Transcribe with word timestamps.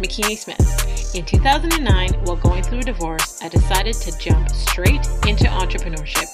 Makini 0.00 0.36
Smith. 0.36 1.14
In 1.14 1.24
2009, 1.24 2.12
while 2.24 2.36
going 2.36 2.62
through 2.62 2.80
a 2.80 2.82
divorce, 2.82 3.42
I 3.42 3.48
decided 3.48 3.94
to 3.94 4.18
jump 4.18 4.50
straight 4.50 5.06
into 5.26 5.44
entrepreneurship. 5.44 6.28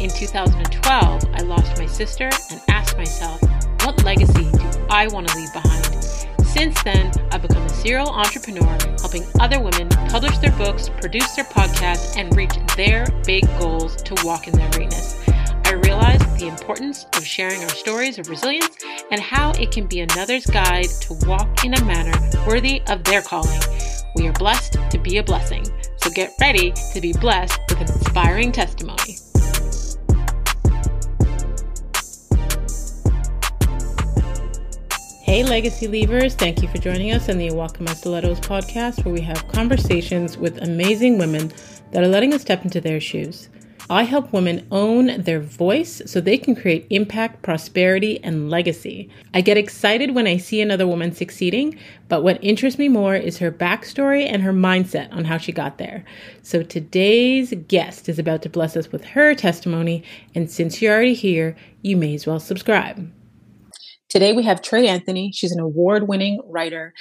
In 0.00 0.10
2012, 0.10 1.24
I 1.32 1.42
lost 1.42 1.78
my 1.78 1.86
sister 1.86 2.30
and 2.50 2.60
asked 2.68 2.96
myself, 2.96 3.40
what 3.84 4.02
legacy 4.04 4.50
do 4.50 4.86
I 4.90 5.08
want 5.08 5.28
to 5.28 5.36
leave 5.36 5.52
behind? 5.52 5.86
Since 6.44 6.82
then, 6.82 7.12
I've 7.32 7.42
become 7.42 7.62
a 7.64 7.68
serial 7.68 8.08
entrepreneur, 8.08 8.78
helping 9.00 9.24
other 9.40 9.60
women 9.60 9.88
publish 10.08 10.38
their 10.38 10.52
books, 10.52 10.88
produce 10.88 11.34
their 11.34 11.44
podcasts, 11.44 12.16
and 12.16 12.34
reach 12.36 12.54
their 12.76 13.06
big 13.24 13.46
goals 13.58 13.96
to 14.02 14.14
walk 14.24 14.48
in 14.48 14.54
their 14.54 14.70
greatness. 14.70 15.22
I 15.66 15.72
realized 15.84 16.38
the 16.38 16.46
importance 16.46 17.06
of 17.16 17.26
sharing 17.26 17.62
our 17.62 17.68
stories 17.68 18.18
of 18.18 18.28
resilience 18.28 18.76
and 19.10 19.20
how 19.20 19.50
it 19.52 19.70
can 19.70 19.86
be 19.86 20.00
another's 20.00 20.46
guide 20.46 20.88
to 21.02 21.14
walk 21.26 21.64
in 21.64 21.74
a 21.74 21.84
manner 21.84 22.18
worthy 22.46 22.82
of 22.88 23.04
their 23.04 23.22
calling. 23.22 23.60
We 24.14 24.26
are 24.28 24.32
blessed 24.32 24.78
to 24.90 24.98
be 24.98 25.18
a 25.18 25.22
blessing. 25.22 25.64
So 25.98 26.10
get 26.10 26.32
ready 26.40 26.72
to 26.92 27.00
be 27.00 27.12
blessed 27.12 27.58
with 27.68 27.80
an 27.80 27.92
inspiring 27.92 28.52
testimony. 28.52 29.18
Hey, 35.22 35.42
Legacy 35.42 35.88
Leavers. 35.88 36.34
Thank 36.34 36.62
you 36.62 36.68
for 36.68 36.78
joining 36.78 37.12
us 37.12 37.28
on 37.28 37.36
the 37.38 37.50
Walk 37.50 37.80
My 37.80 37.92
Stilettos 37.92 38.38
podcast, 38.38 39.04
where 39.04 39.12
we 39.12 39.20
have 39.22 39.48
conversations 39.48 40.38
with 40.38 40.62
amazing 40.62 41.18
women 41.18 41.52
that 41.90 42.04
are 42.04 42.08
letting 42.08 42.32
us 42.32 42.42
step 42.42 42.64
into 42.64 42.80
their 42.80 43.00
shoes. 43.00 43.48
I 43.88 44.02
help 44.02 44.32
women 44.32 44.66
own 44.72 45.22
their 45.22 45.38
voice 45.38 46.02
so 46.06 46.20
they 46.20 46.38
can 46.38 46.56
create 46.56 46.88
impact, 46.90 47.42
prosperity, 47.42 48.22
and 48.24 48.50
legacy. 48.50 49.08
I 49.32 49.42
get 49.42 49.56
excited 49.56 50.12
when 50.12 50.26
I 50.26 50.38
see 50.38 50.60
another 50.60 50.88
woman 50.88 51.12
succeeding, 51.12 51.78
but 52.08 52.24
what 52.24 52.42
interests 52.42 52.80
me 52.80 52.88
more 52.88 53.14
is 53.14 53.38
her 53.38 53.52
backstory 53.52 54.26
and 54.28 54.42
her 54.42 54.52
mindset 54.52 55.12
on 55.12 55.24
how 55.24 55.38
she 55.38 55.52
got 55.52 55.78
there. 55.78 56.04
So 56.42 56.64
today's 56.64 57.54
guest 57.68 58.08
is 58.08 58.18
about 58.18 58.42
to 58.42 58.48
bless 58.48 58.76
us 58.76 58.90
with 58.90 59.04
her 59.04 59.36
testimony, 59.36 60.02
and 60.34 60.50
since 60.50 60.82
you're 60.82 60.92
already 60.92 61.14
here, 61.14 61.56
you 61.82 61.96
may 61.96 62.14
as 62.14 62.26
well 62.26 62.40
subscribe. 62.40 63.08
Today 64.08 64.32
we 64.32 64.42
have 64.42 64.62
Trey 64.62 64.88
Anthony. 64.88 65.30
She's 65.32 65.52
an 65.52 65.60
award 65.60 66.08
winning 66.08 66.40
writer. 66.46 66.92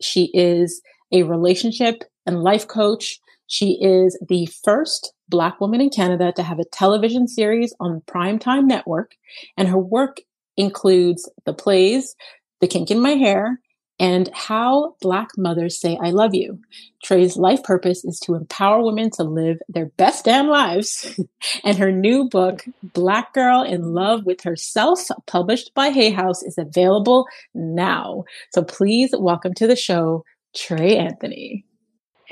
She 0.00 0.30
is 0.34 0.82
a 1.10 1.24
relationship 1.24 2.04
and 2.26 2.44
life 2.44 2.68
coach. 2.68 3.18
She 3.48 3.78
is 3.82 4.18
the 4.28 4.48
first 4.64 5.12
Black 5.32 5.62
woman 5.62 5.80
in 5.80 5.88
Canada 5.88 6.30
to 6.36 6.42
have 6.42 6.58
a 6.58 6.64
television 6.66 7.26
series 7.26 7.74
on 7.80 8.02
Primetime 8.02 8.66
Network, 8.66 9.16
and 9.56 9.66
her 9.66 9.78
work 9.78 10.18
includes 10.58 11.26
the 11.46 11.54
plays 11.54 12.14
'da 12.60 12.68
Kink 12.68 12.90
in 12.90 13.00
My 13.00 13.14
Hair 13.14 13.58
and 13.98 14.28
How 14.34 14.94
Black 15.00 15.28
Mothers 15.38 15.80
Say 15.80 15.96
I 16.02 16.10
Love 16.10 16.34
You. 16.34 16.60
Trey's 17.02 17.38
life 17.38 17.62
purpose 17.62 18.04
is 18.04 18.20
to 18.20 18.34
empower 18.34 18.82
women 18.82 19.08
to 19.12 19.24
live 19.24 19.56
their 19.70 19.86
best 19.96 20.26
damn 20.26 20.48
lives. 20.48 21.18
and 21.64 21.78
her 21.78 21.90
new 21.90 22.28
book, 22.28 22.66
Black 22.82 23.32
Girl 23.32 23.62
in 23.62 23.94
Love 23.94 24.26
with 24.26 24.42
Herself, 24.42 25.08
published 25.26 25.72
by 25.72 25.88
Hay 25.88 26.10
House, 26.10 26.42
is 26.42 26.58
available 26.58 27.26
now. 27.54 28.24
So 28.52 28.62
please 28.62 29.14
welcome 29.18 29.54
to 29.54 29.66
the 29.66 29.76
show, 29.76 30.26
Trey 30.54 30.98
Anthony. 30.98 31.64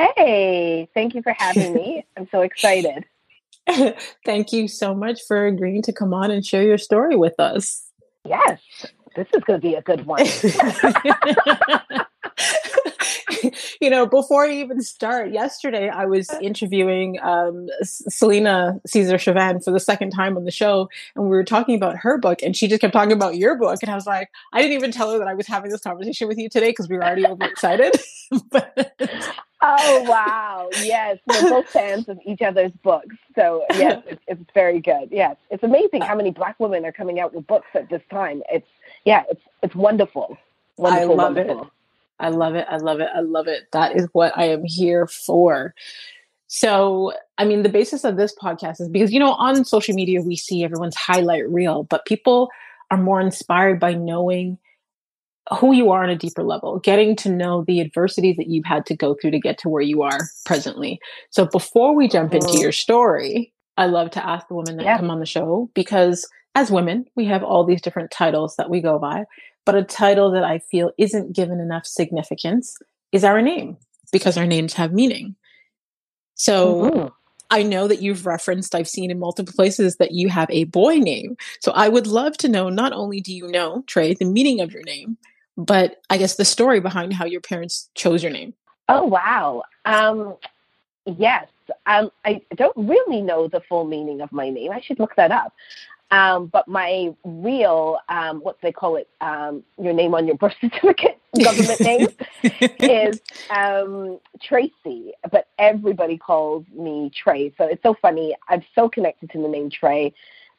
Hey, 0.01 0.89
thank 0.95 1.15
you 1.15 1.23
for 1.23 1.35
having 1.39 1.75
me. 1.75 2.07
I'm 2.17 2.27
so 2.31 2.41
excited. 2.41 3.05
thank 4.25 4.53
you 4.53 4.67
so 4.69 4.95
much 4.95 5.21
for 5.29 5.47
agreeing 5.47 5.83
to 5.83 5.93
come 5.93 6.15
on 6.15 6.31
and 6.31 6.45
share 6.45 6.63
your 6.63 6.79
story 6.79 7.17
with 7.17 7.39
us. 7.39 7.87
Yes, 8.25 8.61
this 9.17 9.27
is 9.35 9.45
going 9.45 9.61
to 9.61 9.67
be 9.67 9.75
a 9.75 9.83
good 9.83 10.07
one. 10.07 10.25
you 13.81 13.91
know, 13.91 14.07
before 14.07 14.47
I 14.47 14.53
even 14.53 14.81
start, 14.81 15.33
yesterday 15.33 15.89
I 15.89 16.07
was 16.07 16.31
interviewing 16.41 17.19
um, 17.23 17.69
Celina 17.83 18.81
Caesar-Chavannes 18.87 19.65
for 19.65 19.71
the 19.71 19.81
second 19.81 20.11
time 20.11 20.37
on 20.37 20.45
the 20.45 20.51
show, 20.51 20.89
and 21.15 21.25
we 21.25 21.31
were 21.31 21.45
talking 21.45 21.75
about 21.75 21.97
her 21.97 22.19
book, 22.19 22.43
and 22.43 22.57
she 22.57 22.69
just 22.69 22.81
kept 22.81 22.93
talking 22.93 23.13
about 23.13 23.37
your 23.37 23.57
book, 23.57 23.79
and 23.83 23.91
I 23.91 23.95
was 23.95 24.07
like, 24.07 24.31
I 24.53 24.63
didn't 24.63 24.77
even 24.77 24.93
tell 24.93 25.13
her 25.13 25.19
that 25.19 25.29
I 25.29 25.35
was 25.35 25.47
having 25.47 25.71
this 25.71 25.83
conversation 25.83 26.29
with 26.29 26.39
you 26.39 26.49
today 26.49 26.71
because 26.71 26.89
we 26.89 26.97
were 26.97 27.05
already 27.05 27.27
overexcited. 27.27 27.97
but, 28.51 28.95
oh 29.63 30.03
wow! 30.09 30.69
Yes, 30.83 31.19
we're 31.27 31.51
both 31.51 31.67
fans 31.69 32.09
of 32.09 32.19
each 32.27 32.43
other's 32.43 32.73
books, 32.83 33.17
so 33.35 33.65
yes, 33.73 34.03
it's, 34.09 34.23
it's 34.27 34.51
very 34.55 34.81
good. 34.81 35.09
Yes, 35.11 35.37
it's 35.51 35.63
amazing 35.63 36.03
how 36.03 36.15
many 36.15 36.31
Black 36.31 36.59
women 36.59 36.85
are 36.85 36.93
coming 36.93 37.21
out 37.21 37.35
with 37.35 37.47
books 37.47 37.69
at 37.75 37.89
this 37.89 38.03
time. 38.11 38.43
It's 38.51 38.69
yeah, 39.05 39.25
it's 39.31 39.43
it's 39.63 39.75
wonderful. 39.75 40.37
Wonderful, 40.77 41.13
I 41.13 41.15
love 41.15 41.35
wonderful. 41.37 41.63
it. 41.63 41.69
I 42.21 42.29
love 42.29 42.55
it. 42.55 42.67
I 42.69 42.77
love 42.77 43.01
it. 43.01 43.09
I 43.15 43.21
love 43.21 43.49
it. 43.49 43.69
That 43.73 43.97
is 43.97 44.09
what 44.13 44.37
I 44.37 44.45
am 44.45 44.65
here 44.65 45.07
for. 45.07 45.75
So, 46.53 47.13
I 47.39 47.45
mean, 47.45 47.63
the 47.63 47.69
basis 47.69 48.05
of 48.05 48.17
this 48.17 48.35
podcast 48.35 48.81
is 48.81 48.89
because, 48.89 49.13
you 49.13 49.21
know, 49.21 49.33
on 49.35 49.65
social 49.65 49.95
media, 49.95 50.21
we 50.21 50.37
see 50.37 50.65
everyone's 50.65 50.97
highlight 50.97 51.49
reel, 51.49 51.85
but 51.85 52.05
people 52.07 52.51
are 52.91 52.99
more 52.99 53.21
inspired 53.21 53.79
by 53.79 53.95
knowing 53.95 54.59
who 55.59 55.73
you 55.73 55.91
are 55.91 56.03
on 56.03 56.11
a 56.11 56.17
deeper 56.17 56.43
level, 56.43 56.79
getting 56.79 57.17
to 57.17 57.29
know 57.29 57.65
the 57.67 57.81
adversities 57.81 58.37
that 58.37 58.49
you've 58.49 58.65
had 58.65 58.87
to 58.87 58.97
go 58.97 59.15
through 59.15 59.33
to 59.33 59.41
get 59.41 59.59
to 59.59 59.69
where 59.69 59.83
you 59.83 60.03
are 60.03 60.19
presently. 60.47 61.01
So, 61.31 61.47
before 61.47 61.95
we 61.95 62.09
jump 62.09 62.35
into 62.35 62.59
your 62.59 62.73
story, 62.73 63.53
I 63.77 63.87
love 63.87 64.11
to 64.13 64.25
ask 64.25 64.47
the 64.49 64.55
women 64.55 64.77
that 64.77 64.85
yeah. 64.85 64.99
come 64.99 65.11
on 65.11 65.21
the 65.21 65.27
show 65.27 65.71
because 65.75 66.29
as 66.55 66.71
women, 66.71 67.07
we 67.17 67.25
have 67.27 67.43
all 67.43 67.65
these 67.65 67.81
different 67.81 68.11
titles 68.11 68.57
that 68.57 68.71
we 68.71 68.81
go 68.81 68.99
by. 68.99 69.25
But 69.67 69.75
a 69.75 69.85
title 69.85 70.31
that 70.33 70.45
I 70.45 70.59
feel 70.59 70.91
isn't 70.99 71.35
given 71.35 71.61
enough 71.61 71.87
significance 71.87 72.77
is 73.13 73.25
our 73.25 73.43
name 73.43 73.77
because 74.13 74.37
our 74.37 74.47
names 74.47 74.75
have 74.75 74.93
meaning. 74.93 75.37
So 76.35 76.91
mm-hmm. 76.91 77.09
I 77.51 77.63
know 77.63 77.87
that 77.89 78.01
you've 78.01 78.27
referenced, 78.27 78.75
I've 78.75 78.89
seen 78.89 79.11
in 79.11 79.19
multiple 79.19 79.53
places 79.55 79.97
that 79.97 80.13
you 80.13 80.29
have 80.29 80.51
a 80.51 80.65
boy 80.65 80.97
name. 80.97 81.37
So 81.61 81.73
I 81.73 81.89
would 81.89 82.07
love 82.07 82.37
to 82.39 82.49
know 82.49 82.69
not 82.69 82.93
only 82.93 83.21
do 83.21 83.35
you 83.35 83.49
know, 83.49 83.85
Trey, 83.87 84.15
the 84.15 84.25
meaning 84.25 84.61
of 84.61 84.73
your 84.73 84.83
name, 84.83 85.19
but 85.57 86.01
I 86.09 86.19
guess 86.19 86.37
the 86.37 86.45
story 86.45 86.81
behind 86.81 87.13
how 87.13 87.25
your 87.25 87.41
parents 87.41 87.91
chose 87.95 88.23
your 88.23 88.33
name. 88.33 88.55
Oh, 88.89 89.05
wow. 89.05 89.63
Um, 89.85 90.37
yes. 91.07 91.47
Um, 91.87 92.11
I 92.25 92.43
don't 92.57 92.77
really 92.77 93.23
know 93.23 93.47
the 93.47 93.61
full 93.69 93.85
meaning 93.85 94.21
of 94.21 94.33
my 94.33 94.51
name. 94.51 94.73
I 94.73 94.81
should 94.81 94.99
look 94.99 95.15
that 95.17 95.31
up. 95.31 95.53
Um, 96.11 96.47
but 96.47 96.67
my 96.67 97.15
real, 97.25 97.99
um, 98.09 98.41
what 98.41 98.59
they 98.63 98.73
call 98.73 98.97
it, 98.97 99.09
um, 99.21 99.63
your 99.81 99.93
name 99.93 100.15
on 100.15 100.27
your 100.27 100.37
birth 100.37 100.55
certificate, 100.61 101.21
government 101.41 101.81
name, 101.81 102.09
is 102.81 103.21
um, 103.51 104.19
Tracy. 104.43 105.13
But 105.31 105.47
everybody 105.59 106.19
calls 106.19 106.65
me 106.75 107.13
Trey. 107.15 107.55
So 107.57 107.65
it's 107.65 107.83
so 107.83 107.95
funny. 108.03 108.35
I'm 108.49 108.65
so 108.75 108.89
connected 108.89 109.31
to 109.31 109.39
the 109.41 109.49
name 109.49 109.71
Trey 109.71 110.13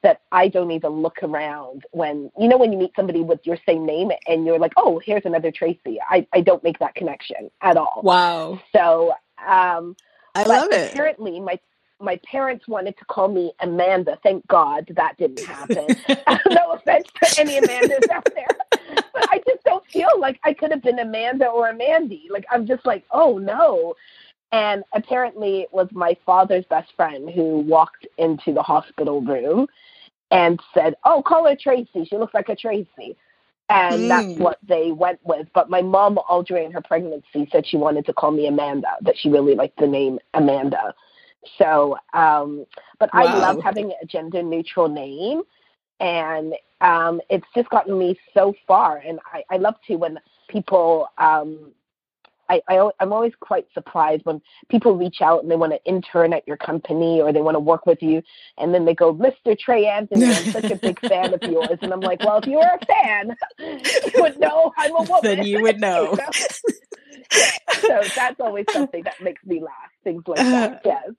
that 0.03 0.21
I 0.31 0.47
don't 0.47 0.71
even 0.71 1.01
look 1.01 1.17
around 1.21 1.83
when, 1.91 2.31
you 2.37 2.47
know, 2.47 2.57
when 2.57 2.71
you 2.71 2.77
meet 2.77 2.91
somebody 2.95 3.21
with 3.21 3.39
your 3.43 3.57
same 3.67 3.85
name 3.85 4.09
and 4.27 4.45
you're 4.45 4.59
like, 4.59 4.73
oh, 4.77 4.99
here's 5.03 5.25
another 5.25 5.51
Tracy. 5.51 5.99
I, 6.09 6.27
I 6.33 6.41
don't 6.41 6.63
make 6.63 6.79
that 6.79 6.95
connection 6.95 7.51
at 7.61 7.77
all. 7.77 8.01
Wow. 8.03 8.59
So, 8.73 9.13
um, 9.45 9.95
I 10.33 10.43
love 10.43 10.71
it. 10.71 10.91
Apparently, 10.91 11.39
my 11.39 11.59
my 11.99 12.19
parents 12.29 12.67
wanted 12.67 12.97
to 12.97 13.05
call 13.05 13.27
me 13.27 13.53
Amanda. 13.59 14.17
Thank 14.23 14.47
God 14.47 14.91
that 14.95 15.17
didn't 15.17 15.43
happen. 15.43 15.95
no 16.49 16.71
offense 16.71 17.07
to 17.21 17.39
any 17.39 17.59
Amandas 17.59 18.09
out 18.11 18.27
there. 18.33 18.47
But 19.13 19.25
I 19.29 19.41
just 19.47 19.63
don't 19.63 19.85
feel 19.87 20.09
like 20.17 20.39
I 20.43 20.53
could 20.53 20.71
have 20.71 20.81
been 20.81 20.99
Amanda 20.99 21.47
or 21.47 21.71
Amandy. 21.71 22.23
Like 22.29 22.45
I'm 22.51 22.65
just 22.65 22.85
like, 22.85 23.05
oh 23.11 23.37
no. 23.37 23.93
And 24.51 24.83
apparently 24.93 25.61
it 25.61 25.71
was 25.71 25.87
my 25.91 26.17
father's 26.25 26.65
best 26.65 26.91
friend 26.95 27.29
who 27.29 27.59
walked 27.59 28.07
into 28.17 28.53
the 28.53 28.63
hospital 28.63 29.21
room 29.21 29.67
and 30.31 30.59
said, 30.73 30.95
Oh, 31.03 31.21
call 31.21 31.47
her 31.47 31.55
Tracy. 31.55 32.05
She 32.05 32.17
looks 32.17 32.33
like 32.33 32.49
a 32.49 32.55
Tracy. 32.55 33.17
And 33.69 34.01
mm. 34.01 34.07
that's 34.07 34.39
what 34.39 34.57
they 34.67 34.91
went 34.91 35.19
with. 35.23 35.47
But 35.53 35.69
my 35.69 35.81
mom, 35.81 36.17
all 36.27 36.43
during 36.43 36.71
her 36.71 36.81
pregnancy, 36.81 37.47
said 37.51 37.65
she 37.67 37.77
wanted 37.77 38.05
to 38.07 38.13
call 38.13 38.31
me 38.31 38.47
Amanda, 38.47 38.89
that 39.01 39.15
she 39.17 39.29
really 39.29 39.55
liked 39.55 39.79
the 39.79 39.87
name 39.87 40.19
Amanda. 40.33 40.93
So, 41.57 41.97
um, 42.13 42.65
but 42.99 43.09
wow. 43.13 43.21
I 43.21 43.37
love 43.37 43.61
having 43.63 43.93
a 44.01 44.05
gender 44.05 44.43
neutral 44.43 44.89
name. 44.89 45.43
And 45.99 46.53
um, 46.81 47.21
it's 47.29 47.45
just 47.55 47.69
gotten 47.69 47.97
me 47.97 48.19
so 48.33 48.53
far. 48.67 48.97
And 48.97 49.19
I, 49.31 49.43
I 49.49 49.57
love 49.57 49.75
to 49.87 49.95
when 49.95 50.19
people, 50.49 51.07
um, 51.17 51.71
I, 52.51 52.61
I, 52.67 52.89
I'm 52.99 53.13
always 53.13 53.33
quite 53.39 53.65
surprised 53.73 54.25
when 54.25 54.41
people 54.69 54.97
reach 54.97 55.21
out 55.21 55.41
and 55.41 55.49
they 55.49 55.55
want 55.55 55.71
to 55.71 55.83
intern 55.85 56.33
at 56.33 56.45
your 56.45 56.57
company 56.57 57.21
or 57.21 57.31
they 57.31 57.41
want 57.41 57.55
to 57.55 57.59
work 57.59 57.85
with 57.85 58.03
you. 58.03 58.21
And 58.57 58.73
then 58.73 58.83
they 58.83 58.93
go, 58.93 59.13
Mr. 59.13 59.57
Trey 59.57 59.87
Anthony, 59.87 60.25
I'm 60.25 60.51
such 60.51 60.65
a 60.65 60.75
big 60.75 60.99
fan 60.99 61.33
of 61.33 61.41
yours. 61.43 61.79
And 61.81 61.93
I'm 61.93 62.01
like, 62.01 62.19
well, 62.19 62.39
if 62.39 62.47
you 62.47 62.57
were 62.57 62.77
a 62.81 62.85
fan, 62.85 63.35
you 64.13 64.21
would 64.21 64.37
know 64.39 64.73
I'm 64.77 64.91
a 64.91 65.01
woman. 65.09 65.21
Then 65.23 65.45
you 65.45 65.61
would 65.61 65.79
know. 65.87 66.11
you 66.11 66.17
know? 66.17 66.29
So 67.81 68.01
that's 68.15 68.39
always 68.41 68.65
something 68.71 69.03
that 69.03 69.21
makes 69.21 69.43
me 69.45 69.61
laugh, 69.61 69.91
things 70.03 70.23
like 70.27 70.39
that. 70.39 70.81
Yes. 70.83 71.11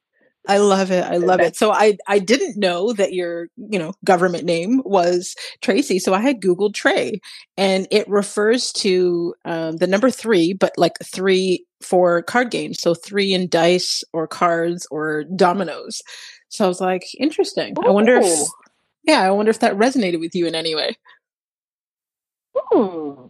I 0.49 0.59
love 0.59 0.91
it. 0.91 1.05
I 1.05 1.19
love 1.19 1.41
it. 1.41 1.57
So 1.57 1.71
I 1.71 1.97
I 2.09 2.19
didn't 2.19 2.57
know 2.57 2.93
that 2.95 3.13
your, 3.13 3.49
you 3.57 3.79
know, 3.79 3.95
government 4.05 4.45
name 4.45 4.83
was 4.85 5.37
Tracy. 5.61 5.99
So 6.01 6.15
I 6.15 6.21
had 6.21 6.41
Googled 6.41 6.75
Trey 6.75 7.21
and 7.57 7.87
it 7.91 8.09
refers 8.09 8.73
to 8.73 9.35
um, 9.45 9.77
the 9.77 9.87
number 9.87 10.11
three, 10.11 10.53
but 10.53 10.73
like 10.77 10.99
three 11.05 11.65
for 11.81 12.23
card 12.23 12.51
games. 12.51 12.81
So 12.81 12.95
three 12.95 13.33
in 13.33 13.49
dice 13.49 14.03
or 14.13 14.27
cards 14.27 14.87
or 14.91 15.25
dominoes. 15.25 16.03
So 16.49 16.65
I 16.65 16.69
was 16.69 16.81
like, 16.81 17.07
interesting. 17.19 17.77
Ooh. 17.79 17.87
I 17.87 17.91
wonder 17.91 18.17
if 18.17 18.49
yeah, 19.05 19.21
I 19.23 19.31
wonder 19.31 19.51
if 19.51 19.61
that 19.61 19.75
resonated 19.75 20.21
with 20.21 20.35
you 20.35 20.47
in 20.47 20.55
any 20.55 20.75
way. 20.75 20.97
Hmm. 22.57 23.27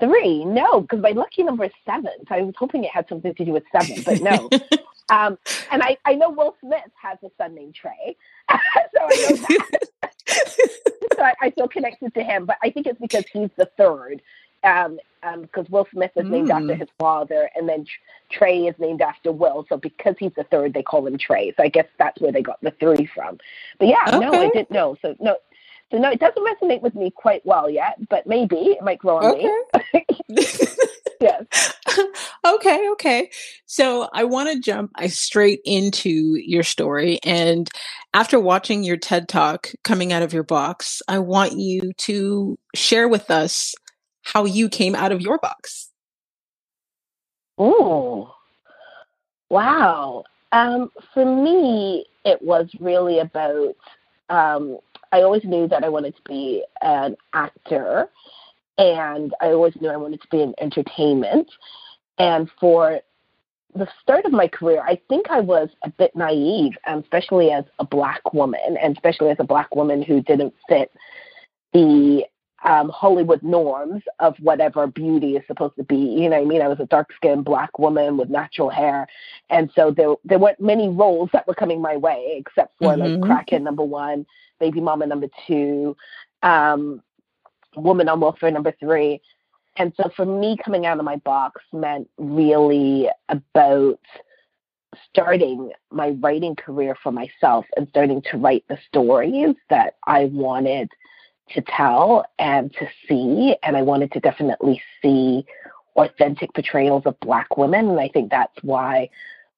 Three, 0.00 0.44
no, 0.44 0.80
because 0.80 1.00
my 1.00 1.10
lucky 1.10 1.44
number 1.44 1.64
is 1.64 1.70
seven. 1.86 2.10
So 2.28 2.34
I 2.34 2.42
was 2.42 2.54
hoping 2.58 2.82
it 2.82 2.90
had 2.90 3.08
something 3.08 3.32
to 3.32 3.44
do 3.44 3.52
with 3.52 3.62
seven, 3.70 4.02
but 4.02 4.20
no. 4.20 4.50
um, 5.12 5.38
and 5.70 5.82
I, 5.82 5.98
I 6.06 6.14
know 6.14 6.30
Will 6.30 6.56
Smith 6.60 6.80
has 7.00 7.18
a 7.22 7.30
son 7.36 7.54
named 7.54 7.74
Trey, 7.74 8.16
so 8.50 8.56
I 9.00 9.26
know 9.30 9.36
that. 9.36 9.86
so 11.16 11.22
I, 11.22 11.34
I, 11.42 11.50
feel 11.50 11.68
connected 11.68 12.14
to 12.14 12.22
him, 12.22 12.46
but 12.46 12.56
I 12.62 12.70
think 12.70 12.86
it's 12.86 13.00
because 13.00 13.24
he's 13.30 13.50
the 13.56 13.68
third. 13.76 14.22
Um, 14.64 14.98
um, 15.24 15.42
because 15.42 15.68
Will 15.68 15.86
Smith 15.92 16.12
is 16.16 16.24
named 16.24 16.48
mm. 16.48 16.54
after 16.54 16.74
his 16.74 16.88
father, 16.98 17.50
and 17.54 17.68
then 17.68 17.84
Trey 18.30 18.66
is 18.66 18.74
named 18.78 19.02
after 19.02 19.32
Will. 19.32 19.66
So 19.68 19.76
because 19.76 20.14
he's 20.18 20.32
the 20.36 20.44
third, 20.44 20.72
they 20.72 20.82
call 20.82 21.06
him 21.06 21.18
Trey. 21.18 21.52
So 21.56 21.64
I 21.64 21.68
guess 21.68 21.86
that's 21.98 22.20
where 22.20 22.32
they 22.32 22.42
got 22.42 22.60
the 22.62 22.70
three 22.70 23.06
from. 23.06 23.38
But 23.78 23.88
yeah, 23.88 24.04
okay. 24.06 24.18
no, 24.18 24.32
I 24.32 24.48
didn't 24.50 24.70
know. 24.70 24.96
So 25.02 25.16
no, 25.20 25.36
so 25.90 25.98
no, 25.98 26.10
it 26.10 26.20
doesn't 26.20 26.42
resonate 26.42 26.80
with 26.80 26.94
me 26.94 27.10
quite 27.10 27.44
well 27.44 27.68
yet, 27.68 28.08
but 28.08 28.26
maybe 28.26 28.56
it 28.56 28.82
might 28.82 28.98
grow 28.98 29.18
on 29.18 29.24
okay. 29.34 29.50
me. 30.28 30.46
yes. 31.22 31.74
okay, 32.46 32.90
okay. 32.92 33.30
So 33.66 34.08
I 34.12 34.24
want 34.24 34.52
to 34.52 34.60
jump 34.60 34.92
I 34.96 35.08
straight 35.08 35.62
into 35.64 36.36
your 36.36 36.64
story 36.64 37.20
and 37.24 37.70
after 38.14 38.40
watching 38.40 38.84
your 38.84 38.98
TED 38.98 39.28
Talk 39.28 39.72
coming 39.84 40.12
out 40.12 40.22
of 40.22 40.32
your 40.34 40.44
box, 40.44 41.02
I 41.08 41.20
want 41.20 41.54
you 41.54 41.92
to 41.98 42.58
share 42.74 43.08
with 43.08 43.30
us 43.30 43.74
how 44.24 44.44
you 44.46 44.68
came 44.68 44.94
out 44.96 45.12
of 45.12 45.22
your 45.22 45.38
box. 45.38 45.90
Oh. 47.58 48.34
Wow. 49.50 50.24
Um, 50.52 50.90
for 51.14 51.24
me, 51.24 52.06
it 52.24 52.42
was 52.42 52.68
really 52.80 53.20
about 53.20 53.76
um, 54.30 54.78
I 55.12 55.22
always 55.22 55.44
knew 55.44 55.68
that 55.68 55.84
I 55.84 55.90
wanted 55.90 56.16
to 56.16 56.22
be 56.26 56.64
an 56.82 57.16
actor, 57.34 58.08
and 58.78 59.34
I 59.40 59.48
always 59.48 59.74
knew 59.80 59.90
I 59.90 59.96
wanted 59.96 60.22
to 60.22 60.28
be 60.30 60.42
in 60.42 60.54
entertainment. 60.60 61.50
And 62.18 62.50
for 62.60 63.00
the 63.74 63.88
start 64.02 64.24
of 64.24 64.32
my 64.32 64.48
career, 64.48 64.82
I 64.86 65.00
think 65.08 65.26
I 65.30 65.40
was 65.40 65.68
a 65.84 65.90
bit 65.90 66.14
naive, 66.14 66.72
um, 66.86 66.98
especially 66.98 67.50
as 67.50 67.64
a 67.78 67.84
black 67.84 68.32
woman, 68.32 68.76
and 68.80 68.94
especially 68.96 69.30
as 69.30 69.38
a 69.40 69.44
black 69.44 69.74
woman 69.74 70.02
who 70.02 70.22
didn't 70.22 70.54
fit 70.68 70.92
the 71.72 72.24
um, 72.64 72.90
Hollywood 72.90 73.42
norms 73.42 74.02
of 74.20 74.36
whatever 74.38 74.86
beauty 74.86 75.36
is 75.36 75.46
supposed 75.46 75.76
to 75.76 75.84
be. 75.84 75.96
You 75.96 76.28
know 76.28 76.36
what 76.36 76.42
I 76.42 76.44
mean? 76.44 76.62
I 76.62 76.68
was 76.68 76.80
a 76.80 76.86
dark 76.86 77.10
skinned 77.16 77.44
black 77.44 77.78
woman 77.78 78.16
with 78.16 78.30
natural 78.30 78.70
hair. 78.70 79.06
And 79.50 79.70
so 79.74 79.90
there, 79.90 80.14
there 80.24 80.38
weren't 80.38 80.60
many 80.60 80.88
roles 80.88 81.30
that 81.32 81.46
were 81.46 81.54
coming 81.54 81.80
my 81.80 81.96
way 81.96 82.36
except 82.38 82.78
for 82.78 82.94
mm-hmm. 82.94 83.20
like 83.22 83.48
Crackhead 83.48 83.62
number 83.62 83.82
one, 83.82 84.26
Baby 84.60 84.80
Mama 84.80 85.06
number 85.06 85.28
two, 85.46 85.96
um, 86.42 87.02
Woman 87.76 88.08
on 88.08 88.20
Welfare 88.20 88.50
number 88.50 88.74
three. 88.78 89.20
And 89.76 89.92
so 89.96 90.10
for 90.14 90.26
me, 90.26 90.56
coming 90.62 90.86
out 90.86 90.98
of 90.98 91.04
my 91.04 91.16
box 91.16 91.62
meant 91.72 92.08
really 92.18 93.08
about 93.28 93.98
starting 95.08 95.72
my 95.90 96.10
writing 96.20 96.54
career 96.54 96.96
for 97.02 97.12
myself 97.12 97.64
and 97.76 97.88
starting 97.88 98.22
to 98.30 98.36
write 98.36 98.64
the 98.68 98.78
stories 98.88 99.54
that 99.70 99.96
I 100.06 100.26
wanted 100.26 100.90
to 101.50 101.62
tell 101.62 102.26
and 102.38 102.72
to 102.74 102.86
see. 103.08 103.56
And 103.62 103.76
I 103.76 103.82
wanted 103.82 104.12
to 104.12 104.20
definitely 104.20 104.82
see 105.00 105.44
authentic 105.96 106.52
portrayals 106.54 107.04
of 107.06 107.18
Black 107.20 107.56
women. 107.56 107.88
And 107.90 108.00
I 108.00 108.08
think 108.08 108.30
that's 108.30 108.56
why 108.62 109.08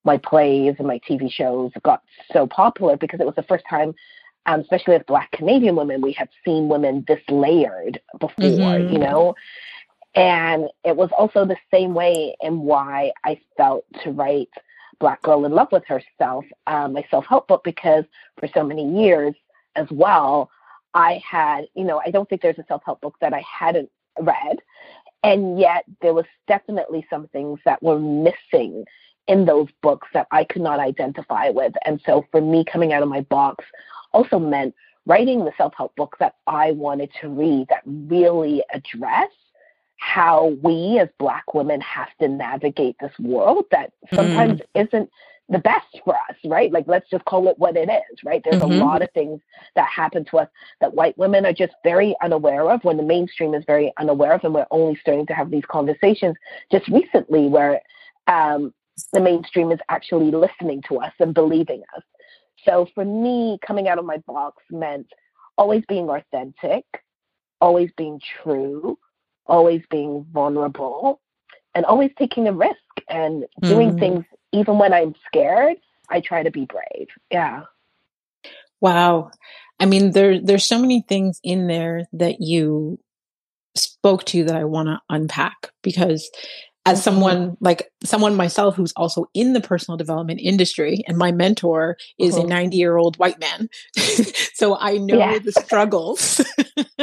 my 0.04 0.18
plays 0.18 0.74
and 0.78 0.86
my 0.86 1.00
TV 1.08 1.32
shows 1.32 1.72
got 1.82 2.02
so 2.32 2.46
popular 2.46 2.96
because 2.96 3.20
it 3.20 3.26
was 3.26 3.36
the 3.36 3.42
first 3.42 3.64
time, 3.68 3.94
um, 4.46 4.60
especially 4.60 4.94
as 4.94 5.02
Black 5.06 5.30
Canadian 5.32 5.76
women, 5.76 6.00
we 6.00 6.12
have 6.12 6.28
seen 6.44 6.68
women 6.68 7.04
this 7.06 7.20
layered 7.28 8.00
before, 8.18 8.36
mm-hmm. 8.38 8.92
you 8.92 8.98
know? 8.98 9.34
And 10.14 10.68
it 10.84 10.96
was 10.96 11.10
also 11.16 11.44
the 11.44 11.56
same 11.72 11.94
way 11.94 12.36
in 12.40 12.60
why 12.60 13.12
I 13.24 13.40
felt 13.56 13.84
to 14.04 14.10
write 14.10 14.50
Black 15.00 15.22
Girl 15.22 15.44
in 15.44 15.52
Love 15.52 15.68
with 15.72 15.84
Herself, 15.86 16.44
um, 16.66 16.92
my 16.92 17.04
self 17.10 17.26
help 17.26 17.48
book, 17.48 17.64
because 17.64 18.04
for 18.38 18.48
so 18.54 18.62
many 18.62 19.02
years 19.02 19.34
as 19.74 19.88
well, 19.90 20.50
I 20.94 21.20
had, 21.28 21.66
you 21.74 21.84
know, 21.84 22.00
I 22.04 22.10
don't 22.10 22.28
think 22.28 22.42
there's 22.42 22.58
a 22.58 22.64
self 22.68 22.82
help 22.84 23.00
book 23.00 23.16
that 23.20 23.32
I 23.32 23.42
hadn't 23.58 23.90
read. 24.20 24.58
And 25.24 25.58
yet 25.58 25.84
there 26.00 26.14
was 26.14 26.26
definitely 26.46 27.06
some 27.10 27.28
things 27.28 27.58
that 27.64 27.82
were 27.82 27.98
missing 27.98 28.84
in 29.26 29.44
those 29.44 29.68
books 29.82 30.08
that 30.12 30.26
I 30.30 30.44
could 30.44 30.62
not 30.62 30.80
identify 30.80 31.50
with. 31.50 31.72
And 31.84 32.00
so 32.04 32.24
for 32.30 32.40
me, 32.40 32.64
coming 32.64 32.92
out 32.92 33.02
of 33.02 33.08
my 33.08 33.22
box 33.22 33.64
also 34.12 34.38
meant 34.38 34.74
writing 35.06 35.44
the 35.44 35.52
self 35.56 35.74
help 35.76 35.94
book 35.96 36.16
that 36.20 36.36
I 36.46 36.72
wanted 36.72 37.10
to 37.20 37.28
read 37.28 37.68
that 37.68 37.82
really 37.84 38.62
address 38.72 39.30
how 39.98 40.56
we 40.62 40.98
as 40.98 41.08
Black 41.18 41.54
women 41.54 41.80
have 41.80 42.08
to 42.20 42.28
navigate 42.28 42.96
this 43.00 43.12
world 43.18 43.64
that 43.70 43.92
sometimes 44.12 44.60
mm. 44.60 44.86
isn't 44.86 45.10
the 45.48 45.58
best 45.58 45.86
for 46.04 46.14
us, 46.14 46.36
right? 46.44 46.72
Like, 46.72 46.86
let's 46.86 47.08
just 47.10 47.24
call 47.26 47.48
it 47.48 47.58
what 47.58 47.76
it 47.76 47.90
is, 47.90 48.24
right? 48.24 48.42
There's 48.44 48.62
mm-hmm. 48.62 48.80
a 48.80 48.84
lot 48.84 49.02
of 49.02 49.10
things 49.12 49.40
that 49.76 49.88
happen 49.88 50.24
to 50.26 50.38
us 50.38 50.48
that 50.80 50.94
white 50.94 51.16
women 51.18 51.44
are 51.44 51.52
just 51.52 51.74
very 51.82 52.16
unaware 52.22 52.70
of 52.70 52.82
when 52.82 52.96
the 52.96 53.02
mainstream 53.02 53.54
is 53.54 53.62
very 53.66 53.92
unaware 53.98 54.32
of. 54.32 54.44
And 54.44 54.54
we're 54.54 54.66
only 54.70 54.96
starting 54.96 55.26
to 55.26 55.34
have 55.34 55.50
these 55.50 55.64
conversations 55.68 56.36
just 56.72 56.88
recently 56.88 57.46
where 57.46 57.80
um, 58.26 58.72
the 59.12 59.20
mainstream 59.20 59.72
is 59.72 59.80
actually 59.88 60.30
listening 60.30 60.82
to 60.88 60.98
us 60.98 61.12
and 61.18 61.34
believing 61.34 61.82
us. 61.96 62.02
So 62.64 62.86
for 62.94 63.04
me, 63.04 63.58
coming 63.66 63.88
out 63.88 63.98
of 63.98 64.04
my 64.04 64.18
box 64.18 64.62
meant 64.70 65.06
always 65.58 65.84
being 65.88 66.08
authentic, 66.08 66.84
always 67.60 67.90
being 67.96 68.20
true, 68.42 68.98
always 69.46 69.82
being 69.90 70.26
vulnerable, 70.32 71.20
and 71.74 71.84
always 71.84 72.10
taking 72.18 72.48
a 72.48 72.52
risk 72.52 72.76
and 73.08 73.44
doing 73.60 73.92
mm. 73.92 73.98
things 73.98 74.24
even 74.52 74.78
when 74.78 74.92
I'm 74.92 75.14
scared, 75.26 75.76
I 76.08 76.20
try 76.20 76.44
to 76.44 76.50
be 76.50 76.66
brave. 76.66 77.08
Yeah. 77.30 77.62
Wow. 78.80 79.30
I 79.80 79.86
mean, 79.86 80.12
there 80.12 80.40
there's 80.40 80.64
so 80.64 80.78
many 80.78 81.04
things 81.08 81.40
in 81.42 81.66
there 81.66 82.04
that 82.12 82.40
you 82.40 83.00
spoke 83.74 84.24
to 84.24 84.44
that 84.44 84.54
I 84.54 84.64
want 84.64 84.88
to 84.88 85.00
unpack 85.08 85.70
because 85.82 86.30
as 86.86 87.02
someone 87.02 87.56
like 87.60 87.90
someone 88.02 88.36
myself 88.36 88.76
who's 88.76 88.92
also 88.96 89.26
in 89.32 89.54
the 89.54 89.60
personal 89.60 89.96
development 89.96 90.40
industry 90.42 91.02
and 91.06 91.16
my 91.16 91.32
mentor 91.32 91.96
is 92.18 92.34
mm-hmm. 92.34 92.46
a 92.46 92.48
90 92.48 92.76
year 92.76 92.96
old 92.96 93.16
white 93.16 93.40
man 93.40 93.68
so 94.54 94.76
i 94.78 94.98
know 94.98 95.18
yeah. 95.18 95.38
the 95.38 95.52
struggles 95.52 96.40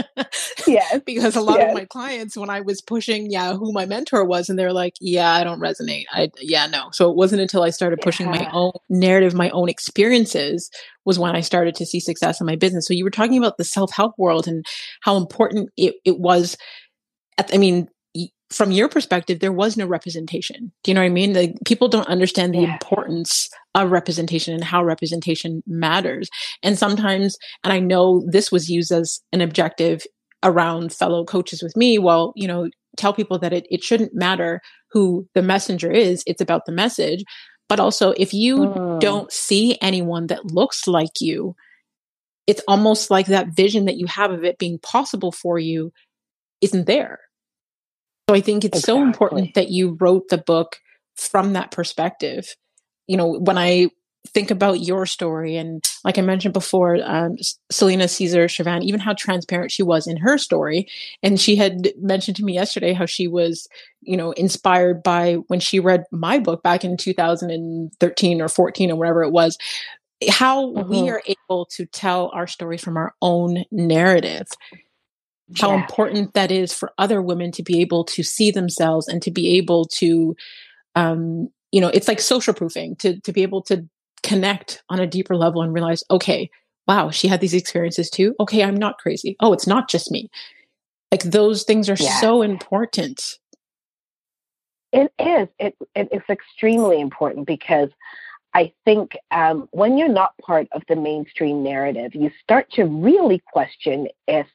yeah 0.68 1.00
because 1.06 1.36
a 1.36 1.42
lot 1.42 1.60
yes. 1.60 1.70
of 1.70 1.74
my 1.74 1.86
clients 1.86 2.38
when 2.38 2.50
i 2.50 2.62
was 2.62 2.82
pushing 2.82 3.32
yeah 3.32 3.54
who 3.54 3.72
my 3.74 3.86
mentor 3.86 4.24
was 4.24 4.50
and 4.50 4.58
they're 4.58 4.74
like 4.74 4.94
yeah 5.02 5.34
i 5.34 5.44
don't 5.44 5.60
resonate 5.60 6.06
i 6.12 6.30
yeah 6.40 6.68
no 6.68 6.90
so 6.92 7.10
it 7.10 7.16
wasn't 7.16 7.42
until 7.42 7.64
i 7.64 7.70
started 7.70 8.00
pushing 8.02 8.28
yeah. 8.28 8.42
my 8.42 8.50
own 8.52 8.72
narrative 8.90 9.34
my 9.34 9.50
own 9.50 9.70
experiences 9.70 10.70
was 11.06 11.18
when 11.18 11.36
i 11.36 11.42
started 11.42 11.76
to 11.76 11.86
see 11.86 12.00
success 12.00 12.40
in 12.40 12.46
my 12.46 12.56
business 12.56 12.86
so 12.86 12.94
you 12.94 13.04
were 13.04 13.10
talking 13.10 13.38
about 13.38 13.58
the 13.58 13.64
self-help 13.64 14.14
world 14.18 14.48
and 14.48 14.66
how 15.02 15.18
important 15.18 15.70
it, 15.76 15.96
it 16.06 16.20
was 16.20 16.56
at, 17.38 17.54
i 17.54 17.58
mean 17.58 17.88
from 18.52 18.72
your 18.72 18.90
perspective, 18.90 19.40
there 19.40 19.52
was 19.52 19.78
no 19.78 19.86
representation. 19.86 20.72
Do 20.84 20.92
you 20.92 20.96
know 20.96 21.02
what 21.02 21.06
I 21.06 21.10
mean? 21.10 21.34
Like 21.34 21.56
people 21.66 21.88
don't 21.88 22.08
understand 22.08 22.54
the 22.54 22.62
yeah. 22.62 22.74
importance 22.74 23.50
of 23.76 23.92
representation 23.92 24.54
and 24.54 24.64
how 24.64 24.84
representation 24.84 25.64
matters. 25.66 26.30
And 26.62 26.78
sometimes, 26.78 27.38
and 27.64 27.72
I 27.72 27.80
know 27.80 28.24
this 28.28 28.52
was 28.52 28.70
used 28.70 28.92
as 28.92 29.22
an 29.32 29.42
objective 29.42 30.04
around 30.44 30.94
fellow 30.94 31.24
coaches 31.24 31.64
with 31.64 31.78
me. 31.78 31.98
Well, 31.98 32.34
you 32.36 32.48
know, 32.48 32.70
tell 32.98 33.14
people 33.14 33.40
that 33.40 33.54
it, 33.54 33.66
it 33.70 33.84
shouldn't 33.84 34.14
matter 34.14 34.60
who 34.92 35.28
the 35.34 35.42
messenger 35.42 35.90
is. 35.90 36.24
It's 36.28 36.42
about 36.42 36.66
the 36.66 36.74
message. 36.74 37.24
But 37.70 37.80
also 37.80 38.14
if 38.18 38.34
you 38.34 38.58
mm. 38.58 39.00
don't 39.00 39.32
see 39.32 39.78
anyone 39.82 40.28
that 40.28 40.52
looks 40.52 40.88
like 40.88 41.22
you, 41.22 41.56
it's 42.48 42.62
almost 42.68 43.10
like 43.10 43.28
that 43.28 43.56
vision 43.56 43.86
that 43.86 43.98
you 43.98 44.08
have 44.08 44.32
of 44.32 44.44
it 44.44 44.58
being 44.58 44.78
possible 44.80 45.32
for 45.32 45.58
you 45.58 45.94
isn't 46.60 46.86
there 46.86 47.20
so 48.30 48.36
I 48.36 48.42
think 48.42 48.64
it's 48.64 48.80
exactly. 48.80 49.02
so 49.02 49.06
important 49.06 49.54
that 49.56 49.70
you 49.70 49.98
wrote 50.00 50.30
the 50.30 50.38
book 50.38 50.78
from 51.16 51.54
that 51.54 51.72
perspective. 51.72 52.56
You 53.08 53.18
know, 53.18 53.40
when 53.40 53.58
I 53.58 53.90
think 54.28 54.52
about 54.52 54.82
your 54.82 55.06
story 55.06 55.58
and 55.58 55.84
like 56.06 56.18
i 56.18 56.22
mentioned 56.22 56.54
before 56.54 57.00
um, 57.04 57.36
Celina 57.72 58.08
Caesar-Chavannes 58.08 58.84
even 58.84 59.00
how 59.00 59.14
transparent 59.14 59.72
she 59.72 59.82
was 59.82 60.06
in 60.06 60.18
her 60.18 60.38
story 60.38 60.88
and 61.24 61.40
she 61.40 61.56
had 61.56 61.92
mentioned 62.00 62.38
to 62.38 62.44
me 62.44 62.54
yesterday 62.54 62.94
how 62.94 63.08
she 63.08 63.28
was 63.28 63.68
you 64.02 64.16
know 64.16 64.32
inspired 64.34 65.02
by 65.02 65.36
when 65.48 65.60
she 65.60 65.80
read 65.80 66.04
my 66.12 66.38
book 66.38 66.62
back 66.62 66.84
in 66.84 66.98
2013 66.98 68.42
or 68.42 68.48
14 68.48 68.92
or 68.92 68.96
whatever 68.96 69.24
it 69.24 69.32
was 69.32 69.58
how 70.30 70.68
mm-hmm. 70.68 70.90
we 70.90 71.10
are 71.10 71.24
able 71.26 71.66
to 71.66 71.88
tell 71.88 72.30
our 72.34 72.46
story 72.46 72.78
from 72.78 72.98
our 72.98 73.16
own 73.24 73.66
narrative 73.72 74.48
how 75.60 75.70
yeah. 75.70 75.82
important 75.82 76.34
that 76.34 76.52
is 76.52 76.74
for 76.74 76.92
other 76.98 77.22
women 77.22 77.52
to 77.52 77.64
be 77.64 77.82
able 77.82 78.04
to 78.04 78.24
see 78.24 78.52
themselves 78.52 79.08
and 79.08 79.22
to 79.22 79.32
be 79.32 79.58
able 79.58 79.86
to 79.86 80.36
um 80.96 81.50
you 81.72 81.82
know 81.82 81.90
it's 81.90 82.08
like 82.08 82.20
social 82.20 82.54
proofing 82.54 82.96
to 82.98 83.20
to 83.22 83.32
be 83.32 83.44
able 83.44 83.62
to 83.62 83.88
connect 84.24 84.84
on 84.90 85.00
a 85.00 85.08
deeper 85.08 85.36
level 85.36 85.62
and 85.62 85.74
realize 85.74 86.04
okay 86.12 86.50
wow 86.88 87.10
she 87.10 87.28
had 87.28 87.42
these 87.42 87.54
experiences 87.54 88.10
too? 88.10 88.36
Okay 88.40 88.64
i'm 88.64 88.76
not 88.76 88.98
crazy. 88.98 89.36
Oh 89.40 89.54
it's 89.54 89.68
not 89.68 89.90
just 89.90 90.12
me. 90.12 90.30
Like 91.12 91.24
those 91.24 91.64
things 91.64 91.90
are 91.90 91.98
yeah. 92.00 92.22
so 92.22 92.42
important. 92.42 93.38
It 94.94 95.12
is. 95.20 95.48
It, 95.60 95.76
it 95.96 96.10
it's 96.12 96.30
extremely 96.30 97.00
important 97.00 97.48
because 97.48 97.90
I 98.54 98.74
think 98.86 99.18
um, 99.32 99.70
when 99.72 99.98
you're 99.98 100.10
not 100.10 100.38
part 100.40 100.68
of 100.74 100.84
the 100.90 100.96
mainstream 100.96 101.64
narrative, 101.64 102.14
you 102.14 102.32
start 102.42 102.70
to 102.74 102.84
really 102.84 103.42
question 103.54 104.08
if 104.28 104.48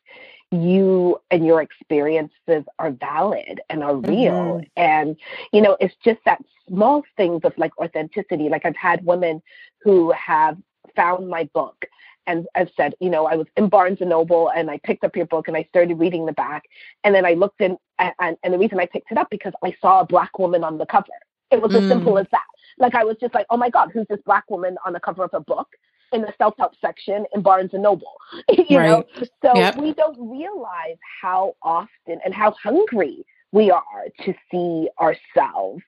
you 0.53 1.21
and 1.31 1.45
your 1.45 1.61
experiences 1.61 2.65
are 2.79 2.91
valid 2.91 3.61
and 3.69 3.83
are 3.83 3.97
real. 3.97 4.61
Mm-hmm. 4.61 4.65
And, 4.76 5.17
you 5.53 5.61
know, 5.61 5.76
it's 5.81 5.95
just 6.05 6.21
that 6.25 6.43
small 6.69 7.03
things 7.17 7.41
of 7.45 7.53
like 7.57 7.76
authenticity. 7.79 8.49
Like 8.49 8.65
I've 8.65 8.76
had 8.76 9.05
women 9.05 9.43
who 9.83 10.12
have 10.12 10.57
found 10.95 11.29
my 11.29 11.45
book 11.53 11.87
and 12.29 12.47
I've 12.55 12.71
said, 12.76 12.95
you 13.00 13.11
know, 13.11 13.26
I 13.26 13.37
was 13.37 13.47
in 13.57 13.69
Barnes 13.69 13.99
and 14.00 14.11
Noble 14.11 14.50
and 14.50 14.71
I 14.71 14.79
picked 14.79 15.05
up 15.05 15.17
your 15.17 15.26
book 15.26 15.49
and 15.49 15.57
I 15.57 15.65
started 15.65 15.99
reading 15.99 16.26
the 16.26 16.33
back. 16.33 16.65
And 17.05 17.15
then 17.15 17.25
I 17.25 17.35
looked 17.35 17.61
in, 17.61 17.76
and, 17.99 18.37
and 18.43 18.55
the 18.55 18.59
reason 18.59 18.81
I 18.81 18.87
picked 18.87 19.12
it 19.12 19.19
up 19.19 19.29
because 19.31 19.53
I 19.62 19.76
saw 19.81 20.00
a 20.00 20.07
black 20.07 20.38
woman 20.38 20.65
on 20.65 20.79
the 20.79 20.87
cover. 20.87 21.07
It 21.50 21.62
was 21.62 21.73
mm. 21.73 21.83
as 21.83 21.88
simple 21.88 22.19
as 22.19 22.26
that. 22.33 22.47
Like 22.79 22.95
I 22.95 23.05
was 23.05 23.17
just 23.21 23.35
like, 23.35 23.47
oh 23.50 23.57
my 23.57 23.71
God, 23.71 23.91
who's 23.93 24.07
this 24.09 24.21
black 24.26 24.50
woman 24.50 24.76
on 24.85 24.93
the 24.93 25.00
cover 25.00 25.25
of 25.25 25.35
a 25.35 25.41
book? 25.41 25.69
In 26.13 26.23
the 26.23 26.33
self-help 26.39 26.75
section 26.81 27.25
in 27.35 27.43
Barnes 27.43 27.71
and 27.73 27.83
Noble. 27.83 28.13
you 28.49 28.79
right. 28.79 28.89
know, 28.89 29.05
so 29.43 29.53
yep. 29.55 29.77
we 29.77 29.95
don't 29.95 30.17
realize 30.19 30.97
how 31.23 31.55
often 31.63 32.21
and 32.25 32.35
how 32.35 32.53
hungry 32.63 33.25
we 33.53 33.71
are 33.71 34.07
to 34.25 34.35
see 34.51 34.89
ourselves. 35.01 35.83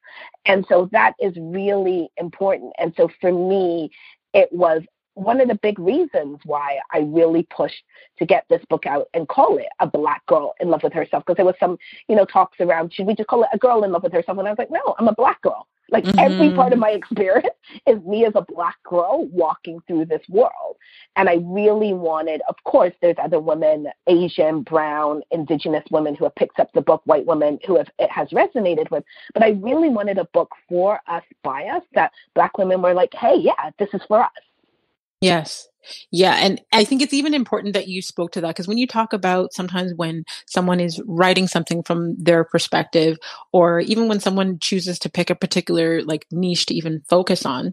And 0.47 0.65
so 0.69 0.89
that 0.93 1.15
is 1.21 1.35
really 1.37 2.09
important. 2.17 2.73
And 2.79 2.93
so 2.97 3.11
for 3.21 3.33
me, 3.33 3.91
it 4.33 4.49
was 4.53 4.83
one 5.15 5.41
of 5.41 5.49
the 5.49 5.57
big 5.57 5.79
reasons 5.79 6.39
why 6.45 6.79
I 6.93 7.01
really 7.01 7.47
pushed 7.55 7.83
to 8.19 8.27
get 8.27 8.45
this 8.49 8.63
book 8.71 8.87
out 8.87 9.09
and 9.15 9.29
call 9.29 9.59
it 9.59 9.67
a 9.81 9.87
black 9.87 10.25
girl 10.27 10.55
in 10.61 10.69
love 10.69 10.83
with 10.85 10.93
herself. 10.93 11.25
Because 11.25 11.37
there 11.37 11.45
was 11.45 11.57
some, 11.59 11.77
you 12.09 12.15
know, 12.15 12.25
talks 12.25 12.61
around, 12.61 12.95
should 12.95 13.07
we 13.07 13.15
just 13.15 13.29
call 13.29 13.43
it 13.43 13.49
a 13.53 13.59
girl 13.59 13.83
in 13.83 13.91
love 13.91 14.05
with 14.05 14.13
herself? 14.13 14.39
And 14.39 14.47
I 14.47 14.53
was 14.53 14.59
like, 14.59 14.71
no, 14.71 14.95
I'm 14.99 15.09
a 15.09 15.15
black 15.15 15.43
girl. 15.43 15.67
Like 15.90 16.04
mm-hmm. 16.04 16.18
every 16.18 16.54
part 16.54 16.73
of 16.73 16.78
mm-hmm. 16.78 16.80
my 16.80 16.90
experience 16.90 17.54
is 17.87 18.02
me 18.04 18.25
as 18.25 18.33
a 18.35 18.45
black 18.49 18.76
girl 18.85 19.26
walking 19.26 19.80
through 19.87 20.07
this 20.07 20.23
world. 20.28 20.76
And 21.16 21.28
I 21.28 21.38
really 21.42 21.92
wanted, 21.92 22.42
of 22.49 22.57
course, 22.64 22.92
there's 23.00 23.16
other 23.23 23.40
women, 23.40 23.88
Asian, 24.07 24.62
brown, 24.62 25.23
indigenous 25.30 25.85
women 25.90 26.14
who 26.14 26.25
have 26.25 26.35
picked 26.35 26.61
up 26.61 26.71
the 26.73 26.80
book, 26.80 27.02
white 27.04 27.26
women 27.26 27.59
who 27.66 27.76
have 27.76 27.88
it 27.99 28.11
has 28.11 28.28
resonated 28.28 28.90
with. 28.90 29.04
But 29.35 29.42
I 29.42 29.50
really 29.50 29.88
wanted 29.88 30.18
a 30.18 30.25
book 30.26 30.50
for 30.68 31.00
us 31.07 31.25
by 31.42 31.64
us 31.64 31.83
that 31.95 32.12
black 32.35 32.59
women 32.59 32.83
were 32.83 32.95
like, 32.95 33.12
hey, 33.14 33.37
yeah, 33.37 33.71
this 33.78 33.88
is 33.92 34.02
for 34.07 34.23
us. 34.23 34.30
Yes. 35.21 35.67
Yeah. 36.13 36.35
And 36.35 36.61
I 36.73 36.85
think 36.85 37.01
it's 37.01 37.15
even 37.15 37.33
important 37.33 37.73
that 37.73 37.89
you 37.89 38.03
spoke 38.03 38.33
to 38.33 38.43
that 38.43 38.49
because 38.49 38.69
when 38.69 38.77
you 38.77 38.87
talk 38.87 39.15
about 39.15 39.55
sometimes 39.55 39.93
when 39.97 40.25
someone 40.47 40.81
is 40.81 41.01
writing 41.07 41.49
something 41.49 41.83
from 41.83 42.15
their 42.19 42.45
perspective, 42.45 43.17
or 43.53 43.81
even 43.81 44.07
when 44.07 44.21
someone 44.21 44.59
chooses 44.61 44.99
to 45.01 45.11
pick 45.11 45.31
a 45.31 45.35
particular 45.35 46.03
like 46.03 46.27
niche 46.31 46.67
to 46.67 46.75
even 46.75 47.01
focus 47.09 47.47
on, 47.47 47.73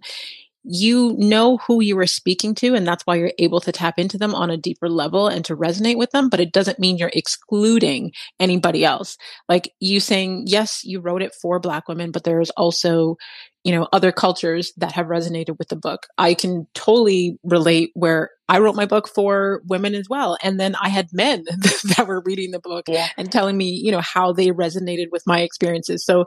you 0.64 1.16
know 1.20 1.58
who 1.68 1.82
you 1.82 1.98
are 2.00 2.08
speaking 2.08 2.56
to 2.56 2.76
and 2.76 2.88
that's 2.88 3.04
why 3.06 3.16
you're 3.16 3.32
able 3.40 3.62
to 3.62 3.72
tap 3.72 4.00
into 4.00 4.18
them 4.18 4.36
on 4.36 4.50
a 4.52 4.58
deeper 4.58 4.90
level 4.90 5.28
and 5.28 5.46
to 5.46 5.56
resonate 5.58 5.98
with 5.98 6.12
them 6.12 6.30
but 6.30 6.40
it 6.40 6.54
doesn't 6.54 6.80
mean 6.80 6.98
you're 6.98 7.12
excluding 7.14 8.12
anybody 8.40 8.86
else 8.86 9.18
like 9.50 9.74
you 9.80 10.00
saying 10.00 10.44
yes 10.48 10.82
you 10.84 11.00
wrote 11.00 11.22
it 11.22 11.36
for 11.42 11.60
black 11.60 11.88
women 11.88 12.12
but 12.12 12.24
there's 12.24 12.50
also 12.52 13.16
you 13.66 13.74
know 13.74 13.88
other 13.92 14.14
cultures 14.14 14.72
that 14.78 14.94
have 14.94 15.08
resonated 15.08 15.58
with 15.58 15.68
the 15.68 15.76
book 15.76 16.08
i 16.18 16.34
can 16.34 16.66
totally 16.74 17.38
relate 17.44 17.92
where 17.94 18.30
i 18.48 18.60
wrote 18.60 18.76
my 18.76 18.86
book 18.86 19.10
for 19.10 19.62
women 19.68 19.94
as 19.94 20.08
well 20.10 20.38
and 20.42 20.60
then 20.60 20.76
i 20.82 20.88
had 20.88 21.08
men 21.12 21.44
that 21.98 22.06
were 22.08 22.22
reading 22.26 22.52
the 22.52 22.60
book 22.60 22.86
yeah. 22.88 23.10
and 23.18 23.32
telling 23.32 23.58
me 23.58 23.70
you 23.70 23.92
know 23.92 24.02
how 24.02 24.32
they 24.32 24.48
resonated 24.48 25.08
with 25.12 25.24
my 25.26 25.42
experiences 25.42 26.06
so 26.06 26.26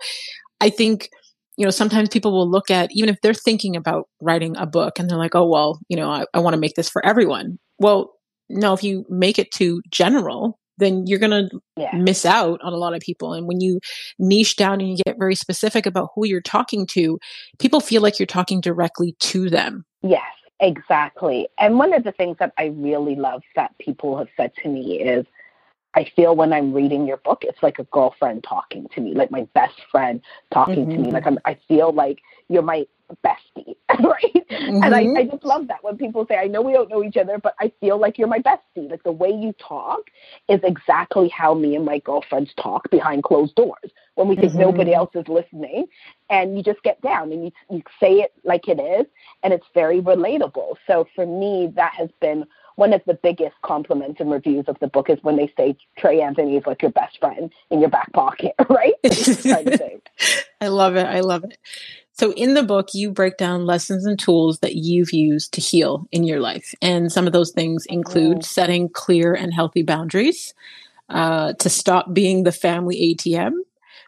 i 0.61 0.68
think 0.68 1.09
you 1.59 1.64
know, 1.64 1.71
sometimes 1.73 2.09
people 2.09 2.30
will 2.30 2.49
look 2.49 2.71
at, 2.71 2.88
even 2.92 3.09
if 3.09 3.21
they're 3.21 3.35
thinking 3.35 3.75
about 3.75 4.09
writing 4.23 4.57
a 4.57 4.64
book 4.64 5.00
and 5.00 5.11
they're 5.11 5.18
like, 5.18 5.35
oh, 5.35 5.45
well, 5.45 5.80
you 5.88 5.97
know, 5.97 6.09
I, 6.09 6.25
I 6.33 6.38
want 6.38 6.54
to 6.54 6.61
make 6.61 6.76
this 6.76 6.88
for 6.88 7.04
everyone. 7.04 7.59
Well, 7.80 8.12
no, 8.49 8.75
if 8.75 8.85
you 8.85 9.04
make 9.09 9.40
it 9.40 9.50
too 9.50 9.83
general, 9.90 10.61
then 10.79 11.07
you're 11.07 11.19
going 11.19 11.31
to 11.31 11.61
yeah. 11.77 11.95
miss 11.97 12.25
out 12.25 12.61
on 12.63 12.73
a 12.73 12.77
lot 12.77 12.95
of 12.95 13.01
people. 13.01 13.35
And 13.35 13.47
when 13.47 13.61
you 13.61 13.81
niche 14.19 14.57
down 14.57 14.81
and 14.81 14.89
you 14.89 14.97
get 15.05 15.19
very 15.19 15.35
specific 15.35 15.87
about 15.87 16.11
who 16.15 16.27
you're 16.27 16.41
talking 16.41 16.87
to, 16.89 17.19
people 17.59 17.81
feel 17.81 18.01
like 18.01 18.19
you're 18.19 18.27
talking 18.27 18.61
directly 18.61 19.15
to 19.21 19.51
them. 19.51 19.85
Yes, 20.03 20.23
exactly. 20.61 21.49
And 21.59 21.79
one 21.79 21.93
of 21.93 22.05
the 22.05 22.13
things 22.13 22.37
that 22.39 22.53
I 22.59 22.67
really 22.67 23.17
love 23.17 23.43
that 23.57 23.77
people 23.79 24.17
have 24.19 24.29
said 24.37 24.53
to 24.63 24.69
me 24.69 25.01
is, 25.01 25.27
I 25.95 26.05
feel 26.15 26.37
when 26.37 26.53
I'm 26.53 26.73
reading 26.73 27.07
your 27.07 27.17
book, 27.17 27.43
it's 27.43 27.63
like 27.63 27.79
a 27.79 27.85
girlfriend 27.85 28.45
talking 28.45 28.87
to 28.95 29.01
me, 29.01 29.15
like 29.15 29.31
my 29.31 29.49
best 29.55 29.81
friend 29.91 30.21
talking 30.53 30.85
mm-hmm. 30.85 30.91
to 30.91 30.97
me. 30.99 31.05
Mm-hmm. 31.05 31.15
Like 31.15 31.27
I'm, 31.27 31.39
I 31.45 31.57
feel 31.67 31.93
like 31.93 32.21
you're 32.49 32.63
my 32.63 32.87
bestie, 33.25 33.77
right? 33.88 34.49
Mm-hmm. 34.50 34.83
And 34.83 34.95
I, 34.95 35.21
I 35.21 35.25
just 35.25 35.45
love 35.45 35.69
that 35.69 35.83
when 35.83 35.97
people 35.97 36.27
say, 36.29 36.37
I 36.37 36.47
know 36.47 36.62
we 36.62 36.73
don't 36.73 36.91
know 36.91 37.03
each 37.03 37.17
other, 37.17 37.38
but 37.38 37.55
I 37.61 37.73
feel 37.81 37.99
like 37.99 38.19
you're 38.19 38.29
my 38.29 38.41
bestie. 38.41 38.91
Like 38.91 39.03
the 39.03 39.12
way 39.12 39.31
you 39.31 39.55
talk 39.59 40.00
is 40.49 40.61
exactly 40.62 41.29
how 41.29 41.55
me 41.55 41.77
and 41.77 41.85
my 41.85 41.99
girlfriends 42.00 42.53
talk 42.61 42.91
behind 42.91 43.23
closed 43.25 43.55
doors 43.55 43.91
when 44.15 44.29
we 44.29 44.37
think 44.37 44.53
mm-hmm. 44.53 44.61
nobody 44.61 44.95
else 44.95 45.11
is 45.15 45.27
listening. 45.29 45.87
And 46.31 46.57
you 46.57 46.62
just 46.62 46.83
get 46.83 47.00
down 47.00 47.33
and 47.33 47.45
you, 47.45 47.53
you 47.71 47.83
say 48.00 48.15
it 48.15 48.33
like 48.45 48.69
it 48.69 48.81
is, 48.81 49.07
and 49.43 49.53
it's 49.53 49.67
very 49.75 50.00
relatable. 50.00 50.75
So 50.87 51.07
for 51.15 51.27
me, 51.27 51.73
that 51.77 51.95
has 51.95 52.11
been 52.21 52.45
one 52.79 52.93
of 52.93 53.03
the 53.07 53.15
biggest 53.15 53.57
compliments 53.62 54.21
and 54.21 54.31
reviews 54.31 54.65
of 54.69 54.77
the 54.81 54.87
book 54.87 55.11
is 55.11 55.19
when 55.23 55.37
they 55.37 55.53
say 55.57 55.77
Trey 55.99 56.21
Anthony 56.21 56.57
is 56.57 56.62
like 56.65 56.81
your 56.81 56.93
best 56.93 57.19
friend 57.19 57.53
in 57.71 57.81
your 57.81 57.91
back 57.91 58.12
pocket, 58.12 58.53
right? 58.71 58.95
I 60.61 60.69
love 60.69 60.95
it. 60.95 61.05
I 61.05 61.21
love 61.21 61.43
it. 61.43 61.59
So 62.19 62.33
in 62.33 62.55
the 62.55 62.65
book, 62.65 62.89
you 62.95 63.13
break 63.13 63.37
down 63.37 63.65
lessons 63.65 64.05
and 64.05 64.19
tools 64.19 64.59
that 64.59 64.75
you've 64.75 65.13
used 65.13 65.53
to 65.55 65.61
heal 65.61 66.09
in 66.11 66.25
your 66.25 66.41
life. 66.41 66.75
And 66.83 67.13
some 67.13 67.29
of 67.29 67.33
those 67.33 67.53
things 67.53 67.87
include 67.87 68.45
setting 68.45 68.89
clear 68.89 69.35
and 69.35 69.55
healthy 69.55 69.83
boundaries, 69.83 70.53
uh, 71.11 71.53
to 71.55 71.71
stop 71.71 72.13
being 72.13 72.43
the 72.43 72.51
family 72.51 73.15
ATM, 73.15 73.53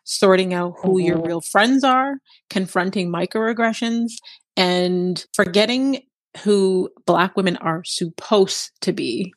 sorting 0.02 0.52
out 0.52 0.74
who 0.82 0.96
mm-hmm. 0.96 1.06
your 1.06 1.22
real 1.22 1.40
friends 1.40 1.84
are, 1.84 2.16
confronting 2.48 3.12
microaggressions, 3.12 4.14
and 4.56 5.24
forgetting 5.32 6.02
who 6.42 6.90
black 7.06 7.36
women 7.36 7.56
are 7.58 7.84
supposed 7.84 8.72
to 8.80 8.92
be 8.92 9.32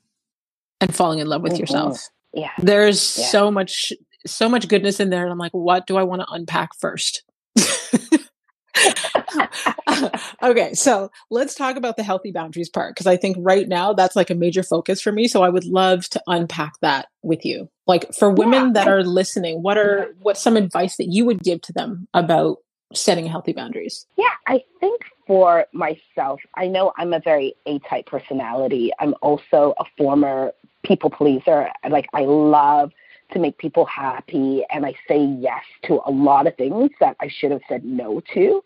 and 0.81 0.95
falling 0.95 1.19
in 1.19 1.27
love 1.27 1.43
with 1.43 1.53
mm-hmm. 1.53 1.61
yourself. 1.61 2.09
Yeah. 2.33 2.51
There's 2.57 3.17
yeah. 3.19 3.25
so 3.27 3.51
much 3.51 3.93
so 4.25 4.47
much 4.47 4.69
goodness 4.69 4.99
in 4.99 5.09
there 5.09 5.23
and 5.23 5.31
I'm 5.31 5.37
like 5.37 5.51
what 5.51 5.85
do 5.85 5.97
I 5.97 6.03
want 6.03 6.21
to 6.21 6.27
unpack 6.31 6.69
first? 6.79 7.23
okay, 10.43 10.73
so 10.73 11.11
let's 11.29 11.55
talk 11.55 11.75
about 11.75 11.97
the 11.97 12.03
healthy 12.03 12.31
boundaries 12.31 12.69
part 12.69 12.93
because 12.93 13.07
I 13.07 13.17
think 13.17 13.37
right 13.39 13.67
now 13.67 13.93
that's 13.93 14.15
like 14.15 14.29
a 14.29 14.35
major 14.35 14.63
focus 14.63 15.01
for 15.01 15.11
me. 15.11 15.27
So 15.27 15.43
I 15.43 15.49
would 15.49 15.65
love 15.65 16.09
to 16.09 16.21
unpack 16.27 16.79
that 16.81 17.07
with 17.21 17.45
you. 17.45 17.69
Like 17.87 18.13
for 18.13 18.31
women 18.31 18.67
yeah. 18.67 18.71
that 18.73 18.87
are 18.87 19.03
listening, 19.03 19.61
what 19.61 19.77
are 19.77 20.13
what's 20.19 20.41
some 20.41 20.57
advice 20.57 20.97
that 20.97 21.07
you 21.07 21.25
would 21.25 21.41
give 21.41 21.61
to 21.61 21.73
them 21.73 22.07
about 22.13 22.57
setting 22.93 23.25
healthy 23.25 23.53
boundaries? 23.53 24.05
Yeah, 24.17 24.25
I 24.47 24.63
think 24.79 25.01
for 25.27 25.65
myself, 25.73 26.39
I 26.55 26.67
know 26.67 26.93
I'm 26.97 27.13
a 27.13 27.19
very 27.19 27.55
A 27.65 27.79
type 27.79 28.05
personality. 28.05 28.91
I'm 28.99 29.15
also 29.21 29.73
a 29.79 29.85
former 29.97 30.51
people 30.83 31.09
pleaser. 31.09 31.69
Like, 31.89 32.07
I 32.13 32.25
love 32.25 32.91
to 33.33 33.39
make 33.39 33.57
people 33.57 33.85
happy, 33.85 34.63
and 34.69 34.85
I 34.85 34.93
say 35.07 35.23
yes 35.23 35.63
to 35.83 36.01
a 36.05 36.11
lot 36.11 36.47
of 36.47 36.55
things 36.55 36.91
that 36.99 37.15
I 37.19 37.27
should 37.27 37.51
have 37.51 37.61
said 37.67 37.83
no 37.83 38.21
to. 38.33 38.61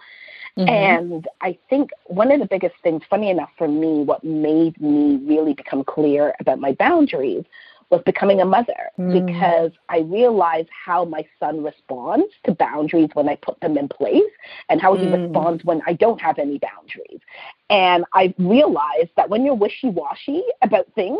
Mm-hmm. 0.57 0.69
And 0.69 1.27
I 1.41 1.57
think 1.69 1.91
one 2.05 2.31
of 2.31 2.39
the 2.39 2.47
biggest 2.47 2.75
things, 2.81 3.03
funny 3.09 3.29
enough 3.29 3.49
for 3.57 3.67
me, 3.67 4.03
what 4.03 4.23
made 4.23 4.79
me 4.81 5.19
really 5.23 5.53
become 5.53 5.83
clear 5.83 6.33
about 6.39 6.59
my 6.59 6.73
boundaries 6.73 7.43
was 7.89 8.01
becoming 8.05 8.41
a 8.41 8.45
mother 8.45 8.89
mm. 8.99 9.25
because 9.25 9.71
I 9.87 9.99
realized 9.99 10.67
how 10.71 11.05
my 11.05 11.25
son 11.39 11.63
responds 11.63 12.33
to 12.45 12.53
boundaries 12.53 13.09
when 13.13 13.29
I 13.29 13.35
put 13.35 13.59
them 13.61 13.77
in 13.77 13.87
place 13.87 14.23
and 14.69 14.81
how 14.81 14.95
he 14.95 15.05
mm. 15.05 15.23
responds 15.23 15.63
when 15.63 15.81
I 15.87 15.93
don't 15.93 16.19
have 16.19 16.37
any 16.37 16.59
boundaries. 16.59 17.21
And 17.69 18.03
I 18.13 18.33
realized 18.37 19.11
that 19.15 19.29
when 19.29 19.45
you're 19.45 19.55
wishy 19.55 19.89
washy 19.89 20.43
about 20.61 20.87
things, 20.95 21.19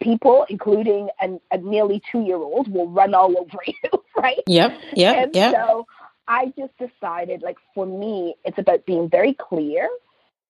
people, 0.00 0.46
including 0.48 1.08
an, 1.20 1.40
a 1.50 1.58
nearly 1.58 2.02
two 2.10 2.22
year 2.22 2.36
old, 2.36 2.72
will 2.72 2.88
run 2.88 3.14
all 3.14 3.36
over 3.38 3.58
you, 3.66 4.04
right? 4.16 4.42
Yep, 4.46 4.72
yep, 4.94 5.16
and 5.16 5.34
yep. 5.34 5.54
So 5.54 5.86
I 6.26 6.52
just 6.58 6.72
decided, 6.78 7.42
like, 7.42 7.56
for 7.74 7.86
me, 7.86 8.34
it's 8.44 8.58
about 8.58 8.84
being 8.86 9.08
very 9.08 9.34
clear 9.34 9.88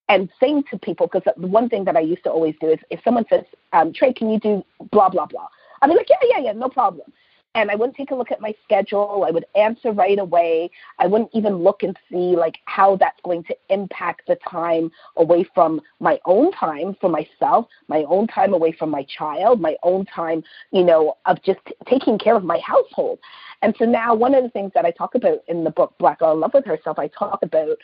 and 0.08 0.28
saying 0.40 0.64
to 0.70 0.78
people, 0.78 1.06
because 1.06 1.22
the 1.36 1.46
one 1.46 1.68
thing 1.68 1.84
that 1.84 1.96
I 1.96 2.00
used 2.00 2.24
to 2.24 2.30
always 2.30 2.54
do 2.60 2.70
is 2.70 2.78
if 2.90 3.00
someone 3.04 3.26
says, 3.30 3.44
um, 3.72 3.92
Trey, 3.92 4.12
can 4.12 4.30
you 4.30 4.40
do 4.40 4.64
blah, 4.90 5.08
blah, 5.08 5.26
blah? 5.26 5.48
I'd 5.82 5.88
be 5.88 5.94
like, 5.96 6.08
yeah, 6.08 6.16
yeah, 6.24 6.38
yeah, 6.44 6.52
no 6.52 6.68
problem. 6.68 7.12
And 7.54 7.70
I 7.70 7.74
wouldn't 7.74 7.96
take 7.96 8.10
a 8.10 8.14
look 8.14 8.30
at 8.30 8.40
my 8.40 8.54
schedule. 8.62 9.24
I 9.26 9.30
would 9.30 9.46
answer 9.56 9.90
right 9.90 10.18
away. 10.18 10.70
I 10.98 11.06
wouldn't 11.06 11.30
even 11.32 11.56
look 11.56 11.82
and 11.82 11.98
see 12.10 12.36
like 12.36 12.58
how 12.66 12.96
that's 12.96 13.20
going 13.24 13.42
to 13.44 13.56
impact 13.70 14.22
the 14.28 14.36
time 14.48 14.90
away 15.16 15.44
from 15.54 15.80
my 15.98 16.20
own 16.24 16.52
time 16.52 16.94
for 17.00 17.08
myself, 17.08 17.66
my 17.88 18.04
own 18.04 18.26
time 18.26 18.52
away 18.52 18.72
from 18.72 18.90
my 18.90 19.04
child, 19.04 19.60
my 19.60 19.76
own 19.82 20.04
time, 20.06 20.44
you 20.72 20.84
know, 20.84 21.16
of 21.26 21.42
just 21.42 21.60
taking 21.88 22.18
care 22.18 22.36
of 22.36 22.44
my 22.44 22.58
household. 22.58 23.18
And 23.62 23.74
so 23.78 23.86
now 23.86 24.14
one 24.14 24.34
of 24.34 24.44
the 24.44 24.50
things 24.50 24.72
that 24.74 24.84
I 24.84 24.90
talk 24.90 25.14
about 25.14 25.38
in 25.48 25.64
the 25.64 25.70
book 25.70 25.94
Black 25.98 26.20
Girl 26.20 26.32
in 26.32 26.40
Love 26.40 26.54
with 26.54 26.66
Herself, 26.66 26.98
I 26.98 27.08
talk 27.08 27.40
about 27.42 27.76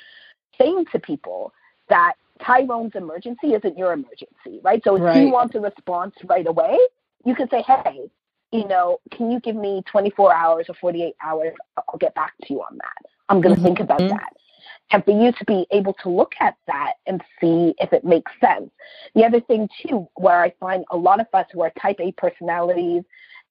saying 0.59 0.85
to 0.93 0.99
people 0.99 1.53
that 1.89 2.15
Tyrone's 2.45 2.95
emergency 2.95 3.55
isn't 3.55 3.79
your 3.79 3.93
emergency, 3.93 4.61
right? 4.63 4.83
So 4.85 4.97
if 4.97 5.03
right. 5.03 5.23
you 5.23 5.31
want 5.31 5.55
a 5.55 5.61
response 5.61 6.15
right 6.25 6.47
away, 6.47 6.79
you 7.25 7.35
can 7.35 7.49
say, 7.49 7.63
hey, 7.63 8.11
you 8.55 8.67
know, 8.69 9.01
can 9.11 9.33
you 9.33 9.41
give 9.41 9.57
me 9.57 9.83
24 9.91 10.33
hours 10.33 10.67
or 10.69 10.77
48 10.81 11.15
hours? 11.23 11.53
I'll 11.77 11.99
get 11.99 12.15
back 12.15 12.35
to 12.45 12.53
you 12.53 12.61
on 12.61 12.77
that. 12.77 13.11
I'm 13.29 13.41
going 13.41 13.55
to 13.55 13.61
mm-hmm. 13.61 13.67
think 13.67 13.81
about 13.81 13.99
mm-hmm. 13.99 14.17
that. 14.17 14.33
And 14.93 15.05
for 15.05 15.11
you 15.11 15.33
to 15.33 15.45
be 15.45 15.67
able 15.73 15.95
to 16.05 16.09
look 16.09 16.35
at 16.41 16.57
that 16.69 16.95
and 17.07 17.21
see 17.41 17.75
if 17.79 17.93
it 17.93 18.05
makes 18.05 18.31
sense. 18.41 18.71
The 19.17 19.25
other 19.25 19.41
thing, 19.41 19.69
too, 19.83 20.07
where 20.15 20.41
I 20.41 20.53
find 20.61 20.85
a 20.93 20.97
lot 20.97 21.21
of 21.21 21.27
us 21.33 21.47
who 21.53 21.63
are 21.63 21.73
type 21.81 21.97
A 21.99 22.13
personalities 22.13 23.03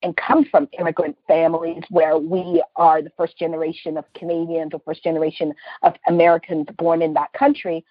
and 0.04 0.16
come 0.16 0.46
from 0.46 0.70
immigrant 0.80 1.18
families 1.28 1.84
where 1.90 2.18
we 2.18 2.64
are 2.78 3.02
the 3.02 3.12
first 3.18 3.38
generation 3.38 3.98
of 3.98 4.06
Canadians 4.14 4.72
or 4.74 4.82
first 4.86 5.04
generation 5.04 5.54
of 5.82 5.96
Americans 6.08 6.68
born 6.78 7.02
in 7.02 7.14
that 7.16 7.34
country, 7.34 7.84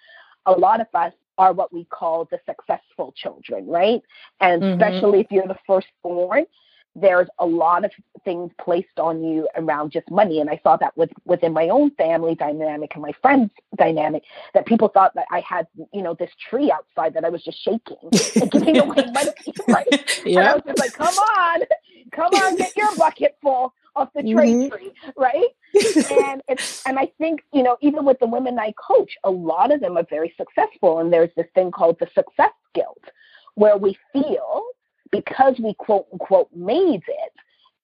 a 0.47 0.53
lot 0.53 0.81
of 0.81 0.87
us 0.95 1.13
are 1.37 1.53
what 1.53 1.73
we 1.73 1.85
call 1.85 2.27
the 2.31 2.39
successful 2.47 3.13
children, 3.17 3.67
right? 3.67 4.01
And 4.41 4.63
mm-hmm. 4.63 4.81
especially 4.81 5.21
if 5.21 5.27
you're 5.31 5.49
the 5.49 5.59
firstborn, 5.67 6.47
there's 6.95 7.29
a 7.39 7.47
lot 7.47 7.85
of 7.85 7.91
things 8.25 8.51
placed 8.61 8.99
on 8.99 9.23
you 9.25 9.49
around 9.57 9.93
just 9.93 10.11
money. 10.11 10.41
And 10.41 10.51
I 10.51 10.61
saw 10.63 10.77
that 10.77 10.97
with 10.97 11.11
within 11.25 11.53
my 11.53 11.69
own 11.69 11.91
family 11.93 12.35
dynamic 12.35 12.93
and 12.95 13.03
my 13.03 13.13
friends 13.23 13.51
dynamic, 13.77 14.25
that 14.55 14.67
people 14.67 14.89
thought 14.89 15.15
that 15.15 15.27
I 15.31 15.41
had, 15.41 15.67
you 15.93 16.03
know, 16.03 16.15
this 16.15 16.31
tree 16.51 16.71
outside 16.71 17.15
that 17.15 17.25
I 17.25 17.29
was 17.29 17.43
just 17.43 17.63
shaking 17.63 17.97
and 18.41 18.51
giving 18.51 18.79
away 18.79 19.05
money. 19.13 19.31
Right? 19.69 20.23
Yeah. 20.25 20.41
And 20.41 20.49
I 20.49 20.55
was 20.55 20.63
just 20.67 20.79
like, 20.79 20.93
come 20.93 21.15
on, 21.15 21.61
come 22.13 22.35
on, 22.35 22.57
get 22.57 22.77
your 22.77 22.95
bucket 22.97 23.37
full 23.43 23.73
of 23.97 24.09
the 24.15 24.23
mm-hmm. 24.23 24.69
tree, 24.69 24.93
right? 25.17 25.49
and 25.75 26.43
it's 26.49 26.85
and 26.87 26.99
I 26.99 27.11
think 27.19 27.43
you 27.53 27.63
know 27.63 27.77
even 27.81 28.05
with 28.05 28.19
the 28.19 28.27
women 28.27 28.59
I 28.59 28.73
coach, 28.73 29.17
a 29.25 29.31
lot 29.31 29.73
of 29.73 29.81
them 29.81 29.97
are 29.97 30.07
very 30.09 30.35
successful, 30.37 30.99
and 30.99 31.13
there's 31.13 31.31
this 31.37 31.47
thing 31.55 31.71
called 31.71 31.97
the 31.99 32.09
success 32.15 32.53
guilt, 32.75 33.03
where 33.55 33.77
we 33.77 33.97
feel 34.13 34.63
because 35.13 35.55
we 35.63 35.75
quote 35.75 36.07
unquote 36.13 36.49
made 36.55 37.03
it, 37.07 37.33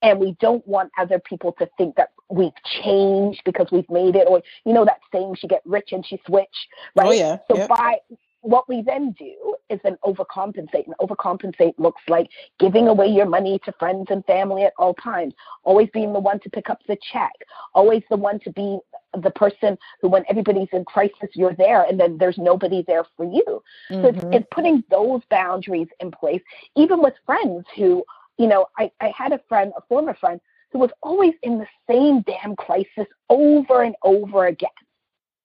and 0.03 0.19
we 0.19 0.37
don't 0.41 0.67
want 0.67 0.91
other 0.99 1.21
people 1.21 1.53
to 1.59 1.69
think 1.79 1.95
that 1.97 2.11
we've 2.29 2.51
changed 2.83 3.43
because 3.45 3.69
we've 3.71 3.89
made 3.89 4.17
it, 4.17 4.27
or 4.27 4.43
you 4.65 4.73
know 4.73 4.85
that 4.85 4.99
saying, 5.13 5.37
"She 5.37 5.47
get 5.47 5.63
rich 5.65 5.91
and 5.93 6.05
she 6.05 6.19
switch," 6.27 6.49
oh, 6.97 7.03
right? 7.03 7.09
Oh 7.09 7.13
yeah. 7.13 7.39
So 7.49 7.57
yep. 7.57 7.69
by 7.69 7.99
what 8.43 8.69
we 8.69 8.83
then 8.83 9.15
do 9.19 9.55
is 9.69 9.81
then 9.83 9.97
overcompensate. 10.05 10.87
And 10.87 10.95
overcompensate 11.01 11.75
looks 11.79 12.03
like 12.09 12.31
giving 12.59 12.89
away 12.89 13.07
your 13.09 13.27
money 13.27 13.61
to 13.65 13.73
friends 13.73 14.07
and 14.11 14.25
family 14.27 14.63
at 14.63 14.73
all 14.79 14.95
times, 14.95 15.35
always 15.65 15.89
being 15.93 16.13
the 16.13 16.21
one 16.21 16.41
to 16.41 16.51
pick 16.51 16.71
up 16.71 16.81
the 16.87 16.97
check, 17.13 17.33
always 17.75 18.03
the 18.11 18.17
one 18.17 18.39
to 18.41 18.53
be 18.53 18.79
the 19.23 19.31
person 19.31 19.77
who, 20.01 20.09
when 20.09 20.25
everybody's 20.29 20.69
in 20.73 20.85
crisis, 20.85 21.31
you're 21.35 21.55
there, 21.55 21.83
and 21.83 21.99
then 21.99 22.19
there's 22.19 22.39
nobody 22.39 22.85
there 22.87 23.05
for 23.17 23.25
you. 23.25 23.63
Mm-hmm. 23.91 24.03
So 24.03 24.09
it's, 24.09 24.19
mm-hmm. 24.19 24.33
it's 24.33 24.47
putting 24.51 24.85
those 24.91 25.23
boundaries 25.31 25.89
in 26.01 26.11
place, 26.11 26.43
even 26.77 27.03
with 27.03 27.15
friends 27.27 27.65
who, 27.77 28.05
you 28.39 28.47
know, 28.47 28.67
I, 28.79 28.91
I 29.01 29.13
had 29.17 29.33
a 29.33 29.41
friend, 29.49 29.73
a 29.77 29.83
former 29.89 30.15
friend, 30.15 30.41
who 30.73 30.79
was 30.79 30.91
always 31.03 31.35
in 31.43 31.59
the 31.59 31.67
same 31.89 32.23
damn 32.23 32.55
crisis 32.57 33.07
over 33.31 33.83
and 33.83 33.95
over 34.03 34.47
again. 34.47 34.71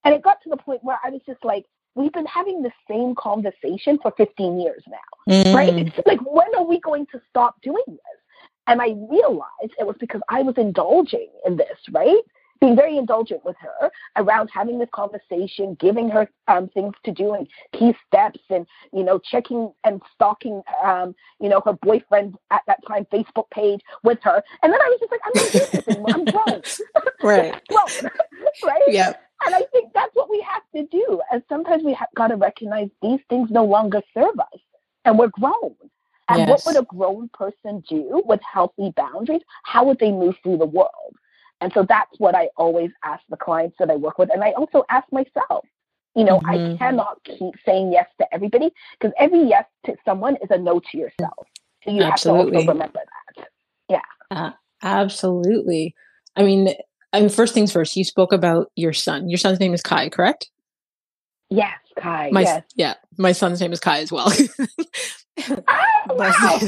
And 0.04 0.14
it 0.14 0.22
got 0.22 0.42
to 0.44 0.50
the 0.50 0.58
point 0.58 0.84
where 0.84 1.00
I 1.04 1.10
was 1.10 1.22
just 1.26 1.44
like, 1.46 1.66
we've 1.96 2.12
been 2.12 2.26
having 2.26 2.62
the 2.62 2.72
same 2.90 3.16
conversation 3.16 4.00
for 4.02 4.12
15 4.18 4.60
years 4.60 4.84
now, 4.88 5.34
mm. 5.34 5.54
right? 5.54 5.74
Like, 6.06 6.20
when 6.26 6.54
are 6.56 6.66
we 6.66 6.80
going 6.80 7.06
to 7.08 7.22
stop 7.30 7.62
doing 7.62 7.84
this? 7.88 7.98
And 8.68 8.82
I 8.82 8.96
realized 9.10 9.74
it 9.78 9.86
was 9.86 9.96
because 10.00 10.22
I 10.30 10.42
was 10.42 10.56
indulging 10.58 11.30
in 11.46 11.58
this, 11.58 11.78
right? 11.92 12.24
Being 12.62 12.76
very 12.76 12.98
indulgent 12.98 13.44
with 13.44 13.58
her 13.60 13.92
around 14.16 14.50
having 14.54 14.80
this 14.80 14.90
conversation, 14.94 15.76
giving 15.80 16.10
her 16.10 16.30
um, 16.48 16.70
things 16.70 16.94
to 17.04 17.12
do 17.12 17.34
and 17.34 17.48
key 17.74 17.94
steps, 18.08 18.40
and 18.50 18.66
you 18.94 19.04
know, 19.04 19.20
checking 19.20 19.74
and 19.84 20.02
stalking, 20.14 20.62
um, 20.84 21.14
you 21.40 21.50
know, 21.50 21.62
her 21.66 21.74
boyfriend 21.74 22.36
at 22.52 22.62
that 22.68 22.80
time 22.88 23.06
Facebook 23.12 23.50
page 23.52 23.82
with 24.04 24.20
her. 24.24 24.42
And 24.62 24.72
then 24.72 24.82
I 24.82 24.90
was 24.90 25.00
just 25.00 25.12
like, 25.12 25.22
I'm 25.26 25.32
not 25.36 25.52
doing 25.52 25.68
this 25.74 25.88
anymore. 25.88 26.10
I'm 26.14 26.26
grown, 26.34 26.62
right? 27.24 27.68
grown, 27.70 28.12
right? 28.64 28.82
Yeah. 28.88 29.14
And 29.46 29.56
I 29.56 29.62
think 29.74 29.92
that's 29.94 30.16
what 30.16 30.30
we 30.30 30.40
have 30.42 30.64
to 30.76 30.88
do. 30.90 31.22
And 31.32 31.44
sometimes 31.50 31.84
we 31.84 31.94
have 31.94 32.08
got 32.16 32.28
to 32.28 32.38
recognize 32.38 32.90
these 33.02 33.20
things 33.30 33.50
no 33.52 33.66
longer 33.66 34.02
serve 34.14 34.40
us, 34.40 34.60
and 35.06 35.20
we're 35.20 35.28
grown. 35.28 35.76
And 36.30 36.40
yes. 36.40 36.50
what 36.50 36.62
would 36.66 36.82
a 36.82 36.86
grown 36.86 37.30
person 37.34 37.84
do 37.90 38.22
with 38.26 38.40
healthy 38.42 38.94
boundaries? 38.96 39.42
How 39.64 39.84
would 39.84 40.00
they 40.00 40.12
move 40.12 40.36
through 40.42 40.58
the 40.58 40.66
world? 40.66 41.18
And 41.64 41.72
so 41.72 41.86
that's 41.88 42.12
what 42.18 42.36
I 42.36 42.50
always 42.58 42.92
ask 43.06 43.24
the 43.30 43.38
clients 43.38 43.78
that 43.80 43.90
I 43.90 43.96
work 43.96 44.20
with. 44.20 44.30
And 44.34 44.44
I 44.44 44.52
also 44.52 44.84
ask 44.90 45.10
myself, 45.14 45.66
you 46.14 46.26
know, 46.26 46.40
mm-hmm. 46.40 46.74
I 46.74 46.78
cannot 46.78 47.24
keep 47.24 47.54
saying 47.66 47.94
yes 47.94 48.06
to 48.20 48.28
everybody 48.34 48.70
because 49.00 49.14
every 49.18 49.44
yes 49.44 49.64
to 49.86 49.96
someone 50.04 50.36
is 50.44 50.52
a 50.52 50.58
no 50.58 50.82
to 50.92 50.98
yourself. 50.98 51.48
So 51.86 51.92
you 51.92 52.04
absolutely. 52.04 52.58
have 52.58 52.66
to 52.66 52.72
also 52.72 52.74
remember 52.74 53.00
that. 53.00 53.48
Yeah. 53.88 54.02
Uh, 54.30 54.52
absolutely. 54.82 55.96
I 56.36 56.44
mean, 56.44 56.74
I 57.14 57.22
mean, 57.22 57.30
first 57.30 57.54
things 57.54 57.72
first, 57.72 57.96
you 57.96 58.04
spoke 58.04 58.34
about 58.34 58.70
your 58.76 58.92
son. 58.92 59.30
Your 59.30 59.38
son's 59.38 59.62
name 59.62 59.74
is 59.74 59.82
Kai, 59.82 60.10
correct? 60.10 60.52
Yes, 61.50 61.80
Kai. 61.98 62.30
My, 62.34 62.42
yes. 62.42 62.64
Yeah, 62.76 62.94
my 63.18 63.32
son's 63.32 63.62
name 63.62 63.72
is 63.72 63.80
Kai 63.80 64.00
as 64.00 64.12
well. 64.12 64.34
oh, 65.50 65.64
wow. 66.10 66.28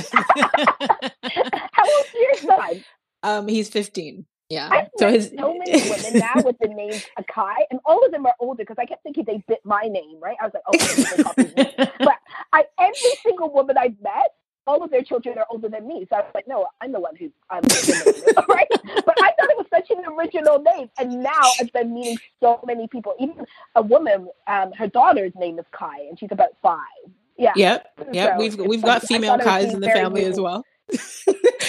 How 1.74 1.84
old 1.84 2.06
is 2.06 2.14
your 2.14 2.36
son? 2.36 2.86
Um, 3.24 3.48
he's 3.50 3.68
15. 3.68 4.26
Yeah. 4.50 4.70
I've 4.72 4.88
so 4.98 5.10
his 5.10 5.34
so 5.38 5.58
many 5.58 5.72
women 5.90 6.20
now 6.20 6.44
with 6.44 6.58
the 6.60 6.68
name 6.68 7.02
Akai, 7.20 7.56
and 7.72 7.80
all 7.86 8.06
of 8.06 8.12
them 8.12 8.26
are 8.26 8.36
older 8.40 8.64
because 8.64 8.78
I 8.80 8.86
kept 8.86 9.04
thinking 9.04 9.24
they 9.26 9.44
bit 9.48 9.62
my 9.64 9.84
name, 9.84 10.20
right? 10.22 10.38
I 10.42 10.46
was 10.46 10.54
like, 10.54 10.64
oh, 10.68 11.40
okay, 11.40 11.92
but 12.00 12.16
I 12.54 12.66
every 12.80 13.18
single 13.24 13.52
woman 13.52 13.78
I've 13.78 14.00
met 14.02 14.34
all 14.68 14.84
of 14.84 14.90
their 14.90 15.04
children 15.04 15.38
are 15.38 15.46
older 15.50 15.70
than 15.70 15.88
me. 15.88 16.06
So 16.10 16.16
I 16.16 16.22
was 16.22 16.32
like, 16.34 16.48
no, 16.48 16.66
I'm 16.82 16.92
the 16.92 17.00
one 17.00 17.16
who 17.16 17.32
I'm 17.50 17.62
right. 18.50 18.68
But 18.72 19.16
I 19.22 19.32
thought 19.38 19.50
it 19.50 19.58
was 19.58 19.68
such 19.70 19.92
an 19.92 20.04
original 20.06 20.60
name, 20.60 20.90
and 20.98 21.22
now 21.22 21.42
I've 21.60 21.72
been 21.74 21.94
meeting 21.94 22.18
so 22.40 22.60
many 22.66 22.88
people. 22.88 23.14
Even 23.20 23.46
a 23.76 23.82
woman, 23.82 24.28
um, 24.48 24.72
her 24.74 24.88
daughter's 24.88 25.34
name 25.36 25.60
is 25.60 25.66
Kai, 25.72 26.00
and 26.10 26.20
she's 26.20 26.32
about 26.32 26.50
five. 26.62 26.80
Yeah. 27.38 27.54
Yep. 27.56 28.00
Yep. 28.14 28.30
So 28.30 28.40
we've 28.40 28.58
we've 28.58 28.82
got 28.82 29.04
female 29.04 29.38
Kais 29.38 29.74
in 29.74 29.82
the 29.82 29.90
family 29.90 30.22
unique. 30.22 30.34
as 30.34 30.40
well. 30.40 30.64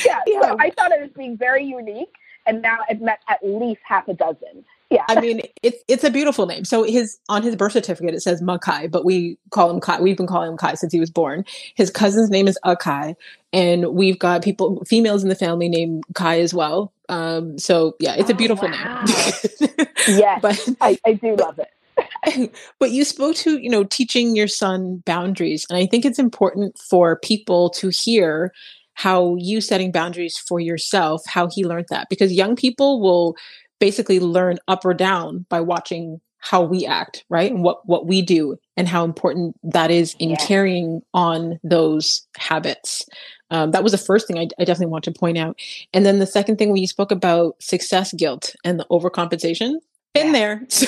yeah. 0.05 0.21
yeah. 0.27 0.41
So 0.43 0.57
I 0.59 0.71
thought 0.71 0.93
it 0.93 1.01
was 1.01 1.11
being 1.17 1.37
very 1.37 1.65
unique, 1.65 2.15
and 2.47 2.63
now 2.63 2.79
I've 2.89 3.01
met 3.01 3.21
at 3.29 3.39
least 3.43 3.81
half 3.85 4.09
a 4.09 4.15
dozen 4.15 4.65
yeah. 4.91 5.05
I 5.09 5.21
mean, 5.21 5.41
it's 5.63 5.83
it's 5.89 6.05
a 6.05 6.11
beautiful 6.11 6.47
name. 6.47 6.65
So 6.65 6.85
his 6.85 7.19
on 7.29 7.43
his 7.43 7.57
birth 7.57 7.73
certificate 7.73 8.15
it 8.15 8.23
says 8.23 8.41
Makai, 8.41 8.91
but 8.91 9.05
we 9.05 9.37
call 9.51 9.69
him 9.71 9.81
Kai. 9.81 10.01
We've 10.01 10.17
been 10.17 10.29
calling 10.29 10.51
him 10.51 10.57
Kai 10.57 10.75
since 10.75 10.93
he 10.93 11.01
was 11.01 11.11
born. 11.11 11.45
His 11.75 11.91
cousin's 11.91 12.31
name 12.31 12.47
is 12.47 12.59
Akai, 12.65 13.17
and 13.53 13.95
we've 13.95 14.19
got 14.19 14.45
people 14.45 14.85
females 14.85 15.25
in 15.25 15.29
the 15.29 15.35
family 15.35 15.69
named 15.69 16.05
Kai 16.15 16.41
as 16.41 16.55
well. 16.55 16.93
Um, 17.09 17.59
so 17.59 17.97
yeah, 17.99 18.15
it's 18.15 18.31
a 18.31 18.35
oh, 18.35 18.37
beautiful 18.37 18.69
wow. 18.69 19.03
name. 19.05 19.87
yes, 20.09 20.39
but 20.41 20.69
I, 20.81 20.99
I 21.05 21.15
do 21.15 21.35
love 21.35 21.59
it. 21.59 22.53
but 22.79 22.93
you 22.93 23.05
spoke 23.05 23.35
to 23.37 23.59
you 23.59 23.71
know 23.71 23.83
teaching 23.83 24.37
your 24.37 24.49
son 24.49 25.03
boundaries, 25.05 25.67
and 25.69 25.79
I 25.79 25.87
think 25.87 26.05
it's 26.05 26.21
important 26.21 26.79
for 26.79 27.17
people 27.17 27.71
to 27.71 27.89
hear 27.89 28.53
how 28.97 29.37
you 29.39 29.61
setting 29.61 29.93
boundaries 29.93 30.37
for 30.39 30.59
yourself, 30.59 31.23
how 31.27 31.49
he 31.49 31.65
learned 31.65 31.87
that, 31.91 32.09
because 32.11 32.33
young 32.33 32.57
people 32.57 33.01
will 33.01 33.37
basically 33.79 34.19
learn 34.19 34.59
up 34.69 34.85
or 34.85 34.95
down 34.95 35.45
by 35.49 35.61
watching 35.61 36.21
how 36.39 36.63
we 36.63 36.87
act, 36.87 37.25
right? 37.29 37.51
And 37.51 37.63
what, 37.63 37.87
what 37.87 38.07
we 38.07 38.23
do 38.23 38.57
and 38.77 38.89
how 38.89 39.05
important 39.05 39.57
that 39.63 39.91
is 39.91 40.15
in 40.19 40.31
yeah. 40.31 40.37
carrying 40.37 41.03
on 41.13 41.59
those 41.63 42.27
habits. 42.39 43.05
Um, 43.51 43.73
that 43.73 43.83
was 43.83 43.93
the 43.93 43.99
first 43.99 44.27
thing 44.27 44.39
I, 44.39 44.49
I, 44.59 44.65
definitely 44.65 44.93
want 44.93 45.05
to 45.05 45.13
point 45.13 45.39
out. 45.39 45.59
And 45.93 46.07
then 46.07 46.19
the 46.19 46.27
second 46.27 46.57
thing 46.57 46.71
when 46.71 46.81
you 46.81 46.89
spoke 46.89 47.11
about 47.11 47.61
success 47.61 48.13
guilt 48.13 48.55
and 48.65 48.79
the 48.79 48.87
overcompensation, 48.91 49.75
been 50.15 50.33
there. 50.33 50.67
So, 50.71 50.87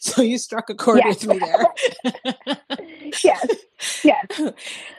so 0.00 0.22
you 0.22 0.38
struck 0.38 0.70
a 0.70 0.74
chord 0.74 1.00
yes. 1.04 1.24
with 1.24 1.34
me 1.34 1.38
there. 1.38 1.66
yes. 3.22 3.46
Yes. 4.02 4.26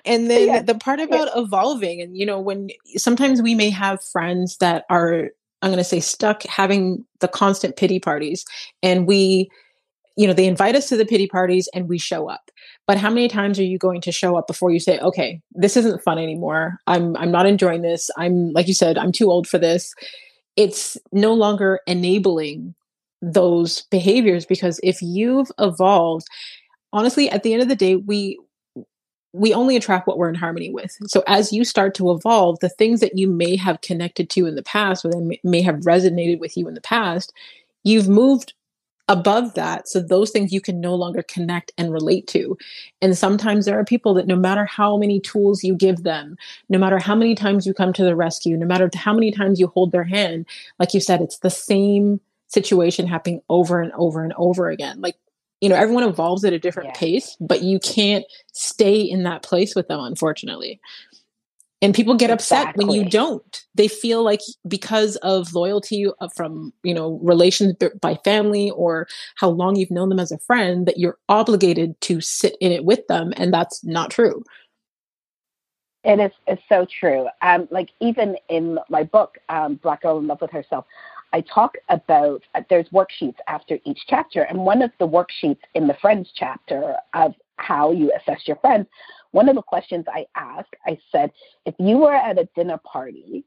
And 0.06 0.30
then 0.30 0.48
yes. 0.48 0.66
the 0.66 0.76
part 0.76 1.02
about 1.02 1.28
yes. 1.28 1.34
evolving 1.36 2.02
and 2.02 2.16
you 2.16 2.26
know 2.26 2.40
when 2.40 2.70
sometimes 2.96 3.42
we 3.42 3.54
may 3.54 3.70
have 3.70 4.02
friends 4.02 4.56
that 4.62 4.86
are 4.90 5.32
I'm 5.62 5.70
going 5.70 5.80
to 5.80 5.84
say 5.84 6.00
stuck 6.00 6.44
having 6.44 7.04
the 7.20 7.28
constant 7.28 7.76
pity 7.76 8.00
parties 8.00 8.46
and 8.82 9.06
we 9.06 9.50
you 10.16 10.28
know 10.28 10.34
they 10.34 10.48
invite 10.48 10.76
us 10.76 10.88
to 10.90 10.98
the 10.98 11.06
pity 11.06 11.28
parties 11.28 11.68
and 11.74 11.90
we 11.90 11.98
show 11.98 12.30
up 12.30 12.52
but 12.88 12.98
how 12.98 13.10
many 13.10 13.28
times 13.28 13.60
are 13.60 13.64
you 13.64 13.78
going 13.78 14.02
to 14.02 14.12
show 14.12 14.38
up 14.38 14.48
before 14.48 14.72
you 14.72 14.80
say 14.80 14.98
okay 15.00 15.42
this 15.52 15.78
isn't 15.78 16.02
fun 16.02 16.18
anymore 16.18 16.78
i'm 16.88 17.16
i'm 17.18 17.32
not 17.32 17.46
enjoying 17.46 17.82
this 17.82 18.10
i'm 18.18 18.52
like 18.52 18.68
you 18.68 18.74
said 18.74 18.98
i'm 18.98 19.12
too 19.12 19.30
old 19.30 19.48
for 19.48 19.58
this 19.58 19.94
it's 20.58 20.98
no 21.14 21.34
longer 21.34 21.80
enabling 21.88 22.76
those 23.22 23.84
behaviors 23.92 24.46
because 24.46 24.80
if 24.82 25.02
you've 25.02 25.52
evolved 25.60 26.28
honestly 26.94 27.30
at 27.30 27.44
the 27.44 27.54
end 27.54 27.62
of 27.62 27.68
the 27.68 27.76
day 27.76 27.96
we 27.96 28.40
we 29.32 29.54
only 29.54 29.76
attract 29.76 30.08
what 30.08 30.18
we're 30.18 30.30
in 30.30 30.34
harmony 30.34 30.72
with. 30.72 30.98
So 31.06 31.24
as 31.28 31.54
you 31.54 31.64
start 31.64 31.94
to 31.96 32.12
evolve 32.12 32.58
the 32.62 32.70
things 32.70 33.00
that 33.02 33.16
you 33.16 33.30
may 33.30 33.56
have 33.58 33.82
connected 33.82 34.28
to 34.32 34.48
in 34.48 34.56
the 34.56 34.64
past 34.64 35.06
or 35.06 35.12
that 35.12 35.40
may 35.44 35.62
have 35.62 35.82
resonated 35.82 36.40
with 36.40 36.58
you 36.58 36.68
in 36.68 36.74
the 36.74 36.82
past 36.82 37.32
you've 37.84 38.10
moved 38.10 38.54
above 39.08 39.56
that. 39.56 39.90
So 39.90 40.00
those 40.00 40.30
things 40.30 40.54
you 40.54 40.62
can 40.62 40.80
no 40.80 40.94
longer 40.94 41.24
connect 41.24 41.72
and 41.78 41.92
relate 41.92 42.28
to. 42.28 42.56
And 43.02 43.18
sometimes 43.18 43.66
there 43.66 43.78
are 43.80 43.84
people 43.84 44.14
that 44.14 44.28
no 44.28 44.36
matter 44.36 44.66
how 44.66 44.98
many 44.98 45.20
tools 45.20 45.64
you 45.64 45.76
give 45.76 46.04
them 46.04 46.38
no 46.70 46.78
matter 46.78 47.00
how 47.00 47.16
many 47.16 47.34
times 47.36 47.66
you 47.66 47.74
come 47.74 47.92
to 47.94 48.04
the 48.04 48.16
rescue 48.16 48.56
no 48.56 48.66
matter 48.66 48.90
how 48.94 49.14
many 49.14 49.32
times 49.32 49.60
you 49.60 49.68
hold 49.68 49.92
their 49.92 50.04
hand 50.04 50.46
like 50.78 50.94
you 50.94 51.00
said 51.00 51.22
it's 51.22 51.40
the 51.40 51.50
same 51.50 52.20
situation 52.50 53.08
happening 53.08 53.42
over 53.50 53.82
and 53.82 53.92
over 53.94 54.24
and 54.24 54.34
over 54.38 54.70
again. 54.70 55.00
Like, 55.02 55.16
you 55.62 55.70
know, 55.70 55.76
everyone 55.76 56.04
evolves 56.04 56.44
at 56.44 56.54
a 56.54 56.60
different 56.60 56.90
yeah. 56.90 57.00
pace, 57.00 57.38
but 57.40 57.64
you 57.64 57.80
can't 57.80 58.26
stay 58.54 59.00
in 59.00 59.24
that 59.24 59.44
place 59.44 59.76
with 59.76 59.88
them, 59.88 60.00
unfortunately. 60.00 60.80
And 61.82 61.94
people 61.94 62.16
get 62.16 62.30
upset 62.30 62.62
exactly. 62.62 62.86
when 62.86 62.94
you 62.94 63.10
don't. 63.10 63.66
They 63.74 63.88
feel 63.88 64.22
like 64.22 64.42
because 64.68 65.16
of 65.18 65.54
loyalty 65.54 66.08
uh, 66.20 66.28
from, 66.36 66.74
you 66.84 66.94
know, 66.94 67.20
relations 67.24 67.76
by 68.02 68.16
family 68.26 68.70
or 68.72 69.08
how 69.36 69.50
long 69.50 69.78
you've 69.78 69.92
known 69.92 70.10
them 70.10 70.20
as 70.20 70.32
a 70.32 70.40
friend 70.40 70.86
that 70.88 70.98
you're 70.98 71.18
obligated 71.30 72.00
to 72.02 72.20
sit 72.20 72.58
in 72.60 72.74
it 72.74 72.84
with 72.84 73.08
them. 73.08 73.32
And 73.38 73.54
that's 73.54 73.82
not 73.84 74.12
true. 74.12 74.44
And 76.04 76.20
It 76.20 76.26
is 76.26 76.32
it's 76.48 76.62
so 76.68 76.86
true. 76.86 77.28
Um, 77.42 77.68
like 77.72 77.92
even 78.02 78.38
in 78.50 78.80
my 78.90 79.04
book, 79.04 79.38
um, 79.48 79.76
Black 79.76 80.02
Girl 80.02 80.18
in 80.18 80.28
Love 80.28 80.42
with 80.42 80.52
Herself, 80.52 80.86
I 81.32 81.42
talk 81.42 81.76
about 81.90 82.42
uh, 82.56 82.62
there's 82.70 82.88
worksheets 82.90 83.36
after 83.48 83.78
each 83.86 84.00
chapter, 84.08 84.44
and 84.44 84.60
one 84.60 84.82
of 84.82 84.92
the 85.00 85.08
worksheets 85.08 85.60
in 85.76 85.88
the 85.88 85.94
friends 86.02 86.30
chapter 86.36 86.96
of 87.14 87.34
how 87.58 87.92
you 87.92 88.12
assess 88.16 88.42
your 88.46 88.58
friends, 88.58 88.88
one 89.32 89.50
of 89.50 89.56
the 89.56 89.62
questions 89.62 90.06
I 90.08 90.26
asked, 90.36 90.76
I 90.86 90.98
said, 91.12 91.32
if 91.66 91.76
you 91.78 91.98
were 91.98 92.14
at 92.14 92.40
a 92.40 92.48
dinner 92.56 92.80
party 92.84 93.44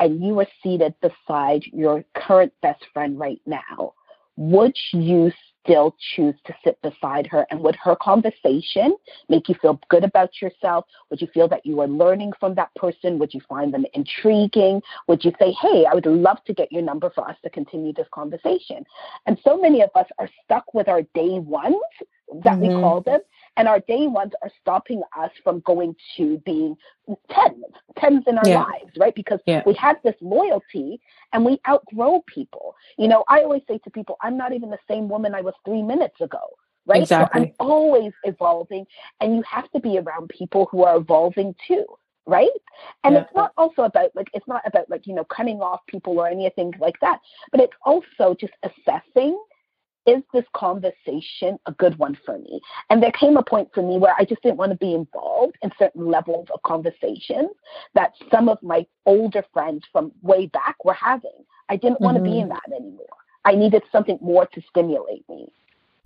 and 0.00 0.22
you 0.22 0.34
were 0.34 0.46
seated 0.62 0.94
beside 1.00 1.62
your 1.72 2.04
current 2.14 2.52
best 2.62 2.82
friend 2.92 3.18
right 3.18 3.40
now, 3.46 3.94
would 4.36 4.76
you 4.92 5.32
still 5.64 5.96
choose 6.14 6.34
to 6.46 6.54
sit 6.62 6.80
beside 6.82 7.26
her? 7.26 7.46
And 7.50 7.60
would 7.60 7.76
her 7.76 7.96
conversation 7.96 8.96
make 9.28 9.48
you 9.48 9.54
feel 9.60 9.80
good 9.88 10.04
about 10.04 10.40
yourself? 10.40 10.84
Would 11.10 11.20
you 11.20 11.28
feel 11.32 11.48
that 11.48 11.64
you 11.64 11.80
are 11.80 11.88
learning 11.88 12.32
from 12.38 12.54
that 12.54 12.74
person? 12.76 13.18
Would 13.18 13.34
you 13.34 13.40
find 13.48 13.72
them 13.72 13.84
intriguing? 13.94 14.82
Would 15.08 15.24
you 15.24 15.32
say, 15.38 15.52
hey, 15.60 15.86
I 15.90 15.94
would 15.94 16.06
love 16.06 16.38
to 16.46 16.54
get 16.54 16.70
your 16.70 16.82
number 16.82 17.10
for 17.10 17.28
us 17.28 17.36
to 17.42 17.50
continue 17.50 17.92
this 17.92 18.08
conversation? 18.12 18.84
And 19.26 19.38
so 19.44 19.60
many 19.60 19.82
of 19.82 19.90
us 19.94 20.06
are 20.18 20.28
stuck 20.44 20.74
with 20.74 20.88
our 20.88 21.02
day 21.14 21.38
ones 21.38 21.76
that 22.42 22.54
mm-hmm. 22.54 22.60
we 22.60 22.68
call 22.68 23.00
them 23.00 23.20
and 23.56 23.68
our 23.68 23.80
day 23.80 24.06
ones 24.06 24.32
are 24.42 24.50
stopping 24.60 25.02
us 25.18 25.30
from 25.42 25.60
going 25.60 25.94
to 26.16 26.38
being 26.44 26.76
tens, 27.30 27.64
tens 27.98 28.24
in 28.26 28.38
our 28.38 28.48
yeah. 28.48 28.62
lives, 28.62 28.92
right? 28.98 29.14
Because 29.14 29.40
yeah. 29.46 29.62
we 29.66 29.74
have 29.74 29.96
this 30.04 30.14
loyalty 30.20 31.00
and 31.32 31.44
we 31.44 31.60
outgrow 31.68 32.22
people. 32.26 32.74
You 32.98 33.08
know, 33.08 33.24
I 33.28 33.40
always 33.40 33.62
say 33.68 33.78
to 33.78 33.90
people, 33.90 34.16
I'm 34.20 34.36
not 34.36 34.52
even 34.52 34.70
the 34.70 34.78
same 34.88 35.08
woman 35.08 35.34
I 35.34 35.40
was 35.40 35.54
three 35.64 35.82
minutes 35.82 36.20
ago. 36.20 36.40
Right. 36.86 37.02
Exactly. 37.02 37.40
So 37.40 37.46
I'm 37.48 37.70
always 37.70 38.12
evolving 38.24 38.86
and 39.20 39.36
you 39.36 39.42
have 39.50 39.70
to 39.70 39.80
be 39.80 39.98
around 39.98 40.28
people 40.28 40.68
who 40.70 40.84
are 40.84 40.96
evolving 40.96 41.54
too 41.66 41.84
right 42.26 42.48
and 43.02 43.14
yeah. 43.14 43.20
it's 43.20 43.34
not 43.34 43.52
also 43.58 43.82
about 43.82 44.10
like 44.14 44.28
it's 44.32 44.46
not 44.48 44.62
about 44.66 44.88
like 44.88 45.06
you 45.06 45.14
know 45.14 45.24
cutting 45.24 45.60
off 45.60 45.80
people 45.86 46.18
or 46.18 46.26
anything 46.26 46.72
like 46.80 46.98
that 47.00 47.20
but 47.52 47.60
it's 47.60 47.74
also 47.84 48.34
just 48.40 48.54
assessing 48.62 49.38
is 50.06 50.22
this 50.32 50.44
conversation 50.54 51.58
a 51.66 51.72
good 51.72 51.98
one 51.98 52.16
for 52.24 52.38
me? 52.38 52.60
And 52.90 53.02
there 53.02 53.12
came 53.12 53.36
a 53.36 53.42
point 53.42 53.70
for 53.74 53.82
me 53.82 53.98
where 53.98 54.14
I 54.18 54.24
just 54.24 54.42
didn't 54.42 54.58
want 54.58 54.72
to 54.72 54.78
be 54.78 54.94
involved 54.94 55.56
in 55.62 55.70
certain 55.78 56.06
levels 56.06 56.48
of 56.52 56.62
conversations 56.62 57.50
that 57.94 58.12
some 58.30 58.48
of 58.48 58.62
my 58.62 58.86
older 59.06 59.44
friends 59.52 59.84
from 59.92 60.12
way 60.22 60.46
back 60.46 60.84
were 60.84 60.94
having. 60.94 61.44
I 61.68 61.76
didn't 61.76 62.00
want 62.00 62.16
mm-hmm. 62.18 62.26
to 62.26 62.30
be 62.30 62.40
in 62.40 62.48
that 62.48 62.62
anymore. 62.74 63.06
I 63.44 63.54
needed 63.54 63.82
something 63.90 64.18
more 64.20 64.46
to 64.46 64.62
stimulate 64.68 65.28
me. 65.28 65.52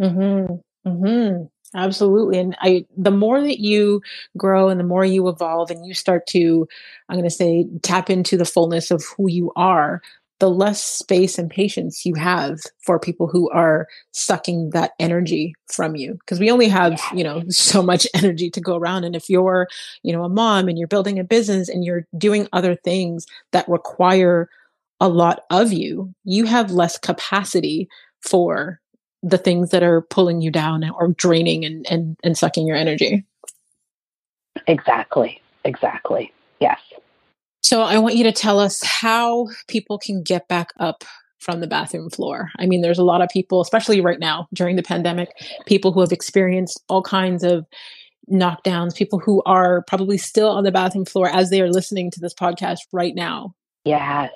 Mhm. 0.00 0.62
Mhm. 0.86 1.50
Absolutely. 1.74 2.38
And 2.38 2.56
I 2.60 2.86
the 2.96 3.10
more 3.10 3.40
that 3.42 3.60
you 3.60 4.00
grow 4.36 4.68
and 4.68 4.80
the 4.80 4.84
more 4.84 5.04
you 5.04 5.28
evolve 5.28 5.70
and 5.70 5.84
you 5.84 5.92
start 5.92 6.26
to 6.28 6.66
I'm 7.08 7.16
going 7.16 7.28
to 7.28 7.34
say 7.34 7.66
tap 7.82 8.08
into 8.08 8.36
the 8.36 8.44
fullness 8.44 8.90
of 8.90 9.04
who 9.16 9.28
you 9.28 9.52
are, 9.54 10.00
the 10.40 10.50
less 10.50 10.82
space 10.82 11.38
and 11.38 11.50
patience 11.50 12.06
you 12.06 12.14
have 12.14 12.60
for 12.78 12.98
people 12.98 13.26
who 13.26 13.50
are 13.50 13.88
sucking 14.12 14.70
that 14.70 14.92
energy 14.98 15.54
from 15.66 15.96
you. 15.96 16.14
Because 16.14 16.38
we 16.38 16.50
only 16.50 16.68
have 16.68 17.00
you 17.14 17.24
know 17.24 17.42
so 17.48 17.82
much 17.82 18.06
energy 18.14 18.50
to 18.50 18.60
go 18.60 18.76
around. 18.76 19.04
And 19.04 19.16
if 19.16 19.28
you're 19.28 19.68
you 20.02 20.12
know 20.12 20.24
a 20.24 20.28
mom 20.28 20.68
and 20.68 20.78
you're 20.78 20.88
building 20.88 21.18
a 21.18 21.24
business 21.24 21.68
and 21.68 21.84
you're 21.84 22.06
doing 22.16 22.48
other 22.52 22.74
things 22.74 23.26
that 23.52 23.68
require 23.68 24.48
a 25.00 25.08
lot 25.08 25.44
of 25.50 25.72
you 25.72 26.12
you 26.24 26.44
have 26.44 26.72
less 26.72 26.98
capacity 26.98 27.88
for 28.20 28.80
the 29.22 29.38
things 29.38 29.70
that 29.70 29.84
are 29.84 30.00
pulling 30.02 30.40
you 30.40 30.50
down 30.50 30.88
or 30.90 31.08
draining 31.08 31.64
and 31.64 31.86
and, 31.90 32.16
and 32.22 32.36
sucking 32.36 32.66
your 32.66 32.76
energy. 32.76 33.24
Exactly. 34.66 35.40
Exactly. 35.64 36.32
Yes 36.60 36.78
so 37.62 37.82
I 37.82 37.98
want 37.98 38.16
you 38.16 38.24
to 38.24 38.32
tell 38.32 38.58
us 38.58 38.82
how 38.82 39.48
people 39.66 39.98
can 39.98 40.22
get 40.22 40.48
back 40.48 40.72
up 40.78 41.04
from 41.38 41.60
the 41.60 41.66
bathroom 41.66 42.10
floor. 42.10 42.50
I 42.58 42.66
mean, 42.66 42.80
there's 42.80 42.98
a 42.98 43.04
lot 43.04 43.22
of 43.22 43.28
people, 43.28 43.60
especially 43.60 44.00
right 44.00 44.18
now 44.18 44.48
during 44.52 44.76
the 44.76 44.82
pandemic, 44.82 45.30
people 45.66 45.92
who 45.92 46.00
have 46.00 46.12
experienced 46.12 46.82
all 46.88 47.02
kinds 47.02 47.44
of 47.44 47.66
knockdowns, 48.30 48.94
people 48.94 49.18
who 49.18 49.42
are 49.46 49.82
probably 49.82 50.18
still 50.18 50.50
on 50.50 50.64
the 50.64 50.72
bathroom 50.72 51.04
floor 51.04 51.28
as 51.28 51.50
they 51.50 51.60
are 51.60 51.70
listening 51.70 52.10
to 52.10 52.20
this 52.20 52.34
podcast 52.34 52.80
right 52.92 53.14
now. 53.14 53.54
Yes. 53.84 54.30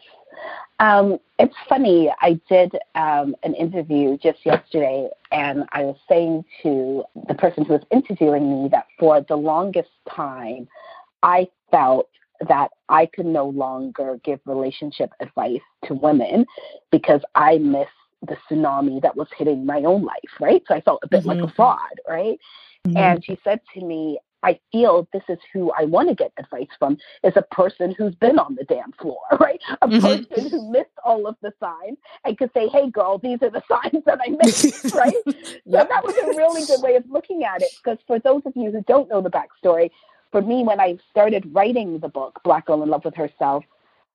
Um, 0.79 1.19
it's 1.39 1.55
funny. 1.69 2.11
I 2.21 2.41
did 2.49 2.77
um, 2.95 3.37
an 3.43 3.55
interview 3.55 4.17
just 4.19 4.45
yesterday, 4.45 5.09
and 5.31 5.65
I 5.73 5.83
was 5.83 5.97
saying 6.09 6.45
to 6.63 7.05
the 7.29 7.35
person 7.35 7.65
who 7.65 7.75
was 7.75 7.83
interviewing 7.91 8.63
me 8.63 8.69
that 8.71 8.87
for 8.99 9.21
the 9.21 9.37
longest 9.37 9.91
time, 10.09 10.67
I 11.23 11.49
felt 11.71 12.09
that 12.49 12.71
I 12.89 13.07
could 13.07 13.27
no 13.27 13.47
longer 13.49 14.19
give 14.25 14.41
relationship 14.45 15.11
advice 15.21 15.61
to 15.87 15.95
women 15.95 16.47
because 16.91 17.21
I 17.35 17.59
missed 17.59 17.91
the 18.23 18.37
tsunami 18.49 19.03
that 19.03 19.17
was 19.17 19.29
hitting 19.37 19.67
my 19.67 19.83
own 19.83 20.05
life, 20.05 20.31
right? 20.41 20.63
So 20.69 20.75
I 20.75 20.81
felt 20.81 21.01
a 21.03 21.09
bit 21.09 21.21
mm-hmm. 21.21 21.29
like 21.29 21.39
a 21.39 21.43
mm-hmm. 21.43 21.57
fraud, 21.57 22.01
right? 22.09 22.39
Mm-hmm. 22.87 22.97
And 22.97 23.25
she 23.25 23.39
said 23.45 23.61
to 23.75 23.85
me, 23.85 24.19
I 24.45 24.59
feel 24.73 25.09
this 25.13 25.23
is 25.29 25.39
who 25.53 25.71
I 25.73 25.85
want 25.85 26.09
to 26.09 26.15
get 26.15 26.33
advice 26.37 26.69
from 26.79 26.99
is 27.23 27.35
a 27.37 27.43
person 27.43 27.95
who's 27.97 28.15
been 28.17 28.39
on 28.39 28.57
the 28.57 28.65
damn 28.65 28.93
floor, 28.93 29.21
right? 29.41 29.61
A 29.81 29.89
mm-hmm. 29.89 30.01
person 30.01 30.51
who 30.51 30.71
missed 30.71 30.91
all 31.05 31.27
of 31.27 31.37
the 31.43 31.53
signs 31.61 31.99
and 32.25 32.37
could 32.37 32.51
say, 32.53 32.69
hey, 32.69 32.91
girl, 32.91 33.19
these 33.19 33.39
are 33.43 33.51
the 33.51 33.63
signs 33.69 34.05
that 34.05 34.21
I 34.21 34.31
missed, 34.43 34.95
right? 34.95 35.15
yep. 35.27 35.87
So 35.87 35.89
that 35.89 36.05
was 36.05 36.17
a 36.17 36.27
really 36.37 36.65
good 36.67 36.83
way 36.83 36.97
of 36.97 37.05
looking 37.09 37.45
at 37.45 37.63
it 37.63 37.71
because 37.83 37.99
for 38.07 38.19
those 38.19 38.43
of 38.45 38.53
you 38.57 38.71
who 38.71 38.83
don't 38.83 39.09
know 39.09 39.21
the 39.21 39.31
backstory, 39.31 39.91
for 40.33 40.43
me, 40.43 40.65
when 40.65 40.81
I 40.81 40.99
started 41.11 41.49
writing 41.55 42.01
the 42.01 42.09
book, 42.09 42.41
Black 42.43 42.67
Girl 42.67 42.83
in 42.83 42.89
Love 42.89 43.05
with 43.05 43.15
Herself, 43.15 43.65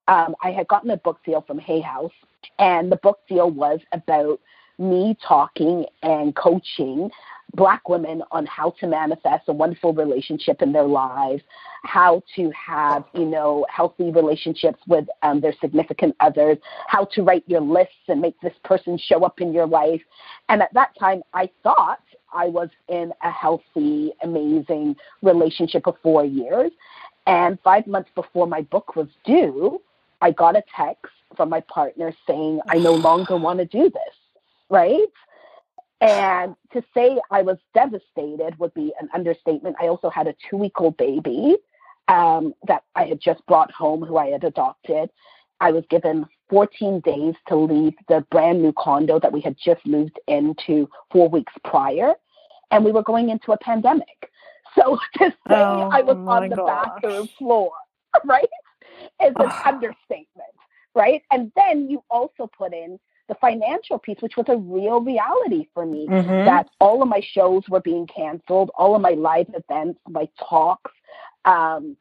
um, 0.08 0.36
I 0.44 0.52
had 0.52 0.68
gotten 0.68 0.90
a 0.90 0.98
book 0.98 1.20
deal 1.24 1.42
from 1.42 1.60
Hay 1.60 1.80
House, 1.80 2.12
and 2.60 2.92
the 2.92 2.98
book 2.98 3.20
deal 3.30 3.50
was 3.50 3.80
about 3.94 4.40
me 4.80 5.18
talking 5.26 5.86
and 6.04 6.36
coaching 6.36 7.10
black 7.56 7.88
women 7.88 8.22
on 8.32 8.46
how 8.46 8.72
to 8.80 8.88
manifest 8.88 9.48
a 9.48 9.54
wonderful 9.54 9.94
relationship 9.94 10.62
in 10.62 10.74
their 10.74 10.84
lives, 10.84 11.42
how 11.84 12.22
to 12.36 12.52
have, 12.52 13.06
you 13.14 13.26
know, 13.26 13.66
healthy 13.70 14.12
relationships 14.12 14.80
with 14.88 15.06
um, 15.24 15.40
their 15.40 15.54
significant 15.62 16.16
others, 16.20 16.58
how 16.88 17.06
to 17.06 17.24
write 17.24 17.44
your 17.48 17.62
lists 17.62 17.96
and 18.08 18.22
make 18.22 18.40
this 18.42 18.54
person 18.64 18.98
show 18.98 19.24
up 19.24 19.40
in 19.40 19.54
your 19.54 19.66
life. 19.66 20.02
And 20.50 20.62
at 20.62 20.74
that 20.74 20.92
time, 21.00 21.22
I 21.34 21.50
thought 21.64 22.02
I 22.38 22.50
was 22.50 22.70
in 22.88 23.12
a 23.24 23.32
healthy, 23.32 24.14
amazing 24.22 24.96
relationship 25.24 25.86
for 25.86 25.98
four 26.04 26.24
years. 26.24 26.72
And 27.26 27.58
five 27.64 27.88
months 27.88 28.12
before 28.14 28.46
my 28.46 28.62
book 28.62 28.96
was 28.96 29.08
due, 29.26 29.82
I 30.22 30.32
got 30.32 30.56
a 30.56 30.64
text 30.76 31.12
from 31.36 31.50
my 31.50 31.62
partner 31.62 32.14
saying, 32.28 32.62
I 32.70 32.78
no 32.78 32.94
longer 32.94 33.36
want 33.46 33.60
to 33.60 33.66
do 33.66 33.90
this, 33.90 34.16
right? 34.70 35.08
And 36.00 36.56
to 36.74 36.84
say 36.94 37.20
I 37.32 37.42
was 37.42 37.58
devastated 37.74 38.58
would 38.60 38.74
be 38.76 38.94
an 39.02 39.10
understatement. 39.16 39.76
I 39.82 39.88
also 39.88 40.12
had 40.12 40.28
a 40.28 40.36
two 40.48 40.58
week 40.58 40.80
old 40.80 40.96
baby 40.96 41.58
um, 42.08 42.54
that 42.68 42.84
I 42.96 43.06
had 43.06 43.20
just 43.20 43.44
brought 43.48 43.72
home, 43.72 44.04
who 44.04 44.18
I 44.18 44.28
had 44.28 44.44
adopted. 44.44 45.10
I 45.60 45.72
was 45.72 45.84
given 45.90 46.28
14 46.52 47.00
days 47.00 47.34
to 47.48 47.56
leave 47.56 47.96
the 48.08 48.24
brand 48.30 48.62
new 48.62 48.74
condo 48.78 49.20
that 49.20 49.34
we 49.34 49.42
had 49.42 49.58
just 49.58 49.86
moved 49.88 50.20
into 50.28 50.88
four 51.12 51.30
weeks 51.30 51.52
prior, 51.64 52.14
and 52.72 52.84
we 52.84 52.92
were 52.92 53.04
going 53.04 53.30
into 53.30 53.52
a 53.52 53.58
pandemic. 53.58 54.32
So 54.76 54.98
to 55.18 55.30
say 55.30 55.56
oh, 55.56 55.90
I 55.92 56.02
was 56.02 56.18
on 56.18 56.50
the 56.50 56.56
gosh. 56.56 56.86
bathroom 57.02 57.28
floor, 57.38 57.72
right, 58.26 58.50
is 59.24 59.34
an 59.36 59.52
understatement, 59.66 60.56
right? 60.96 61.22
And 61.32 61.52
then 61.56 61.90
you 61.90 62.04
also 62.10 62.50
put 62.58 62.74
in 62.74 63.00
the 63.28 63.36
financial 63.36 64.00
piece, 64.00 64.18
which 64.22 64.38
was 64.38 64.46
a 64.48 64.56
real 64.56 65.02
reality 65.02 65.68
for 65.74 65.86
me, 65.86 66.08
mm-hmm. 66.08 66.46
that 66.46 66.70
all 66.80 67.02
of 67.02 67.10
my 67.10 67.22
shows 67.22 67.64
were 67.68 67.82
being 67.82 68.08
canceled, 68.08 68.72
all 68.76 68.96
of 68.96 69.02
my 69.02 69.12
live 69.12 69.48
events, 69.54 70.00
my 70.08 70.30
talks, 70.40 70.92
um, 71.44 71.98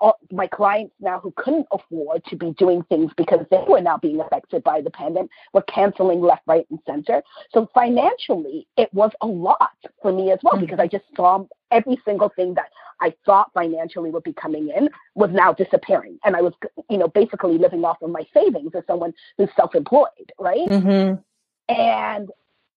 all, 0.00 0.18
my 0.30 0.46
clients 0.46 0.94
now 1.00 1.18
who 1.18 1.32
couldn't 1.36 1.66
afford 1.72 2.24
to 2.26 2.36
be 2.36 2.52
doing 2.52 2.82
things 2.84 3.12
because 3.16 3.44
they 3.50 3.62
were 3.68 3.80
now 3.80 3.98
being 3.98 4.20
affected 4.20 4.62
by 4.64 4.80
the 4.80 4.90
pandemic 4.90 5.30
were 5.52 5.62
canceling 5.62 6.20
left, 6.20 6.42
right, 6.46 6.66
and 6.70 6.78
center. 6.86 7.22
So 7.52 7.68
financially, 7.74 8.66
it 8.76 8.92
was 8.92 9.10
a 9.20 9.26
lot 9.26 9.76
for 10.02 10.12
me 10.12 10.30
as 10.32 10.38
well 10.42 10.54
mm-hmm. 10.54 10.64
because 10.64 10.78
I 10.78 10.86
just 10.86 11.04
saw 11.16 11.44
every 11.70 11.98
single 12.04 12.30
thing 12.30 12.54
that 12.54 12.70
I 13.00 13.14
thought 13.24 13.50
financially 13.52 14.10
would 14.10 14.22
be 14.22 14.32
coming 14.32 14.70
in 14.74 14.88
was 15.14 15.30
now 15.32 15.52
disappearing, 15.52 16.18
and 16.24 16.34
I 16.34 16.42
was, 16.42 16.54
you 16.88 16.98
know, 16.98 17.08
basically 17.08 17.58
living 17.58 17.84
off 17.84 18.00
of 18.02 18.10
my 18.10 18.26
savings 18.32 18.72
as 18.74 18.84
someone 18.86 19.12
who's 19.36 19.50
self-employed, 19.56 20.32
right? 20.38 20.68
Mm-hmm. 20.68 21.20
And 21.72 22.30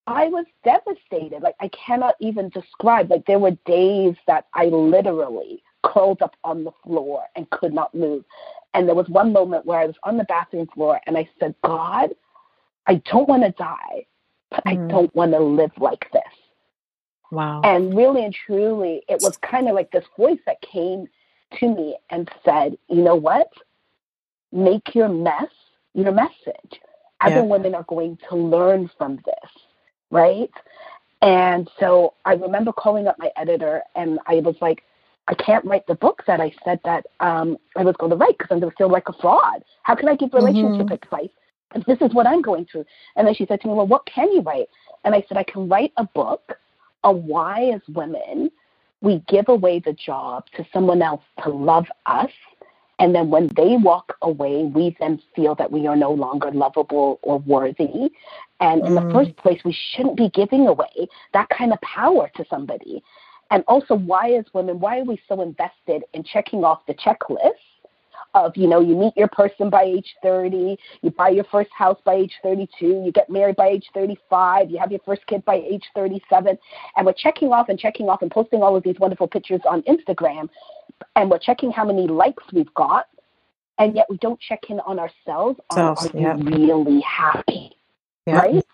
I 0.08 0.28
was 0.28 0.46
devastated. 0.64 1.44
Like 1.44 1.56
I 1.60 1.70
cannot 1.70 2.16
even 2.20 2.50
describe. 2.50 3.12
Like 3.12 3.26
there 3.28 3.40
were 3.40 3.52
days 3.66 4.16
that 4.26 4.48
I 4.56 4.66
literally 4.66 5.64
curled 5.84 6.22
up 6.22 6.36
on 6.44 6.64
the 6.64 6.72
floor 6.84 7.24
and 7.36 7.50
could 7.50 7.74
not 7.74 7.94
move. 7.94 8.24
And 8.74 8.88
there 8.88 8.96
was 8.96 9.10
one 9.10 9.34
moment 9.34 9.66
where 9.66 9.80
I 9.80 9.86
was 9.86 9.96
on 10.04 10.18
the 10.18 10.24
bathroom 10.26 10.68
floor 10.68 11.00
and 11.08 11.18
I 11.18 11.30
said, 11.40 11.56
God, 11.64 12.12
I 12.86 12.96
don't 12.96 13.28
want 13.28 13.44
to 13.44 13.52
die, 13.52 14.06
but 14.52 14.64
mm. 14.66 14.72
I 14.72 14.92
don't 14.92 15.14
want 15.16 15.32
to 15.32 15.40
live 15.40 15.72
like 15.78 16.10
this. 16.12 16.22
Wow. 17.32 17.62
And 17.64 17.96
really 17.96 18.26
and 18.26 18.34
truly, 18.34 19.04
it 19.08 19.22
was 19.22 19.38
kind 19.38 19.68
of 19.68 19.76
like 19.76 19.92
this 19.92 20.06
voice 20.18 20.40
that 20.46 20.62
came 20.62 21.08
to 21.60 21.68
me 21.68 21.98
and 22.10 22.30
said, 22.44 22.78
you 22.90 23.04
know 23.04 23.16
what? 23.16 23.52
Make 24.52 24.96
your 24.96 25.10
mess 25.10 25.50
your 25.94 26.12
message. 26.12 26.82
Other 27.22 27.36
yeah. 27.38 27.42
women 27.42 27.76
are 27.76 27.84
going 27.84 28.18
to 28.30 28.36
learn 28.36 28.90
from 28.98 29.18
this, 29.26 29.52
right? 30.10 30.52
And 31.22 31.70
so 31.80 32.14
I 32.24 32.34
remember 32.34 32.72
calling 32.72 33.08
up 33.08 33.20
my 33.20 33.32
editor 33.36 33.84
and 33.96 34.20
I 34.26 34.36
was 34.36 34.56
like, 34.62 34.84
I 35.30 35.36
can't 35.36 35.64
write 35.64 35.86
the 35.86 35.96
book 35.96 36.24
that 36.26 36.42
I 36.42 36.52
said 36.66 36.80
that 36.86 37.06
um, 37.20 37.58
I 37.78 37.84
was 37.84 37.96
going 37.98 38.10
to 38.10 38.16
write 38.16 38.38
because 38.38 38.50
I'm 38.52 38.60
going 38.60 38.72
to 38.72 38.76
feel 38.76 38.90
like 38.90 39.08
a 39.10 39.14
fraud. 39.14 39.64
How 39.84 39.94
can 39.94 40.10
I 40.10 40.16
give 40.16 40.34
relationship 40.34 40.88
mm-hmm. 40.88 40.94
advice 40.94 41.30
if 41.76 41.86
this 41.86 42.00
is 42.02 42.16
what 42.16 42.26
I'm 42.26 42.42
going 42.42 42.66
through? 42.66 42.86
And 43.16 43.28
then 43.28 43.36
she 43.36 43.46
said 43.46 43.62
to 43.62 43.68
me, 43.68 43.76
Well, 43.76 43.88
what 43.88 44.08
can 44.08 44.32
you 44.32 44.42
write? 44.42 44.70
And 45.06 45.14
I 45.14 45.24
said, 45.30 45.38
I 45.38 45.44
can 45.44 45.70
write 45.70 45.94
a 45.98 46.04
book 46.04 46.58
on 47.04 47.28
why, 47.28 47.72
as 47.76 47.82
women, 47.88 48.50
we 49.02 49.24
give 49.28 49.48
away 49.50 49.80
the 49.80 49.94
job 49.94 50.46
to 50.56 50.66
someone 50.74 51.04
else 51.04 51.24
to 51.44 51.50
love 51.50 51.86
us. 52.08 52.32
And 52.98 53.16
then 53.16 53.30
when 53.30 53.48
they 53.56 53.78
walk 53.78 54.18
away, 54.24 54.66
we 54.66 54.98
then 55.00 55.22
feel 55.36 55.56
that 55.56 55.72
we 55.72 55.88
are 55.88 55.96
no 55.96 56.12
longer 56.12 56.52
lovable 56.52 57.20
or 57.22 57.38
worthy. 57.40 58.10
And 58.60 58.86
in 58.86 58.94
mm. 58.94 59.08
the 59.08 59.14
first 59.14 59.38
place, 59.38 59.62
we 59.64 59.78
shouldn't 59.94 60.18
be 60.18 60.30
giving 60.30 60.68
away 60.68 61.08
that 61.34 61.48
kind 61.50 61.72
of 61.72 61.80
power 61.82 62.30
to 62.36 62.46
somebody. 62.50 63.02
And 63.52 63.64
also, 63.68 63.96
why, 63.96 64.34
as 64.34 64.46
women, 64.54 64.80
why 64.80 65.00
are 65.00 65.04
we 65.04 65.20
so 65.28 65.42
invested 65.42 66.04
in 66.14 66.24
checking 66.24 66.64
off 66.64 66.86
the 66.88 66.94
checklist 66.94 67.54
of, 68.34 68.56
you 68.56 68.68
know, 68.68 68.80
you 68.80 68.96
meet 68.96 69.14
your 69.18 69.28
person 69.28 69.70
by 69.70 69.84
age 69.84 70.16
30, 70.22 70.78
you 71.02 71.10
buy 71.12 71.30
your 71.30 71.46
first 71.46 71.72
house 71.76 71.98
by 72.06 72.14
age 72.14 72.34
32, 72.44 72.86
you 72.86 73.12
get 73.12 73.30
married 73.30 73.56
by 73.56 73.68
age 73.68 73.86
35, 73.94 74.70
you 74.70 74.78
have 74.78 74.92
your 74.92 75.02
first 75.06 75.26
kid 75.26 75.44
by 75.46 75.56
age 75.56 75.84
37, 75.96 76.58
and 76.96 77.06
we're 77.06 77.14
checking 77.14 77.52
off 77.52 77.70
and 77.70 77.80
checking 77.80 78.08
off 78.08 78.22
and 78.22 78.30
posting 78.30 78.62
all 78.62 78.76
of 78.76 78.84
these 78.84 79.00
wonderful 79.00 79.28
pictures 79.28 79.62
on 79.68 79.82
Instagram, 79.84 80.48
and 81.16 81.30
we're 81.30 81.40
checking 81.40 81.72
how 81.72 81.86
many 81.86 82.08
likes 82.08 82.44
we've 82.54 82.74
got, 82.76 83.08
and 83.80 83.96
yet 83.96 84.06
we 84.10 84.18
don't 84.18 84.40
check 84.40 84.60
in 84.70 84.80
on 84.82 85.00
ourselves. 85.00 85.60
On, 85.72 85.80
are 85.80 85.98
yep. 86.14 86.38
we 86.38 86.68
really 86.68 87.02
happy? 87.02 87.72
Yep. 88.28 88.44
Right? 88.44 88.66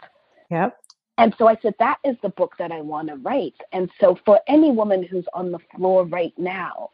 Yep. 0.50 0.78
And 1.18 1.34
so 1.38 1.48
I 1.48 1.58
said, 1.62 1.76
that 1.80 2.00
is 2.04 2.18
the 2.22 2.30
book 2.30 2.56
that 2.60 2.72
I 2.72 2.82
want 2.82 3.08
to 3.08 3.16
write. 3.16 3.56
And 3.72 3.90
so 4.00 4.18
for 4.26 4.40
any 4.48 4.72
woman 4.72 5.04
who's 5.04 5.26
on 5.34 5.52
the 5.52 5.60
floor 5.76 6.06
right 6.06 6.34
now, 6.38 6.90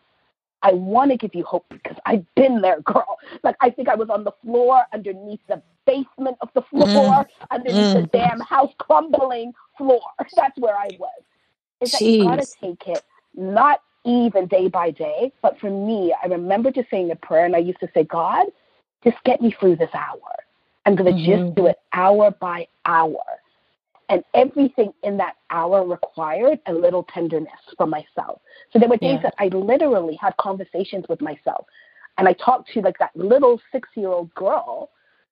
I 0.64 0.74
want 0.74 1.12
to 1.12 1.18
give 1.18 1.34
you 1.34 1.44
hope 1.44 1.66
because 1.70 1.98
I've 2.06 2.26
been 2.36 2.62
there, 2.62 2.82
girl. 2.86 3.18
Like 3.44 3.56
I 3.62 3.70
think 3.70 3.90
I 3.90 3.96
was 3.96 4.10
on 4.10 4.24
the 4.24 4.34
floor 4.44 4.84
underneath 4.94 5.40
the 5.48 5.62
basement 5.86 6.38
of 6.42 6.50
the 6.54 6.62
floor, 6.62 6.86
mm. 6.86 7.28
underneath 7.50 7.96
mm. 7.96 8.02
the 8.02 8.08
damn 8.18 8.40
house 8.40 8.72
crumbling 8.78 9.54
floor. 9.78 10.02
That's 10.36 10.58
where 10.58 10.76
I 10.76 10.90
was. 11.00 11.24
Is 11.82 11.92
that 11.94 12.02
you 12.02 12.24
gotta 12.24 12.48
take 12.62 12.88
it 12.88 13.04
not 13.36 13.82
even 14.06 14.48
day 14.48 14.68
by 14.68 14.92
day, 14.92 15.32
but 15.42 15.60
for 15.60 15.70
me, 15.70 16.14
I 16.24 16.28
remember 16.28 16.72
just 16.72 16.90
saying 16.90 17.10
a 17.12 17.16
prayer 17.16 17.46
and 17.46 17.56
I 17.56 17.60
used 17.60 17.80
to 17.80 17.90
say, 17.94 18.04
God, 18.04 18.48
just 19.04 19.18
get 19.24 19.42
me 19.42 19.52
through 19.52 19.78
this 19.78 19.90
hour. 19.94 20.20
I'm 20.86 20.96
gonna 20.96 21.12
mm-hmm. 21.12 21.44
just 21.46 21.56
do 21.56 21.66
it 21.68 21.78
hour 21.94 22.32
by 22.32 22.68
hour. 22.86 23.24
And 24.12 24.26
everything 24.34 24.92
in 25.04 25.16
that 25.18 25.38
hour 25.52 25.88
required 25.88 26.60
a 26.68 26.74
little 26.74 27.04
tenderness 27.14 27.54
from 27.78 27.90
myself. 27.90 28.42
So 28.72 28.78
there 28.78 28.90
were 28.90 28.98
days 28.98 29.20
yeah. 29.24 29.30
that 29.30 29.36
I 29.40 29.48
literally 29.48 30.18
had 30.18 30.36
conversations 30.36 31.06
with 31.08 31.22
myself. 31.22 31.66
And 32.18 32.28
I 32.28 32.34
talked 32.34 32.70
to 32.74 32.82
like 32.82 32.98
that 33.00 33.16
little 33.16 33.62
six 33.72 33.88
year 33.96 34.10
old 34.10 34.34
girl 34.36 34.90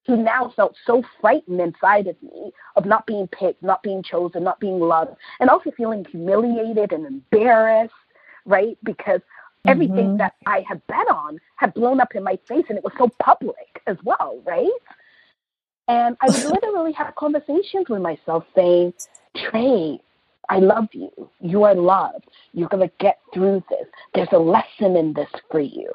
who 0.07 0.15
now 0.15 0.53
felt 0.55 0.77
so 0.87 1.03
frightened 1.19 1.59
inside 1.59 2.07
of 2.07 2.15
me 2.23 2.51
of 2.77 2.85
not 2.85 3.05
being 3.05 3.27
picked, 3.27 3.61
not 3.61 3.83
being 3.83 4.01
chosen, 4.01 4.45
not 4.45 4.61
being 4.61 4.79
loved, 4.79 5.11
and 5.41 5.49
also 5.49 5.71
feeling 5.75 6.05
humiliated 6.09 6.93
and 6.93 7.05
embarrassed, 7.05 7.93
right? 8.45 8.77
Because 8.83 9.19
everything 9.67 9.97
mm-hmm. 9.97 10.17
that 10.17 10.35
I 10.45 10.63
had 10.65 10.81
bet 10.87 11.07
on 11.11 11.37
had 11.57 11.73
blown 11.73 11.99
up 11.99 12.15
in 12.15 12.23
my 12.23 12.39
face 12.47 12.63
and 12.69 12.77
it 12.77 12.83
was 12.83 12.93
so 12.97 13.09
public 13.21 13.81
as 13.87 13.97
well, 14.05 14.41
right? 14.45 14.69
And 15.89 16.15
I 16.21 16.27
would 16.27 16.43
literally 16.43 16.93
have 16.93 17.15
conversations 17.15 17.89
with 17.89 18.01
myself 18.01 18.45
saying, 18.55 18.93
Trey, 19.35 19.99
I 20.47 20.59
love 20.59 20.87
you. 20.93 21.11
You 21.41 21.63
are 21.63 21.73
loved. 21.73 22.29
You're 22.53 22.69
going 22.69 22.87
to 22.87 22.93
get 22.99 23.19
through 23.33 23.63
this. 23.71 23.87
There's 24.13 24.29
a 24.31 24.37
lesson 24.37 24.95
in 24.95 25.13
this 25.13 25.29
for 25.49 25.59
you. 25.59 25.91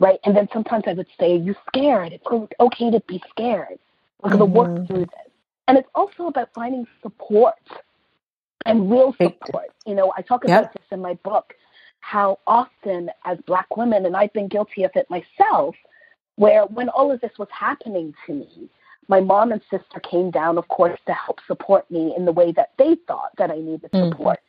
Right? 0.00 0.18
And 0.24 0.34
then 0.34 0.48
sometimes 0.52 0.84
I 0.86 0.94
would 0.94 1.06
say, 1.20 1.36
You're 1.36 1.56
scared? 1.68 2.14
It's 2.14 2.24
okay 2.58 2.90
to 2.90 3.00
be 3.06 3.22
scared. 3.30 3.78
We're 4.22 4.30
going 4.30 4.40
to 4.40 4.46
mm-hmm. 4.46 4.76
work 4.76 4.86
through 4.86 5.04
this. 5.04 5.32
And 5.68 5.76
it's 5.76 5.88
also 5.94 6.26
about 6.26 6.48
finding 6.54 6.86
support 7.02 7.54
and 8.64 8.90
real 8.90 9.14
support. 9.20 9.70
You 9.86 9.94
know, 9.94 10.12
I 10.16 10.22
talk 10.22 10.44
about 10.44 10.64
yep. 10.64 10.72
this 10.72 10.86
in 10.90 11.00
my 11.00 11.14
book 11.22 11.54
how 12.00 12.38
often, 12.46 13.10
as 13.24 13.38
Black 13.46 13.78
women, 13.78 14.04
and 14.04 14.14
I've 14.14 14.32
been 14.34 14.48
guilty 14.48 14.84
of 14.84 14.90
it 14.94 15.06
myself, 15.08 15.74
where 16.36 16.66
when 16.66 16.90
all 16.90 17.10
of 17.10 17.20
this 17.22 17.32
was 17.38 17.48
happening 17.50 18.12
to 18.26 18.34
me, 18.34 18.68
my 19.08 19.20
mom 19.20 19.52
and 19.52 19.60
sister 19.70 20.00
came 20.00 20.30
down, 20.30 20.58
of 20.58 20.68
course, 20.68 20.98
to 21.06 21.12
help 21.12 21.38
support 21.46 21.90
me 21.90 22.14
in 22.16 22.24
the 22.24 22.32
way 22.32 22.52
that 22.52 22.72
they 22.78 22.96
thought 23.06 23.30
that 23.38 23.50
I 23.50 23.56
needed 23.56 23.90
mm-hmm. 23.92 24.10
support. 24.10 24.40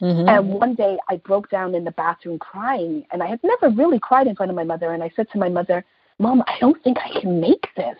Mm-hmm. 0.00 0.28
And 0.28 0.48
one 0.48 0.74
day 0.74 0.98
I 1.08 1.16
broke 1.16 1.50
down 1.50 1.74
in 1.74 1.84
the 1.84 1.92
bathroom 1.92 2.38
crying, 2.38 3.04
and 3.12 3.22
I 3.22 3.26
had 3.26 3.40
never 3.42 3.70
really 3.70 3.98
cried 3.98 4.26
in 4.26 4.36
front 4.36 4.50
of 4.50 4.56
my 4.56 4.64
mother. 4.64 4.92
And 4.92 5.02
I 5.02 5.10
said 5.14 5.28
to 5.32 5.38
my 5.38 5.48
mother, 5.48 5.84
Mom, 6.18 6.42
I 6.46 6.56
don't 6.60 6.82
think 6.82 6.98
I 6.98 7.20
can 7.20 7.40
make 7.40 7.66
this. 7.76 7.96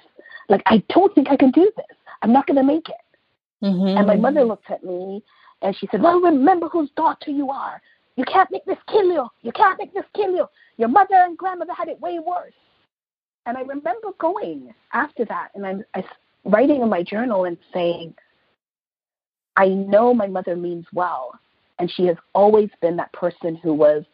Like, 0.49 0.63
I 0.67 0.83
don't 0.91 1.15
think 1.15 1.29
I 1.31 1.37
can 1.37 1.51
do 1.51 1.71
this. 1.77 1.97
I'm 2.23 2.33
not 2.33 2.47
going 2.47 2.57
to 2.57 2.65
make 2.65 2.89
it. 2.89 3.65
Mm-hmm. 3.65 3.99
And 3.99 4.07
my 4.07 4.17
mother 4.17 4.45
looked 4.45 4.71
at 4.71 4.85
me 4.85 5.23
and 5.63 5.75
she 5.77 5.89
said, 5.91 6.03
Well, 6.03 6.21
remember 6.21 6.69
whose 6.69 6.91
daughter 6.97 7.31
you 7.31 7.51
are. 7.51 7.81
You 8.17 8.25
can't 8.25 8.51
make 8.51 8.65
this 8.65 8.79
kill 8.89 9.07
you. 9.07 9.27
You 9.43 9.53
can't 9.53 9.79
make 9.79 9.93
this 9.93 10.05
kill 10.15 10.31
you. 10.33 10.47
Your 10.77 10.89
mother 10.89 11.15
and 11.15 11.37
grandmother 11.37 11.73
had 11.73 11.89
it 11.89 12.01
way 12.01 12.19
worse. 12.19 12.53
And 13.47 13.57
I 13.57 13.63
remember 13.63 14.09
going 14.19 14.75
after 14.93 15.25
that 15.27 15.49
and 15.55 15.67
I'm 15.67 15.85
I, 15.95 16.05
writing 16.45 16.83
in 16.83 16.89
my 16.89 17.03
journal 17.03 17.45
and 17.45 17.57
saying, 17.73 18.15
I 19.57 19.69
know 19.69 20.15
my 20.15 20.27
mother 20.27 20.57
means 20.57 20.87
well, 20.93 21.39
And 21.79 21.91
she 21.91 22.07
has 22.07 22.17
always 22.35 22.71
been 22.81 22.97
that 22.97 23.13
person 23.13 23.57
who 23.57 23.73
was 23.73 24.05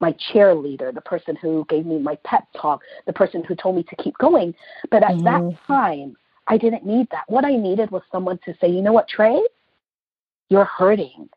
my 0.00 0.12
cheerleader, 0.12 0.92
the 0.92 1.00
person 1.00 1.36
who 1.36 1.64
gave 1.68 1.86
me 1.86 1.98
my 1.98 2.16
pep 2.24 2.44
talk, 2.60 2.82
the 3.06 3.12
person 3.12 3.42
who 3.44 3.54
told 3.54 3.76
me 3.76 3.82
to 3.84 3.96
keep 3.96 4.16
going. 4.18 4.54
But 4.90 5.02
at 5.02 5.12
mm-hmm. 5.12 5.48
that 5.50 5.56
time, 5.66 6.16
I 6.46 6.58
didn't 6.58 6.84
need 6.84 7.08
that. 7.10 7.24
What 7.28 7.44
I 7.44 7.56
needed 7.56 7.90
was 7.90 8.02
someone 8.12 8.38
to 8.44 8.54
say, 8.60 8.68
you 8.68 8.82
know 8.82 8.92
what, 8.92 9.08
Trey? 9.08 9.40
You're 10.48 10.66
hurting. 10.66 11.28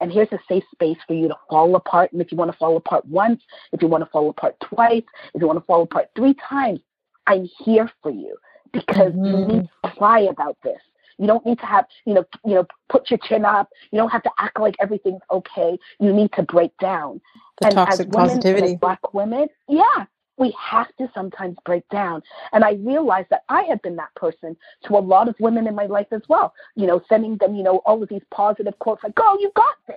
And 0.00 0.12
here's 0.12 0.32
a 0.32 0.38
safe 0.48 0.64
space 0.72 0.98
for 1.06 1.14
you 1.14 1.28
to 1.28 1.36
fall 1.48 1.74
apart. 1.76 2.12
And 2.12 2.20
if 2.20 2.30
you 2.32 2.38
want 2.38 2.50
to 2.50 2.58
fall 2.58 2.76
apart 2.76 3.06
once, 3.06 3.42
if 3.72 3.80
you 3.80 3.88
want 3.88 4.04
to 4.04 4.10
fall 4.10 4.28
apart 4.28 4.56
twice, 4.60 5.04
if 5.34 5.40
you 5.40 5.46
want 5.46 5.58
to 5.58 5.64
fall 5.64 5.82
apart 5.82 6.08
three 6.16 6.34
times, 6.34 6.80
I'm 7.26 7.48
here 7.64 7.90
for 8.02 8.10
you 8.10 8.36
because 8.72 9.12
mm-hmm. 9.12 9.24
you 9.24 9.46
need 9.46 9.68
to 9.84 9.90
cry 9.92 10.20
about 10.20 10.58
this. 10.62 10.80
You 11.18 11.26
don't 11.26 11.46
need 11.46 11.60
to 11.60 11.66
have, 11.66 11.86
you 12.06 12.14
know, 12.14 12.24
you 12.44 12.54
know, 12.54 12.66
put 12.88 13.10
your 13.10 13.18
chin 13.18 13.44
up. 13.44 13.68
You 13.92 13.98
don't 13.98 14.10
have 14.10 14.24
to 14.24 14.30
act 14.38 14.58
like 14.58 14.74
everything's 14.80 15.22
okay. 15.30 15.78
You 16.00 16.12
need 16.12 16.32
to 16.32 16.42
break 16.42 16.76
down. 16.78 17.20
The 17.60 17.68
and 17.68 17.74
toxic 17.76 18.08
as 18.08 18.14
women, 18.14 18.28
positivity. 18.28 18.72
As 18.72 18.78
black 18.80 19.14
women, 19.14 19.46
yeah, 19.68 20.06
we 20.36 20.54
have 20.60 20.88
to 20.96 21.08
sometimes 21.14 21.56
break 21.64 21.88
down. 21.90 22.22
And 22.52 22.64
I 22.64 22.72
realized 22.74 23.28
that 23.30 23.42
I 23.48 23.62
had 23.62 23.80
been 23.82 23.96
that 23.96 24.14
person 24.16 24.56
to 24.84 24.96
a 24.96 24.98
lot 24.98 25.28
of 25.28 25.34
women 25.38 25.66
in 25.66 25.74
my 25.74 25.86
life 25.86 26.08
as 26.10 26.22
well. 26.28 26.54
You 26.74 26.86
know, 26.86 27.02
sending 27.08 27.36
them, 27.36 27.54
you 27.54 27.62
know, 27.62 27.78
all 27.86 28.02
of 28.02 28.08
these 28.08 28.22
positive 28.30 28.78
quotes 28.78 29.02
like, 29.04 29.14
"Oh, 29.16 29.38
you 29.40 29.50
got 29.54 29.76
this." 29.86 29.96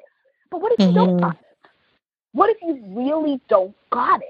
But 0.51 0.61
what 0.61 0.71
if 0.73 0.79
mm-hmm. 0.79 0.89
you 0.89 0.95
don't 0.95 1.09
mm-hmm. 1.17 1.25
got 1.25 1.35
it? 1.35 1.69
What 2.33 2.49
if 2.49 2.57
you 2.61 2.83
really 2.87 3.41
don't 3.49 3.75
got 3.91 4.21
it? 4.21 4.27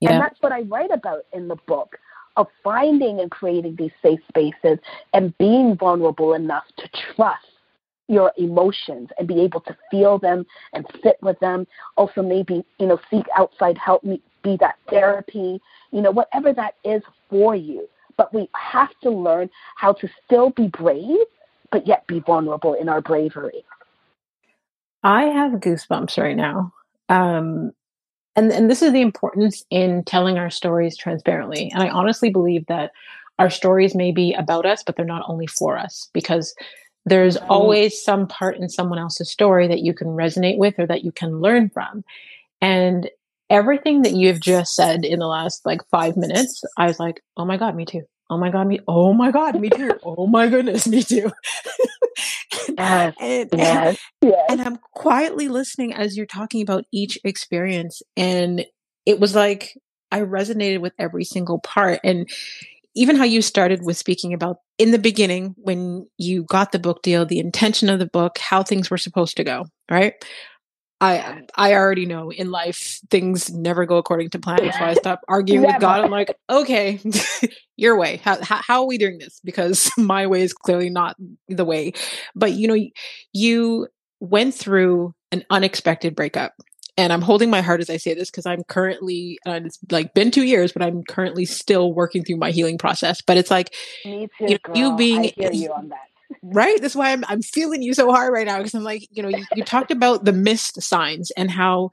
Yeah. 0.00 0.12
And 0.12 0.20
that's 0.20 0.40
what 0.40 0.52
I 0.52 0.62
write 0.62 0.90
about 0.92 1.22
in 1.32 1.48
the 1.48 1.56
book 1.66 1.96
of 2.36 2.48
finding 2.62 3.20
and 3.20 3.30
creating 3.30 3.76
these 3.76 3.92
safe 4.02 4.20
spaces 4.28 4.78
and 5.12 5.36
being 5.38 5.76
vulnerable 5.76 6.34
enough 6.34 6.64
to 6.78 6.88
trust 7.14 7.46
your 8.08 8.32
emotions 8.36 9.08
and 9.18 9.26
be 9.26 9.40
able 9.40 9.60
to 9.62 9.76
feel 9.90 10.18
them 10.18 10.44
and 10.74 10.84
sit 11.02 11.16
with 11.22 11.38
them. 11.40 11.66
Also, 11.96 12.22
maybe, 12.22 12.64
you 12.78 12.86
know, 12.86 12.98
seek 13.10 13.24
outside 13.36 13.78
help, 13.78 14.04
be 14.44 14.56
that 14.58 14.76
therapy, 14.88 15.60
you 15.90 16.00
know, 16.00 16.12
whatever 16.12 16.52
that 16.52 16.76
is 16.84 17.02
for 17.28 17.56
you. 17.56 17.88
But 18.16 18.32
we 18.32 18.48
have 18.54 18.90
to 19.02 19.10
learn 19.10 19.50
how 19.74 19.94
to 19.94 20.08
still 20.24 20.50
be 20.50 20.68
brave, 20.68 21.18
but 21.72 21.88
yet 21.88 22.06
be 22.06 22.20
vulnerable 22.20 22.74
in 22.74 22.88
our 22.88 23.00
bravery. 23.00 23.64
I 25.02 25.24
have 25.24 25.52
goosebumps 25.54 26.16
right 26.16 26.36
now. 26.36 26.72
Um, 27.08 27.72
and, 28.36 28.52
and 28.52 28.70
this 28.70 28.82
is 28.82 28.92
the 28.92 29.00
importance 29.00 29.64
in 29.70 30.04
telling 30.04 30.38
our 30.38 30.50
stories 30.50 30.96
transparently. 30.96 31.70
And 31.72 31.82
I 31.82 31.88
honestly 31.88 32.30
believe 32.30 32.66
that 32.66 32.92
our 33.38 33.50
stories 33.50 33.94
may 33.94 34.12
be 34.12 34.32
about 34.34 34.64
us, 34.64 34.82
but 34.84 34.96
they're 34.96 35.04
not 35.04 35.24
only 35.26 35.46
for 35.46 35.76
us 35.76 36.08
because 36.12 36.54
there's 37.06 37.36
always 37.36 38.02
some 38.02 38.26
part 38.26 38.56
in 38.56 38.68
someone 38.68 38.98
else's 38.98 39.30
story 39.30 39.68
that 39.68 39.80
you 39.80 39.92
can 39.92 40.08
resonate 40.08 40.56
with 40.56 40.78
or 40.78 40.86
that 40.86 41.04
you 41.04 41.12
can 41.12 41.40
learn 41.40 41.68
from. 41.68 42.04
And 42.60 43.10
everything 43.50 44.02
that 44.02 44.12
you've 44.12 44.40
just 44.40 44.74
said 44.74 45.04
in 45.04 45.18
the 45.18 45.26
last 45.26 45.64
like 45.64 45.80
five 45.90 46.16
minutes, 46.16 46.62
I 46.76 46.86
was 46.86 46.98
like, 46.98 47.22
oh 47.36 47.44
my 47.44 47.56
God, 47.56 47.76
me 47.76 47.84
too. 47.84 48.02
Oh 48.30 48.38
my 48.38 48.50
God, 48.50 48.66
me. 48.66 48.80
Oh 48.88 49.12
my 49.12 49.30
God, 49.30 49.60
me 49.60 49.68
too. 49.68 49.92
oh 50.04 50.26
my 50.26 50.48
goodness, 50.48 50.88
me 50.88 51.02
too. 51.02 51.30
yes, 52.78 53.14
and, 53.20 53.48
yes, 53.52 53.98
and, 54.22 54.30
yes. 54.30 54.46
and 54.48 54.60
I'm 54.62 54.78
quietly 54.94 55.48
listening 55.48 55.92
as 55.92 56.16
you're 56.16 56.26
talking 56.26 56.62
about 56.62 56.84
each 56.92 57.18
experience. 57.24 58.02
And 58.16 58.64
it 59.04 59.20
was 59.20 59.34
like 59.34 59.74
I 60.10 60.20
resonated 60.20 60.80
with 60.80 60.94
every 60.98 61.24
single 61.24 61.58
part. 61.58 62.00
And 62.02 62.28
even 62.94 63.16
how 63.16 63.24
you 63.24 63.42
started 63.42 63.84
with 63.84 63.96
speaking 63.96 64.32
about 64.32 64.58
in 64.78 64.90
the 64.90 64.98
beginning 64.98 65.54
when 65.58 66.08
you 66.16 66.44
got 66.44 66.72
the 66.72 66.78
book 66.78 67.02
deal, 67.02 67.26
the 67.26 67.40
intention 67.40 67.88
of 67.88 67.98
the 67.98 68.06
book, 68.06 68.38
how 68.38 68.62
things 68.62 68.90
were 68.90 68.98
supposed 68.98 69.36
to 69.36 69.44
go, 69.44 69.66
right? 69.90 70.14
I 71.04 71.42
I 71.54 71.74
already 71.74 72.06
know 72.06 72.30
in 72.30 72.50
life 72.50 73.00
things 73.10 73.52
never 73.52 73.84
go 73.86 73.96
according 73.96 74.30
to 74.30 74.38
plan. 74.38 74.72
So 74.72 74.84
I 74.84 74.94
stop 74.94 75.20
arguing 75.28 75.62
with 75.62 75.80
God. 75.80 76.00
I'm 76.00 76.10
like, 76.10 76.36
okay, 76.48 77.00
your 77.76 77.96
way. 77.98 78.16
How, 78.24 78.42
how, 78.42 78.60
how 78.66 78.80
are 78.82 78.86
we 78.86 78.98
doing 78.98 79.18
this? 79.18 79.40
Because 79.44 79.90
my 79.98 80.26
way 80.26 80.42
is 80.42 80.52
clearly 80.52 80.90
not 80.90 81.16
the 81.48 81.64
way. 81.64 81.92
But 82.34 82.52
you 82.52 82.68
know, 82.68 82.78
you 83.32 83.88
went 84.20 84.54
through 84.54 85.14
an 85.32 85.44
unexpected 85.50 86.14
breakup. 86.14 86.54
And 86.96 87.12
I'm 87.12 87.22
holding 87.22 87.50
my 87.50 87.60
heart 87.60 87.80
as 87.80 87.90
I 87.90 87.96
say 87.96 88.14
this 88.14 88.30
because 88.30 88.46
I'm 88.46 88.62
currently, 88.62 89.40
and 89.44 89.66
it's 89.66 89.80
like 89.90 90.14
been 90.14 90.30
two 90.30 90.44
years, 90.44 90.70
but 90.70 90.80
I'm 90.80 91.02
currently 91.02 91.44
still 91.44 91.92
working 91.92 92.22
through 92.22 92.36
my 92.36 92.52
healing 92.52 92.78
process. 92.78 93.20
But 93.20 93.36
it's 93.36 93.50
like, 93.50 93.74
too, 94.04 94.28
you, 94.38 94.58
know, 94.68 94.74
you 94.74 94.96
being, 94.96 95.32
you 95.36 95.72
on 95.72 95.88
that 95.88 96.13
right? 96.42 96.80
That's 96.80 96.96
why 96.96 97.12
i'm 97.12 97.24
i'm 97.28 97.42
feeling 97.42 97.82
you 97.82 97.94
so 97.94 98.10
hard 98.10 98.32
right 98.32 98.46
now 98.46 98.58
because 98.58 98.74
i'm 98.74 98.84
like 98.84 99.06
you 99.10 99.22
know 99.22 99.28
you, 99.28 99.44
you 99.54 99.64
talked 99.64 99.90
about 99.90 100.24
the 100.24 100.32
missed 100.32 100.82
signs 100.82 101.30
and 101.32 101.50
how 101.50 101.90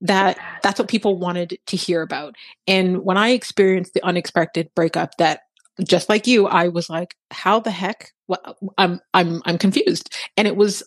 that 0.00 0.38
that's 0.62 0.78
what 0.78 0.88
people 0.88 1.18
wanted 1.18 1.58
to 1.66 1.76
hear 1.76 2.02
about. 2.02 2.34
And 2.66 3.04
when 3.04 3.16
i 3.16 3.30
experienced 3.30 3.94
the 3.94 4.04
unexpected 4.04 4.70
breakup 4.74 5.16
that 5.18 5.42
just 5.84 6.08
like 6.08 6.26
you 6.26 6.46
i 6.46 6.68
was 6.68 6.90
like 6.90 7.16
how 7.30 7.60
the 7.60 7.70
heck? 7.70 8.12
What 8.26 8.56
i'm 8.78 9.00
i'm 9.14 9.42
i'm 9.44 9.58
confused. 9.58 10.14
And 10.36 10.48
it 10.48 10.56
was 10.56 10.82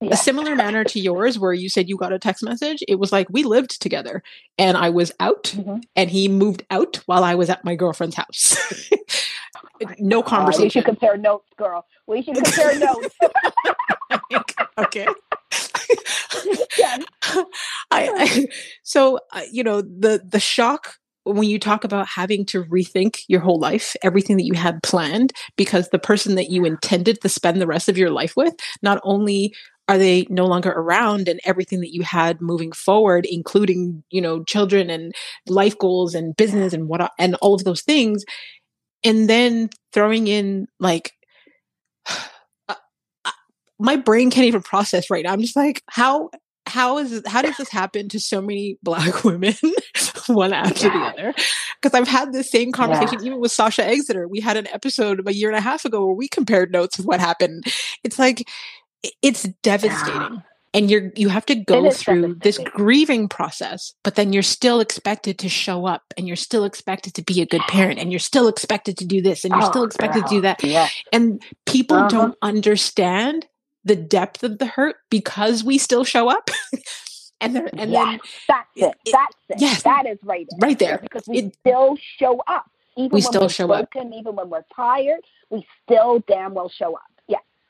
yeah. 0.00 0.10
a 0.12 0.16
similar 0.16 0.54
manner 0.54 0.84
to 0.84 1.00
yours 1.00 1.38
where 1.38 1.52
you 1.52 1.68
said 1.68 1.88
you 1.88 1.96
got 1.96 2.12
a 2.12 2.18
text 2.18 2.42
message 2.42 2.82
it 2.88 2.96
was 2.96 3.12
like 3.12 3.26
we 3.30 3.42
lived 3.42 3.80
together 3.80 4.22
and 4.58 4.76
i 4.76 4.90
was 4.90 5.12
out 5.20 5.44
mm-hmm. 5.44 5.78
and 5.96 6.10
he 6.10 6.28
moved 6.28 6.64
out 6.70 6.96
while 7.06 7.24
i 7.24 7.34
was 7.34 7.48
at 7.48 7.64
my 7.64 7.74
girlfriend's 7.74 8.16
house 8.16 8.56
no 9.98 10.22
conversation. 10.22 10.64
we 10.64 10.70
should 10.70 10.84
compare 10.84 11.16
notes, 11.16 11.48
girl. 11.56 11.86
We 12.06 12.22
should 12.22 12.36
compare 12.36 12.78
notes. 12.78 13.14
okay. 14.78 15.06
I, 17.90 18.10
I, 18.10 18.48
so 18.82 19.18
uh, 19.32 19.42
you 19.50 19.62
know 19.64 19.80
the 19.80 20.22
the 20.26 20.40
shock 20.40 20.96
when 21.24 21.48
you 21.48 21.58
talk 21.58 21.84
about 21.84 22.06
having 22.06 22.44
to 22.44 22.64
rethink 22.64 23.22
your 23.28 23.40
whole 23.40 23.58
life, 23.58 23.96
everything 24.02 24.36
that 24.36 24.44
you 24.44 24.52
had 24.52 24.82
planned, 24.82 25.32
because 25.56 25.88
the 25.88 25.98
person 25.98 26.34
that 26.34 26.50
you 26.50 26.66
intended 26.66 27.20
to 27.22 27.30
spend 27.30 27.60
the 27.60 27.66
rest 27.66 27.88
of 27.88 27.96
your 27.96 28.10
life 28.10 28.34
with, 28.36 28.54
not 28.82 29.00
only 29.04 29.54
are 29.86 29.98
they 29.98 30.26
no 30.30 30.46
longer 30.46 30.70
around 30.70 31.28
and 31.28 31.40
everything 31.44 31.80
that 31.80 31.92
you 31.92 32.02
had 32.02 32.40
moving 32.40 32.72
forward 32.72 33.26
including 33.26 34.02
you 34.10 34.20
know 34.20 34.42
children 34.44 34.90
and 34.90 35.14
life 35.46 35.78
goals 35.78 36.14
and 36.14 36.36
business 36.36 36.72
and 36.72 36.88
what 36.88 37.10
and 37.18 37.34
all 37.36 37.54
of 37.54 37.64
those 37.64 37.82
things 37.82 38.24
and 39.04 39.28
then 39.28 39.68
throwing 39.92 40.26
in 40.26 40.66
like 40.80 41.12
uh, 42.68 42.74
uh, 43.24 43.30
my 43.78 43.96
brain 43.96 44.30
can't 44.30 44.46
even 44.46 44.62
process 44.62 45.10
right 45.10 45.24
now. 45.24 45.32
I'm 45.32 45.40
just 45.40 45.56
like, 45.56 45.82
how 45.88 46.30
how 46.66 46.96
is 46.96 47.22
how 47.26 47.42
does 47.42 47.58
this 47.58 47.68
happen 47.68 48.08
to 48.08 48.18
so 48.18 48.40
many 48.40 48.78
black 48.82 49.22
women 49.22 49.54
one 50.28 50.54
after 50.54 50.88
the 50.88 50.96
other 50.96 51.34
because 51.80 51.92
i've 51.92 52.08
had 52.08 52.32
this 52.32 52.50
same 52.50 52.72
conversation 52.72 53.18
yeah. 53.20 53.26
even 53.26 53.38
with 53.38 53.52
sasha 53.52 53.84
exeter 53.84 54.26
we 54.26 54.40
had 54.40 54.56
an 54.56 54.66
episode 54.68 55.20
a 55.28 55.34
year 55.34 55.50
and 55.50 55.58
a 55.58 55.60
half 55.60 55.84
ago 55.84 56.06
where 56.06 56.14
we 56.14 56.26
compared 56.26 56.72
notes 56.72 56.98
of 56.98 57.04
what 57.04 57.20
happened 57.20 57.64
it's 58.02 58.18
like 58.18 58.48
it's 59.22 59.44
devastating. 59.62 60.20
Yeah 60.20 60.38
and 60.74 60.90
you're 60.90 61.12
you 61.14 61.28
have 61.28 61.46
to 61.46 61.54
go 61.54 61.90
through 61.90 62.34
this 62.42 62.58
grieving 62.58 63.28
process 63.28 63.94
but 64.02 64.16
then 64.16 64.32
you're 64.32 64.42
still 64.42 64.80
expected 64.80 65.38
to 65.38 65.48
show 65.48 65.86
up 65.86 66.02
and 66.18 66.26
you're 66.26 66.36
still 66.36 66.64
expected 66.64 67.14
to 67.14 67.22
be 67.22 67.40
a 67.40 67.46
good 67.46 67.62
parent 67.62 67.98
and 67.98 68.12
you're 68.12 68.18
still 68.18 68.48
expected 68.48 68.98
to 68.98 69.06
do 69.06 69.22
this 69.22 69.44
and 69.44 69.54
you're 69.54 69.62
oh, 69.62 69.70
still 69.70 69.84
expected 69.84 70.20
girl. 70.20 70.28
to 70.28 70.34
do 70.34 70.40
that. 70.42 70.62
Yeah. 70.62 70.88
and 71.12 71.42
people 71.64 71.96
uh-huh. 71.96 72.08
don't 72.08 72.38
understand 72.42 73.46
the 73.84 73.96
depth 73.96 74.42
of 74.42 74.58
the 74.58 74.66
hurt 74.66 74.96
because 75.08 75.62
we 75.64 75.78
still 75.78 76.04
show 76.04 76.28
up. 76.28 76.50
And 77.40 77.54
then 77.54 77.68
and 77.76 77.90
yes, 77.90 78.06
then 78.06 78.20
that's 78.48 78.68
it, 78.76 78.96
it. 79.04 79.12
that's 79.12 79.36
it. 79.50 79.60
Yes. 79.60 79.82
That 79.82 80.06
is 80.06 80.18
right 80.22 80.46
there. 80.48 80.68
right 80.68 80.78
there. 80.78 80.98
Because 81.02 81.24
we 81.26 81.38
it, 81.38 81.56
still 81.56 81.98
show 82.00 82.40
up. 82.46 82.70
Even 82.96 83.10
we 83.10 83.16
when 83.16 83.22
still 83.22 83.42
we're 83.42 83.48
show 83.50 83.66
broken, 83.66 84.06
up 84.06 84.12
even 84.14 84.36
when 84.36 84.48
we're 84.48 84.64
tired 84.74 85.20
we 85.50 85.66
still 85.82 86.22
damn 86.26 86.54
well 86.54 86.68
show 86.68 86.94
up 86.94 87.02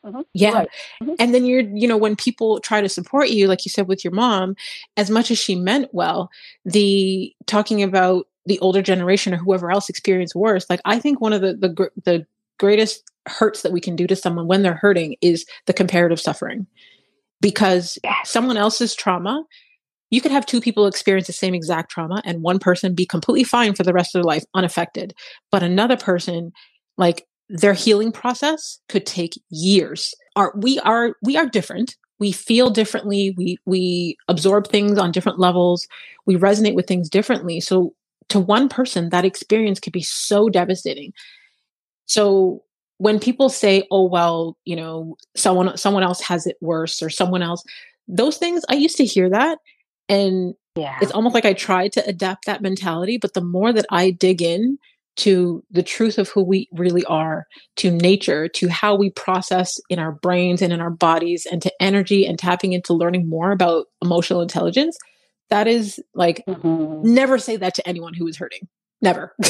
Mm-hmm. 0.05 0.21
Yeah. 0.35 0.53
Right. 0.53 0.69
Mm-hmm. 1.03 1.15
And 1.19 1.35
then 1.35 1.47
you're, 1.47 1.63
you 1.63 1.89
know, 1.89 1.97
when 1.97 2.17
people 2.17 2.61
try 2.61 2.81
to 2.81 2.89
support 2.89 3.31
you, 3.31 3.47
like 3.47 3.65
you 3.65 3.71
said 3.71 3.89
with 3.89 4.05
your 4.05 4.13
mom, 4.13 4.55
as 4.97 5.11
much 5.11 5.31
as 5.31 5.39
she 5.39 5.55
meant 5.55 5.89
well, 5.93 6.31
the 6.65 7.35
talking 7.47 7.83
about 7.83 8.27
the 8.47 8.59
older 8.61 8.83
generation 8.83 9.33
or 9.33 9.39
whoever 9.39 9.71
else 9.71 9.89
experienced 9.89 10.35
worse, 10.35 10.67
like 10.69 10.81
I 10.85 10.99
think 10.99 11.21
one 11.21 11.33
of 11.33 11.41
the, 11.41 11.55
the, 11.55 11.91
the 12.05 12.27
greatest 12.59 13.03
hurts 13.27 13.63
that 13.63 13.73
we 13.73 13.81
can 13.81 13.97
do 13.97 14.07
to 14.07 14.17
someone 14.17 14.47
when 14.47 14.63
they're 14.63 14.75
hurting 14.75 15.17
is 15.23 15.47
the 15.67 15.73
comparative 15.73 16.21
suffering. 16.21 16.67
Because 17.41 17.99
yes. 18.05 18.31
someone 18.31 18.57
else's 18.57 18.95
trauma, 18.95 19.45
you 20.11 20.21
could 20.21 20.31
have 20.31 20.47
two 20.47 20.61
people 20.61 20.87
experience 20.87 21.27
the 21.27 21.33
same 21.33 21.55
exact 21.55 21.91
trauma 21.91 22.23
and 22.25 22.43
one 22.43 22.59
person 22.59 22.95
be 22.95 23.07
completely 23.07 23.45
fine 23.45 23.75
for 23.75 23.83
the 23.83 23.93
rest 23.93 24.15
of 24.15 24.21
their 24.23 24.29
life 24.29 24.45
unaffected. 24.55 25.15
But 25.51 25.63
another 25.63 25.97
person, 25.97 26.53
like 26.97 27.27
their 27.49 27.75
healing 27.75 28.13
process 28.13 28.81
could 28.89 29.07
take 29.07 29.41
years. 29.51 30.15
Are 30.37 30.53
we 30.57 30.79
are 30.81 31.17
we 31.23 31.37
are 31.37 31.47
different. 31.47 31.97
We 32.19 32.33
feel 32.33 32.71
differently. 32.71 33.35
We 33.37 33.59
we 33.67 34.17
absorb 34.29 34.69
things 34.69 34.99
on 34.99 35.13
different 35.13 35.39
levels. 35.39 35.87
We 36.27 36.37
resonate 36.37 36.75
with 36.75 36.87
things 36.87 37.09
differently. 37.09 37.61
So 37.61 37.95
to 38.31 38.41
one 38.41 38.69
person, 38.69 39.11
that 39.11 39.25
experience 39.25 39.79
could 39.81 39.93
be 39.93 40.03
so 40.03 40.49
devastating. 40.49 41.13
So 42.07 42.63
when 42.99 43.19
people 43.19 43.49
say, 43.49 43.87
"Oh 43.91 44.05
well, 44.05 44.57
you 44.65 44.77
know, 44.77 45.17
someone 45.37 45.77
someone 45.77 46.03
else 46.03 46.21
has 46.23 46.47
it 46.47 46.57
worse," 46.61 47.03
or 47.03 47.11
someone 47.11 47.43
else, 47.43 47.63
those 48.09 48.39
things 48.39 48.65
I 48.69 48.75
used 48.75 48.97
to 48.99 49.05
hear 49.05 49.29
that 49.31 49.59
and 50.09 50.55
Yeah. 50.77 50.99
it's 51.01 51.13
almost 51.13 51.35
like 51.35 51.45
I 51.45 51.53
tried 51.53 51.93
to 51.93 52.07
adapt 52.07 52.47
that 52.47 52.61
mentality, 52.63 53.17
but 53.17 53.35
the 53.35 53.41
more 53.41 53.73
that 53.73 53.87
I 53.91 54.11
dig 54.11 54.43
in 54.43 54.79
to 55.17 55.63
the 55.71 55.83
truth 55.83 56.19
of 56.19 56.29
who 56.29 56.43
we 56.43 56.69
really 56.73 57.05
are, 57.05 57.47
to 57.77 57.91
nature, 57.91 58.49
to 58.49 58.69
how 58.69 58.95
we 58.95 59.11
process 59.11 59.79
in 59.89 59.99
our 59.99 60.13
brains 60.13 60.61
and 60.63 60.73
in 60.73 60.81
our 60.81 60.91
bodies, 60.91 61.47
and 61.51 61.63
to 61.63 61.73
energy 61.81 62.27
and 62.27 62.39
tapping 62.39 62.73
into 62.73 62.93
learning 62.93 63.29
more 63.29 63.53
about 63.53 63.87
emotional 64.03 64.41
intelligence, 64.43 64.97
that 65.51 65.69
is 65.69 66.01
like 66.15 66.45
Mhm. 66.47 67.03
never 67.05 67.39
say 67.39 67.57
that 67.57 67.75
to 67.75 67.87
anyone 67.89 68.15
who 68.15 68.27
is 68.27 68.37
hurting. 68.37 68.67
Never. 69.03 69.35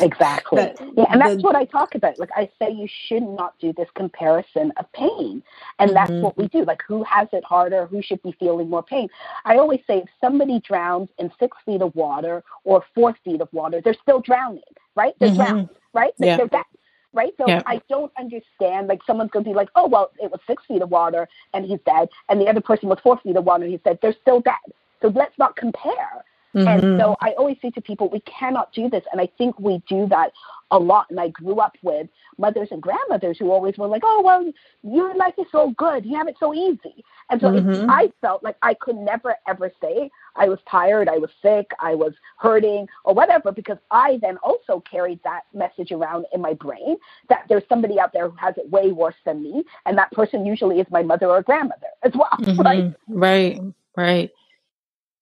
Exactly. 0.00 0.62
That- 0.62 0.76
yeah, 0.96 1.04
and 1.10 1.20
that's 1.20 1.36
the- 1.36 1.42
what 1.42 1.56
I 1.56 1.64
talk 1.64 1.94
about. 1.94 2.18
Like 2.18 2.30
I 2.34 2.48
say, 2.58 2.70
you 2.70 2.86
should 2.88 3.22
not 3.24 3.54
do 3.58 3.72
this 3.72 3.88
comparison 3.94 4.72
of 4.78 4.90
pain, 4.92 5.42
and 5.78 5.94
that's 5.94 6.10
Mhm. 6.10 6.22
what 6.22 6.38
we 6.38 6.48
do. 6.48 6.64
Like 6.64 6.82
who 6.86 7.02
has 7.02 7.28
it 7.32 7.44
harder? 7.44 7.86
Who 7.86 8.00
should 8.00 8.22
be 8.22 8.32
feeling 8.32 8.70
more 8.70 8.82
pain? 8.82 9.08
I 9.44 9.58
always 9.58 9.80
say, 9.86 9.98
if 9.98 10.08
somebody 10.20 10.60
drowns 10.60 11.10
in 11.18 11.30
six 11.38 11.56
feet 11.66 11.82
of 11.82 11.94
water 11.94 12.42
or 12.64 12.82
four 12.94 13.14
feet 13.24 13.40
of 13.42 13.52
water, 13.52 13.80
they're 13.82 13.94
still 14.00 14.20
drowning, 14.20 14.62
right? 14.96 15.14
They're 15.18 15.30
Mhm. 15.30 15.36
drowning, 15.36 15.68
right? 15.94 16.12
Like, 16.18 16.26
Yeah. 16.26 16.36
They're 16.36 16.48
dead. 16.48 16.64
Right, 17.12 17.34
so 17.38 17.48
Yeah. 17.48 17.62
I 17.66 17.80
don't 17.88 18.12
understand. 18.16 18.86
Like 18.86 19.02
someone's 19.04 19.32
gonna 19.32 19.44
be 19.44 19.52
like, 19.52 19.68
"Oh, 19.74 19.88
well, 19.88 20.12
it 20.22 20.30
was 20.30 20.40
six 20.46 20.64
feet 20.66 20.80
of 20.80 20.90
water 20.92 21.28
and 21.54 21.66
he's 21.66 21.80
dead," 21.80 22.08
and 22.28 22.40
the 22.40 22.48
other 22.48 22.60
person 22.60 22.88
was 22.88 23.00
four 23.00 23.16
feet 23.18 23.34
of 23.36 23.44
water 23.44 23.64
and 23.64 23.72
he 23.72 23.80
said 23.82 23.98
they're 24.00 24.12
still 24.12 24.40
dead. 24.40 24.54
So 25.02 25.08
let's 25.08 25.36
not 25.38 25.56
compare. 25.56 26.24
And 26.54 26.82
Mhm. 26.82 27.00
so 27.00 27.16
I 27.20 27.30
always 27.32 27.56
say 27.62 27.70
to 27.70 27.80
people, 27.80 28.08
we 28.08 28.20
cannot 28.20 28.72
do 28.72 28.88
this. 28.90 29.04
And 29.12 29.20
I 29.20 29.26
think 29.38 29.58
we 29.60 29.78
do 29.88 30.06
that 30.08 30.32
a 30.72 30.78
lot. 30.78 31.06
And 31.10 31.20
I 31.20 31.28
grew 31.28 31.60
up 31.60 31.76
with 31.82 32.08
mothers 32.38 32.68
and 32.70 32.82
grandmothers 32.82 33.38
who 33.38 33.50
always 33.50 33.76
were 33.78 33.86
like, 33.86 34.02
oh, 34.04 34.22
well, 34.24 34.50
your 34.82 35.14
life 35.14 35.34
is 35.38 35.46
so 35.52 35.70
good. 35.76 36.04
You 36.04 36.16
have 36.16 36.28
it 36.28 36.36
so 36.40 36.54
easy. 36.54 37.04
And 37.30 37.40
so 37.40 37.48
it- 37.56 37.64
Mhm. 37.64 37.86
I 37.88 38.12
felt 38.20 38.42
like 38.42 38.56
I 38.62 38.74
could 38.74 38.96
never, 38.96 39.36
ever 39.46 39.72
say 39.80 40.10
I 40.36 40.48
was 40.48 40.58
tired, 40.68 41.08
I 41.08 41.18
was 41.18 41.30
sick, 41.42 41.70
I 41.80 41.94
was 41.94 42.14
hurting, 42.38 42.88
or 43.04 43.14
whatever, 43.14 43.52
because 43.52 43.78
I 43.90 44.18
then 44.22 44.36
also 44.38 44.80
carried 44.80 45.22
that 45.24 45.42
message 45.52 45.92
around 45.92 46.26
in 46.32 46.40
my 46.40 46.54
brain 46.54 46.96
that 47.28 47.44
there's 47.48 47.66
somebody 47.68 47.98
out 48.00 48.12
there 48.12 48.28
who 48.28 48.36
has 48.36 48.56
it 48.58 48.68
way 48.70 48.92
worse 48.92 49.16
than 49.24 49.42
me. 49.42 49.64
And 49.86 49.96
that 49.98 50.10
person 50.12 50.46
usually 50.46 50.80
is 50.80 50.86
my 50.90 51.02
mother 51.02 51.28
or 51.28 51.42
grandmother 51.42 51.88
as 52.02 52.12
well. 52.14 52.28
Right. 52.58 52.84
Mhm. 52.84 52.96
Right, 53.08 53.60
right. 53.96 54.30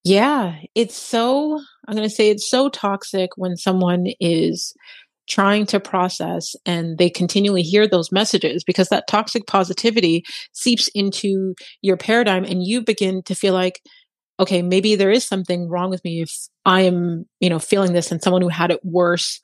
Yeah, 0.09 0.57
it's 0.75 0.97
so, 0.97 1.61
I'm 1.87 1.97
going 1.97 2.09
to 2.09 2.15
say 2.15 2.31
it's 2.31 2.49
so 2.49 2.69
toxic 2.69 3.31
when 3.37 3.57
someone 3.57 4.07
is 4.21 4.73
trying 5.29 5.67
to 5.67 5.81
process 5.81 6.57
and 6.65 6.97
they 6.99 7.11
continually 7.11 7.63
hear 7.63 7.87
those 7.87 8.11
messages 8.13 8.65
because 8.65 8.89
that 8.89 9.09
toxic 9.09 9.47
positivity 9.47 10.25
seeps 10.53 10.89
into 10.95 11.55
your 11.83 11.97
paradigm 11.97 12.45
and 12.45 12.65
you 12.65 12.81
begin 12.81 13.23
to 13.25 13.35
feel 13.35 13.53
like, 13.53 13.81
okay, 14.41 14.63
maybe 14.63 14.97
there 14.97 15.11
is 15.11 15.27
something 15.27 15.69
wrong 15.69 15.91
with 15.91 16.05
me 16.05 16.23
if 16.23 16.33
I 16.65 16.83
am, 16.83 17.27
you 17.41 17.51
know, 17.51 17.59
feeling 17.59 17.93
this 17.93 18.11
and 18.13 18.23
someone 18.23 18.43
who 18.43 18.49
had 18.49 18.71
it 18.71 18.81
worse 18.85 19.41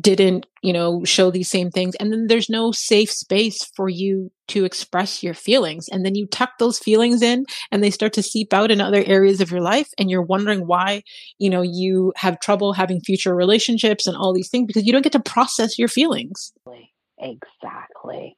didn't, 0.00 0.46
you 0.62 0.72
know, 0.72 1.04
show 1.04 1.30
these 1.30 1.48
same 1.48 1.70
things. 1.70 1.94
And 1.96 2.12
then 2.12 2.26
there's 2.26 2.50
no 2.50 2.72
safe 2.72 3.10
space 3.10 3.64
for 3.76 3.88
you 3.88 4.30
to 4.48 4.64
express 4.64 5.22
your 5.22 5.34
feelings. 5.34 5.88
And 5.88 6.04
then 6.04 6.14
you 6.14 6.26
tuck 6.26 6.58
those 6.58 6.78
feelings 6.78 7.22
in 7.22 7.46
and 7.70 7.82
they 7.82 7.90
start 7.90 8.12
to 8.14 8.22
seep 8.22 8.52
out 8.52 8.70
in 8.70 8.80
other 8.80 9.04
areas 9.06 9.40
of 9.40 9.50
your 9.50 9.60
life. 9.60 9.88
And 9.98 10.10
you're 10.10 10.22
wondering 10.22 10.66
why, 10.66 11.02
you 11.38 11.48
know, 11.48 11.62
you 11.62 12.12
have 12.16 12.40
trouble 12.40 12.72
having 12.72 13.00
future 13.00 13.34
relationships 13.34 14.06
and 14.06 14.16
all 14.16 14.32
these 14.32 14.50
things 14.50 14.66
because 14.66 14.84
you 14.84 14.92
don't 14.92 15.02
get 15.02 15.12
to 15.12 15.20
process 15.20 15.78
your 15.78 15.88
feelings. 15.88 16.52
Exactly. 17.18 18.36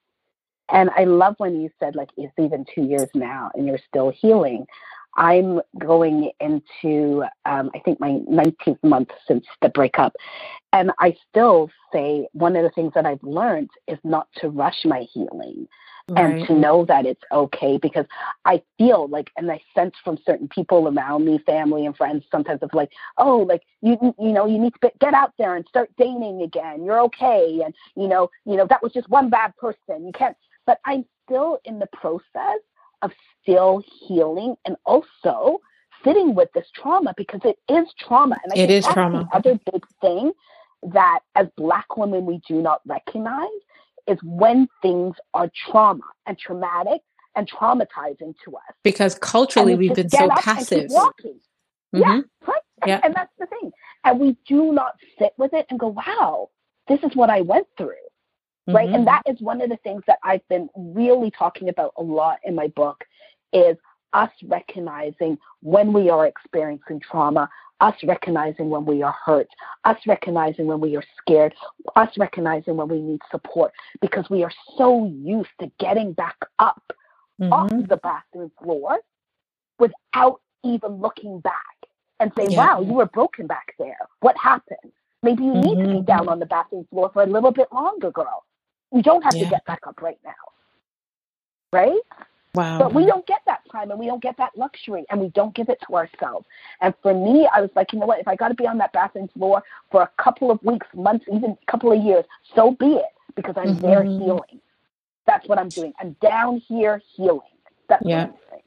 And 0.71 0.91
I 0.97 1.05
love 1.05 1.37
when 1.39 1.61
you 1.61 1.71
said, 1.79 1.95
like, 1.95 2.11
it's 2.17 2.33
even 2.39 2.65
two 2.75 2.83
years 2.83 3.09
now 3.15 3.51
and 3.55 3.67
you're 3.67 3.79
still 3.79 4.11
healing. 4.11 4.67
I'm 5.17 5.61
going 5.79 6.31
into, 6.41 7.25
um, 7.45 7.71
I 7.75 7.79
think, 7.85 8.01
my 8.01 8.21
19th 8.31 8.83
month 8.83 9.11
since 9.27 9.47
the 9.63 9.69
breakup. 9.69 10.15
And 10.73 10.93
I 10.99 11.17
still 11.29 11.71
say 11.93 12.29
one 12.33 12.55
of 12.55 12.63
the 12.63 12.71
things 12.71 12.93
that 12.95 13.07
I've 13.07 13.23
learned 13.23 13.71
is 13.89 13.99
not 14.05 14.29
to 14.37 14.49
rush 14.49 14.85
my 14.85 15.07
healing 15.13 15.67
and 16.15 16.47
to 16.47 16.55
know 16.55 16.85
that 16.85 17.05
it's 17.05 17.23
okay 17.33 17.79
because 17.79 18.07
I 18.45 18.63
feel 18.79 19.09
like, 19.09 19.31
and 19.37 19.51
I 19.51 19.61
sense 19.75 19.95
from 20.05 20.19
certain 20.25 20.47
people 20.49 20.87
around 20.87 21.25
me, 21.25 21.39
family 21.45 21.85
and 21.85 21.97
friends, 21.97 22.25
sometimes 22.31 22.63
of 22.63 22.71
like, 22.73 22.91
oh, 23.19 23.39
like 23.39 23.63
you, 23.83 23.99
you 24.19 24.33
know, 24.33 24.47
you 24.47 24.59
need 24.59 24.73
to 24.81 24.93
get 25.01 25.15
out 25.15 25.33
there 25.37 25.57
and 25.57 25.67
start 25.67 25.91
dating 25.99 26.43
again. 26.43 26.85
You're 26.85 27.01
okay, 27.01 27.61
and 27.65 27.75
you 27.97 28.07
know, 28.07 28.31
you 28.45 28.57
know, 28.57 28.67
that 28.69 28.83
was 28.83 28.93
just 28.93 29.09
one 29.09 29.31
bad 29.31 29.57
person. 29.57 30.07
You 30.07 30.13
can't. 30.13 30.37
But 30.65 30.79
I'm 30.85 31.05
still 31.25 31.59
in 31.65 31.81
the 31.81 31.89
process 31.89 32.61
of 33.03 33.13
still 33.43 33.83
healing 34.07 34.57
and 34.65 34.77
also 34.85 35.61
sitting 36.05 36.35
with 36.35 36.49
this 36.55 36.67
trauma 36.75 37.15
because 37.17 37.41
it 37.45 37.59
is 37.69 37.87
trauma, 37.99 38.37
and 38.45 38.53
I 38.53 38.57
It 38.57 38.67
think 38.67 38.71
is 38.71 38.85
that's 38.85 38.95
trauma. 38.95 39.29
The 39.31 39.37
other 39.37 39.61
big 39.73 39.85
thing 40.01 40.33
that 40.83 41.21
as 41.35 41.47
Black 41.57 41.97
women 41.97 42.27
we 42.27 42.41
do 42.47 42.63
not 42.63 42.81
recognize 42.87 43.47
is 44.07 44.19
when 44.23 44.69
things 44.83 45.17
are 45.35 45.51
trauma 45.69 46.05
and 46.27 46.39
traumatic 46.39 47.01
and 47.35 47.51
traumatizing 47.51 48.35
to 48.45 48.57
us. 48.57 48.75
Because 48.85 49.15
culturally 49.17 49.73
it's 49.73 49.79
we've 49.79 49.95
been 49.95 50.09
so 50.09 50.19
get 50.19 50.31
up 50.31 50.47
and 50.47 50.59
keep 50.59 50.69
passive. 50.69 50.91
walking. 50.91 51.41
Yeah, 51.93 52.01
mm-hmm. 52.07 52.51
right. 52.51 52.61
And, 52.83 52.89
Yeah. 52.89 53.01
and 53.03 53.15
that's 53.15 53.33
the 53.39 53.47
thing. 53.47 53.73
And 54.05 54.21
we 54.21 54.37
do 54.47 54.73
not 54.73 54.93
sit 55.19 55.33
with 55.39 55.53
it 55.55 55.67
and 55.71 55.79
go, 55.81 55.89
wow, 55.89 56.51
this 56.89 57.01
is 57.03 57.17
what 57.17 57.31
I 57.31 57.41
went 57.41 57.67
through. 57.77 57.95
Right. 58.69 58.89
Mhm. 58.89 58.95
And 58.95 59.07
that 59.07 59.23
is 59.27 59.41
one 59.41 59.61
of 59.61 59.71
the 59.71 59.77
things 59.79 60.03
that 60.07 60.19
I've 60.25 60.47
been 60.49 60.69
really 60.75 61.31
talking 61.31 61.69
about 61.69 61.93
a 61.97 62.03
lot 62.03 62.39
in 62.45 62.55
my 62.55 62.69
book 62.69 63.05
is 63.53 63.77
us 64.13 64.31
recognizing 64.45 65.39
when 65.61 65.93
we 65.93 66.11
are 66.11 66.27
experiencing 66.27 66.99
trauma, 67.01 67.49
us 67.81 67.95
recognizing 68.03 68.71
when 68.71 68.85
we 68.85 69.03
are 69.03 69.15
hurt, 69.25 69.49
us 69.85 69.99
recognizing 70.07 70.67
when 70.67 70.81
we 70.81 70.97
are 70.97 71.05
scared, 71.19 71.55
us 71.95 72.09
recognizing 72.19 72.77
when 72.77 72.89
we 72.89 73.01
need 73.01 73.21
support 73.31 73.73
because 74.01 74.29
we 74.31 74.43
are 74.43 74.53
so 74.77 75.07
used 75.07 75.51
to 75.61 75.71
getting 75.79 76.13
back 76.13 76.37
up 76.59 76.83
off 77.53 77.71
Mhm. 77.71 77.87
the 77.89 77.99
bathroom 77.99 78.51
floor 78.63 78.99
without 79.79 80.41
even 80.65 80.93
looking 80.97 81.39
back 81.41 81.77
and 82.19 82.33
saying, 82.35 82.53
Yeah. 82.53 82.75
wow, 82.75 82.81
you 82.81 82.95
were 82.95 83.07
broken 83.07 83.47
back 83.47 83.75
there. 83.79 83.99
What 84.21 84.37
happened? 84.39 84.93
Maybe 85.23 85.45
you 85.45 85.55
need 85.55 85.77
to 85.77 85.89
be 85.89 86.01
Mhm. 86.01 86.07
down 86.07 86.29
on 86.29 86.39
the 86.39 86.47
bathroom 86.47 86.87
floor 86.87 87.11
for 87.11 87.23
a 87.23 87.27
little 87.27 87.51
bit 87.53 87.71
longer, 87.73 88.11
girl. 88.11 88.46
You 88.93 89.03
don't 89.03 89.23
have 89.23 89.35
Yeah. 89.35 89.45
to 89.45 89.51
get 89.51 89.65
back 89.67 89.87
up 89.87 90.01
right 90.03 90.19
now. 90.25 90.33
Right? 91.73 92.01
Wow. 92.55 92.79
But 92.79 92.95
we 92.95 93.07
don't 93.07 93.27
get 93.27 93.41
that 93.47 93.61
time 93.71 93.91
and 93.91 93.99
we 94.01 94.07
don't 94.07 94.23
get 94.23 94.37
that 94.39 94.57
luxury 94.57 95.05
and 95.11 95.21
we 95.21 95.29
don't 95.31 95.55
give 95.55 95.69
it 95.69 95.79
to 95.87 95.97
ourselves. 95.97 96.47
And 96.81 96.95
for 97.03 97.13
me, 97.15 97.49
I 97.55 97.61
was 97.61 97.71
like, 97.77 97.93
you 97.93 97.99
know 97.99 98.07
what? 98.07 98.21
If 98.21 98.29
I 98.29 98.37
got 98.37 98.49
to 98.49 98.55
be 98.55 98.67
on 98.67 98.79
that 98.79 98.93
bathroom 98.93 99.29
floor 99.29 99.63
for 99.91 100.03
a 100.03 100.11
couple 100.23 100.51
of 100.51 100.63
weeks, 100.63 100.87
months, 100.95 101.27
even 101.29 101.57
a 101.63 101.71
couple 101.71 101.93
of 101.93 102.03
years, 102.03 102.25
so 102.55 102.73
be 102.73 102.95
it 102.97 103.13
because 103.35 103.55
I'm 103.57 103.79
there 103.81 104.05
Mhm. 104.05 104.19
healing. 104.19 104.61
That's 105.27 105.47
what 105.49 105.59
I'm 105.59 105.71
doing. 105.71 105.93
I'm 106.01 106.13
down 106.23 106.59
here 106.59 107.03
healing. 107.15 107.41
That's 107.89 108.05
Yeah. 108.05 108.27
what 108.27 108.35
I'm 108.35 108.37
doing. 108.51 108.63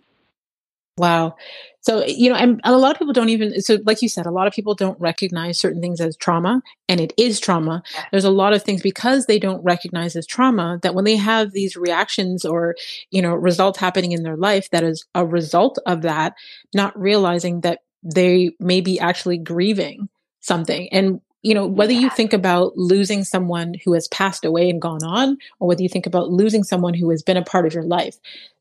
Wow. 0.99 1.37
So, 1.79 2.05
you 2.05 2.29
know, 2.29 2.35
and 2.35 2.59
a 2.65 2.77
lot 2.77 2.91
of 2.91 2.99
people 2.99 3.13
don't 3.13 3.29
even, 3.29 3.61
so 3.61 3.77
like 3.85 4.01
you 4.01 4.09
said, 4.09 4.25
a 4.25 4.31
lot 4.31 4.47
of 4.47 4.53
people 4.53 4.75
don't 4.75 4.99
recognize 4.99 5.57
certain 5.57 5.79
things 5.79 6.01
as 6.01 6.17
trauma, 6.17 6.61
and 6.89 6.99
it 6.99 7.13
is 7.17 7.39
trauma. 7.39 7.81
There's 8.11 8.25
a 8.25 8.29
lot 8.29 8.51
of 8.51 8.63
things 8.63 8.81
because 8.81 9.25
they 9.25 9.39
don't 9.39 9.63
recognize 9.63 10.17
as 10.17 10.27
trauma 10.27 10.79
that 10.83 10.93
when 10.93 11.05
they 11.05 11.15
have 11.15 11.53
these 11.53 11.77
reactions 11.77 12.43
or, 12.43 12.75
you 13.11 13.21
know, 13.21 13.33
results 13.33 13.79
happening 13.79 14.11
in 14.11 14.23
their 14.23 14.35
life 14.35 14.69
that 14.71 14.83
is 14.83 15.05
a 15.15 15.25
result 15.25 15.79
of 15.85 16.01
that, 16.01 16.33
not 16.75 16.99
realizing 16.99 17.61
that 17.61 17.79
they 18.03 18.51
may 18.59 18.81
be 18.81 18.99
actually 18.99 19.37
grieving 19.37 20.09
something. 20.41 20.89
And, 20.91 21.21
you 21.43 21.53
know, 21.53 21.65
whether 21.65 21.93
you 21.93 22.09
think 22.09 22.33
about 22.33 22.77
losing 22.77 23.23
someone 23.23 23.73
who 23.85 23.93
has 23.93 24.09
passed 24.09 24.43
away 24.43 24.69
and 24.69 24.81
gone 24.81 25.05
on, 25.05 25.37
or 25.61 25.69
whether 25.69 25.81
you 25.81 25.89
think 25.89 26.05
about 26.05 26.29
losing 26.29 26.65
someone 26.65 26.93
who 26.93 27.09
has 27.09 27.23
been 27.23 27.37
a 27.37 27.43
part 27.43 27.65
of 27.65 27.73
your 27.73 27.83
life, 27.83 28.17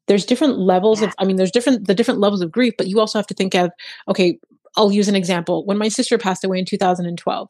there's 0.08 0.24
different 0.26 0.58
levels 0.58 1.00
Yeah. 1.00 1.08
of 1.08 1.14
i 1.18 1.24
mean 1.24 1.36
there's 1.36 1.50
different 1.52 1.86
the 1.86 1.94
different 1.94 2.20
levels 2.20 2.40
of 2.42 2.50
grief 2.50 2.74
but 2.78 2.88
you 2.88 3.00
also 3.00 3.18
have 3.18 3.26
to 3.28 3.34
think 3.34 3.54
of 3.54 3.70
okay 4.08 4.38
i'll 4.76 4.92
use 4.92 5.08
an 5.08 5.14
example 5.16 5.64
when 5.66 5.78
my 5.78 5.88
sister 5.88 6.18
passed 6.18 6.44
away 6.44 6.58
in 6.58 6.64
2012 6.64 7.48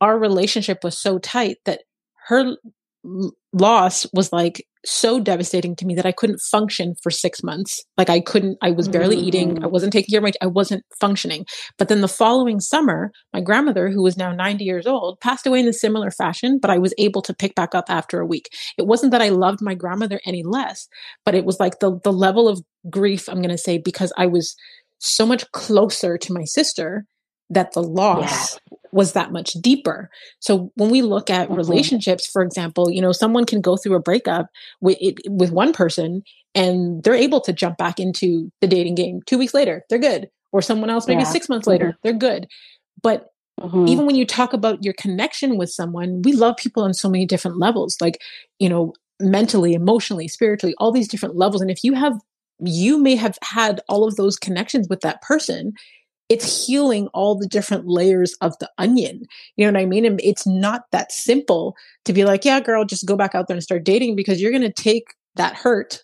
our 0.00 0.18
relationship 0.18 0.84
was 0.84 0.98
so 0.98 1.18
tight 1.18 1.58
that 1.64 1.82
her 2.26 2.56
l- 3.04 3.32
loss 3.52 4.06
was 4.12 4.32
like 4.32 4.66
so 4.84 5.20
devastating 5.20 5.76
to 5.76 5.86
me 5.86 5.94
that 5.94 6.06
i 6.06 6.12
couldn't 6.12 6.40
function 6.40 6.94
for 7.02 7.10
six 7.10 7.42
months. 7.42 7.80
Like 7.96 8.10
i 8.10 8.20
couldn't 8.20 8.58
i 8.62 8.70
was 8.70 8.88
barely 8.88 9.16
eating 9.16 9.62
i 9.62 9.66
Mhm. 9.66 9.70
wasn't 9.70 9.92
taking 9.92 10.12
care 10.12 10.18
of 10.18 10.24
my 10.24 10.32
i 10.42 10.46
wasn't 10.46 10.82
functioning. 11.00 11.46
But 11.78 11.88
then 11.88 12.00
the 12.00 12.08
following 12.08 12.58
summer 12.60 13.12
my 13.32 13.40
grandmother 13.40 13.88
who 13.90 14.02
was 14.02 14.16
now 14.16 14.32
90 14.32 14.64
years 14.64 14.86
old 14.86 15.20
passed 15.20 15.46
away 15.46 15.60
in 15.60 15.68
a 15.68 15.72
similar 15.72 16.10
fashion 16.10 16.58
but 16.60 16.70
i 16.70 16.78
was 16.78 16.94
able 16.98 17.22
to 17.22 17.34
pick 17.34 17.54
back 17.54 17.74
up 17.74 17.84
after 17.88 18.20
a 18.20 18.26
week. 18.26 18.48
It 18.78 18.86
wasn't 18.86 19.12
that 19.12 19.22
i 19.22 19.28
loved 19.28 19.60
my 19.62 19.74
grandmother 19.74 20.20
any 20.26 20.42
less 20.42 20.88
but 21.24 21.34
it 21.34 21.44
was 21.44 21.60
like 21.60 21.78
the 21.80 21.98
the 22.02 22.12
level 22.12 22.48
of 22.48 22.60
grief 22.90 23.28
i'm 23.28 23.42
going 23.42 23.50
to 23.50 23.58
say 23.58 23.78
because 23.78 24.12
i 24.18 24.26
was 24.26 24.54
so 24.98 25.26
much 25.26 25.50
closer 25.52 26.16
to 26.18 26.32
my 26.32 26.44
sister 26.44 27.04
that 27.52 27.72
the 27.72 27.82
loss 27.82 28.58
yeah. 28.70 28.78
was 28.92 29.12
that 29.12 29.32
much 29.32 29.52
deeper. 29.54 30.10
So 30.40 30.72
when 30.74 30.90
we 30.90 31.02
look 31.02 31.30
at 31.30 31.48
mm-hmm. 31.48 31.56
relationships, 31.56 32.26
for 32.26 32.42
example, 32.42 32.90
you 32.90 33.00
know, 33.00 33.12
someone 33.12 33.44
can 33.44 33.60
go 33.60 33.76
through 33.76 33.94
a 33.94 34.00
breakup 34.00 34.46
with 34.80 34.96
it, 35.00 35.18
with 35.28 35.52
one 35.52 35.72
person 35.72 36.22
and 36.54 37.02
they're 37.02 37.14
able 37.14 37.40
to 37.42 37.52
jump 37.52 37.76
back 37.78 38.00
into 38.00 38.50
the 38.60 38.66
dating 38.66 38.94
game. 38.94 39.20
2 39.26 39.38
weeks 39.38 39.54
later, 39.54 39.84
they're 39.88 39.98
good. 39.98 40.28
Or 40.50 40.60
someone 40.60 40.90
else 40.90 41.06
maybe 41.06 41.22
yeah. 41.22 41.30
6 41.30 41.48
months 41.48 41.66
later, 41.66 41.86
mm-hmm. 41.86 42.00
they're 42.02 42.12
good. 42.12 42.46
But 43.02 43.28
Mm-hmm. 43.60 43.86
Even 43.86 44.06
when 44.06 44.16
you 44.16 44.26
talk 44.26 44.52
about 44.52 44.82
your 44.82 44.94
connection 44.94 45.56
with 45.56 45.70
someone, 45.70 46.22
we 46.22 46.32
love 46.32 46.56
people 46.56 46.82
on 46.82 46.94
so 46.94 47.08
many 47.08 47.26
different 47.26 47.58
levels, 47.58 47.96
like, 48.00 48.18
you 48.58 48.68
know, 48.68 48.94
mentally, 49.20 49.74
emotionally, 49.74 50.26
spiritually, 50.26 50.74
all 50.78 50.90
these 50.90 51.06
different 51.06 51.36
levels. 51.36 51.60
And 51.60 51.70
if 51.70 51.84
you 51.84 51.92
have, 51.92 52.18
you 52.60 52.98
may 52.98 53.14
have 53.14 53.38
had 53.42 53.80
all 53.88 54.08
of 54.08 54.16
those 54.16 54.36
connections 54.36 54.88
with 54.88 55.00
that 55.02 55.22
person. 55.22 55.74
It's 56.32 56.66
healing 56.66 57.08
all 57.08 57.34
the 57.34 57.46
different 57.46 57.86
layers 57.86 58.34
of 58.40 58.58
the 58.58 58.70
onion. 58.78 59.26
You 59.56 59.66
know 59.66 59.72
what 59.72 59.82
I 59.82 59.86
mean? 59.86 60.04
And 60.04 60.20
it's 60.22 60.46
not 60.46 60.84
that 60.92 61.12
simple 61.12 61.76
to 62.04 62.12
be 62.12 62.24
like, 62.24 62.44
yeah, 62.44 62.60
girl, 62.60 62.84
just 62.84 63.06
go 63.06 63.16
back 63.16 63.34
out 63.34 63.48
there 63.48 63.54
and 63.54 63.62
start 63.62 63.84
dating 63.84 64.16
because 64.16 64.40
you're 64.40 64.50
going 64.50 64.62
to 64.62 64.72
take 64.72 65.14
that 65.36 65.54
hurt 65.54 66.02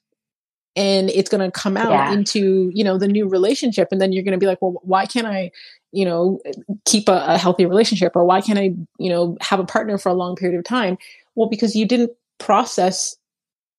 and 0.78 1.10
it's 1.10 1.28
going 1.28 1.40
to 1.40 1.50
come 1.50 1.76
out 1.76 1.90
yeah. 1.90 2.12
into 2.12 2.70
you 2.72 2.84
know 2.84 2.96
the 2.96 3.08
new 3.08 3.28
relationship 3.28 3.88
and 3.90 4.00
then 4.00 4.12
you're 4.12 4.22
going 4.22 4.32
to 4.32 4.38
be 4.38 4.46
like 4.46 4.62
well 4.62 4.80
why 4.82 5.04
can't 5.04 5.26
i 5.26 5.50
you 5.92 6.04
know 6.04 6.40
keep 6.84 7.08
a, 7.08 7.24
a, 7.26 7.38
healthy 7.38 7.66
relationship 7.66 8.14
or 8.14 8.24
why 8.24 8.40
can't 8.40 8.58
i 8.58 8.72
you 8.98 9.10
know 9.10 9.36
have 9.40 9.60
a 9.60 9.64
partner 9.64 9.98
for 9.98 10.08
a 10.08 10.14
long 10.14 10.36
period 10.36 10.56
of 10.56 10.64
time 10.64 10.96
well 11.34 11.48
because 11.48 11.74
you 11.74 11.84
didn't 11.84 12.12
process 12.38 13.16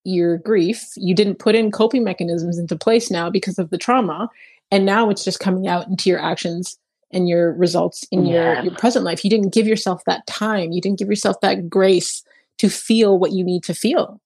your 0.03 0.37
grief 0.37 0.91
you 0.95 1.15
didn't 1.15 1.39
put 1.39 1.55
in 1.55 1.71
coping 1.71 2.03
mechanisms 2.03 2.57
into 2.57 2.75
place 2.75 3.09
now 3.09 3.29
because 3.29 3.57
of 3.57 3.69
the 3.69 3.77
trauma 3.77 4.29
and 4.71 4.85
now 4.85 5.09
it's 5.09 5.23
just 5.23 5.39
coming 5.39 5.67
out 5.67 5.87
into 5.87 6.09
your 6.09 6.19
actions 6.19 6.77
and 7.11 7.27
your 7.27 7.53
results 7.53 8.05
in 8.11 8.25
yeah. 8.25 8.53
your, 8.53 8.65
your 8.65 8.75
present 8.75 9.03
life. 9.03 9.23
You 9.23 9.29
didn't 9.29 9.53
give 9.53 9.67
yourself 9.67 10.03
that 10.05 10.25
time. 10.27 10.71
You 10.71 10.81
didn't 10.81 10.99
give 10.99 11.09
yourself 11.09 11.41
that 11.41 11.69
grace 11.69 12.23
to 12.59 12.69
feel 12.69 13.17
what 13.17 13.31
you 13.31 13.43
need 13.43 13.63
to 13.63 13.73
feel. 13.73 14.21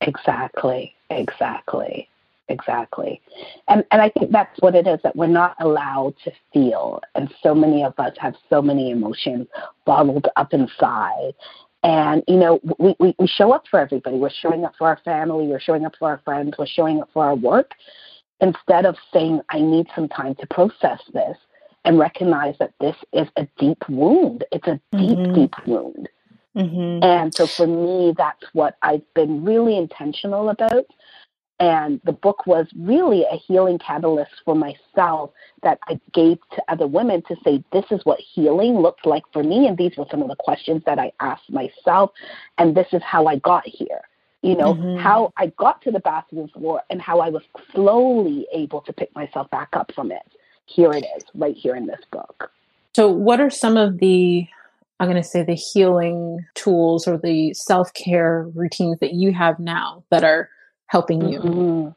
Exactly. 0.00 0.94
Exactly. 1.10 2.08
Exactly. 2.48 3.22
And 3.68 3.84
and 3.90 4.02
i 4.02 4.10
think 4.10 4.30
that's 4.30 4.60
what 4.60 4.74
it 4.74 4.86
is 4.86 5.00
that 5.02 5.16
we're 5.16 5.26
not 5.26 5.56
allowed 5.60 6.14
to 6.24 6.32
feel. 6.52 7.00
And 7.14 7.32
so 7.42 7.54
many 7.54 7.82
of 7.82 7.94
us 7.98 8.14
have 8.18 8.34
so 8.50 8.60
many 8.60 8.90
emotions 8.90 9.46
bottled 9.86 10.28
up 10.36 10.52
inside. 10.52 11.32
And 11.82 12.22
you 12.28 12.36
know 12.36 12.60
we, 12.78 12.94
we, 13.00 13.14
we 13.18 13.26
show 13.26 13.52
up 13.52 13.64
for 13.70 13.80
everybody. 13.80 14.18
We're 14.18 14.30
showing 14.30 14.64
up 14.64 14.74
for 14.76 14.88
our 14.88 15.00
family. 15.04 15.46
We're 15.46 15.60
showing 15.60 15.86
up 15.86 15.94
for 15.98 16.10
our 16.10 16.20
friends. 16.24 16.54
We're 16.58 16.66
showing 16.66 17.00
up 17.00 17.08
for 17.14 17.24
our 17.24 17.34
work 17.34 17.72
instead 18.44 18.84
of 18.86 18.96
saying 19.12 19.40
i 19.48 19.58
need 19.60 19.86
some 19.94 20.08
time 20.08 20.34
to 20.36 20.46
process 20.48 21.00
this 21.12 21.36
and 21.84 21.98
recognize 21.98 22.54
that 22.58 22.72
this 22.80 22.96
is 23.12 23.28
a 23.36 23.46
deep 23.58 23.82
wound 23.88 24.44
it's 24.52 24.68
a 24.68 24.80
deep 24.92 25.18
mm-hmm. 25.18 25.34
deep 25.34 25.54
wound 25.66 26.08
mm-hmm. 26.56 27.02
and 27.02 27.34
so 27.34 27.46
for 27.46 27.66
me 27.66 28.14
that's 28.16 28.46
what 28.52 28.76
i've 28.82 29.14
been 29.14 29.44
really 29.44 29.76
intentional 29.76 30.50
about 30.50 30.86
and 31.60 32.00
the 32.04 32.12
book 32.12 32.46
was 32.46 32.66
really 32.76 33.24
a 33.30 33.36
healing 33.36 33.78
catalyst 33.78 34.32
for 34.44 34.56
myself 34.56 35.30
that 35.62 35.78
I 35.88 36.00
gave 36.12 36.38
to 36.52 36.62
other 36.68 36.86
women 36.86 37.22
to 37.28 37.36
say, 37.44 37.62
this 37.72 37.84
is 37.92 38.00
what 38.04 38.18
healing 38.18 38.78
looks 38.80 39.04
like 39.04 39.22
for 39.32 39.42
me. 39.44 39.68
And 39.68 39.78
these 39.78 39.96
were 39.96 40.06
some 40.10 40.20
of 40.20 40.28
the 40.28 40.36
questions 40.36 40.82
that 40.84 40.98
I 40.98 41.12
asked 41.20 41.50
myself. 41.50 42.10
And 42.58 42.76
this 42.76 42.88
is 42.92 43.02
how 43.02 43.26
I 43.26 43.36
got 43.36 43.66
here. 43.66 44.00
You 44.44 44.56
know, 44.56 44.74
mm-hmm. 44.74 45.02
how 45.02 45.32
I 45.38 45.46
got 45.56 45.80
to 45.82 45.90
the 45.90 46.00
bathroom 46.00 46.48
floor 46.48 46.82
and 46.90 47.00
how 47.00 47.20
I 47.20 47.30
was 47.30 47.42
slowly 47.72 48.46
able 48.52 48.82
to 48.82 48.92
pick 48.92 49.14
myself 49.14 49.48
back 49.50 49.70
up 49.72 49.90
from 49.94 50.12
it. 50.12 50.22
Here 50.66 50.92
it 50.92 51.06
is, 51.16 51.24
right 51.34 51.56
here 51.56 51.74
in 51.74 51.86
this 51.86 52.00
book. 52.10 52.50
So, 52.94 53.08
what 53.08 53.40
are 53.40 53.50
some 53.50 53.76
of 53.76 53.98
the 53.98 54.46
I'm 55.00 55.08
going 55.08 55.20
to 55.20 55.28
say 55.28 55.42
the 55.42 55.54
healing 55.54 56.44
tools 56.54 57.08
or 57.08 57.18
the 57.18 57.52
self 57.54 57.92
care 57.94 58.48
routines 58.54 58.98
that 59.00 59.14
you 59.14 59.32
have 59.32 59.58
now 59.58 60.04
that 60.10 60.24
are 60.24 60.48
helping 60.86 61.28
you? 61.28 61.40
Mm-hmm. 61.40 61.88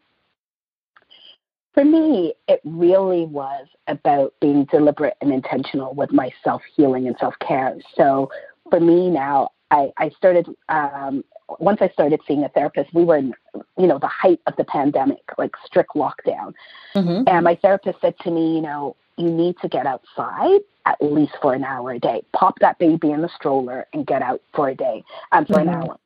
For 1.74 1.86
me, 1.86 2.34
it 2.48 2.60
really 2.64 3.26
was 3.26 3.68
about 3.88 4.34
being 4.42 4.66
deliberate 4.66 5.16
and 5.22 5.32
intentional 5.32 5.94
with 5.94 6.12
my 6.12 6.32
self 6.44 6.64
healing 6.76 7.08
and 7.08 7.16
self 7.20 7.36
care. 7.40 7.78
So 7.96 8.32
for 8.70 8.80
me 8.80 9.10
now, 9.10 9.52
I, 9.70 9.92
I 9.98 10.10
started 10.10 10.48
um, 10.70 11.24
once 11.60 11.80
I 11.82 11.90
started 11.90 12.20
seeing 12.28 12.44
a 12.44 12.50
therapist. 12.50 12.94
We 12.94 13.04
were 13.04 13.18
in, 13.18 13.34
you 13.78 13.88
know, 13.88 14.00
the 14.00 14.08
height 14.08 14.40
of 14.48 14.56
the 14.58 14.64
pandemic, 14.64 15.24
like 15.38 15.52
strict 15.66 15.96
lockdown, 15.96 16.54
mm-hmm. 16.96 17.24
and 17.28 17.44
my 17.44 17.56
therapist 17.56 18.00
said 18.02 18.16
to 18.22 18.32
me, 18.32 18.56
you 18.56 18.62
know, 18.62 18.96
you 19.18 19.30
need 19.30 19.56
to 19.62 19.68
get 19.68 19.86
outside 19.86 20.60
at 20.86 21.02
least 21.02 21.34
for 21.42 21.54
an 21.54 21.64
hour 21.64 21.92
a 21.92 22.00
day. 22.00 22.22
Pop 22.34 22.60
that 22.60 22.78
baby 22.80 23.12
in 23.12 23.22
the 23.22 23.30
stroller 23.36 23.88
and 23.94 24.06
get 24.06 24.22
out 24.22 24.42
for 24.54 24.70
a 24.70 24.76
day, 24.76 25.04
um, 25.32 25.46
for 25.46 25.54
mm-hmm. 25.54 25.70
an 25.70 25.76
hour. 25.76 25.98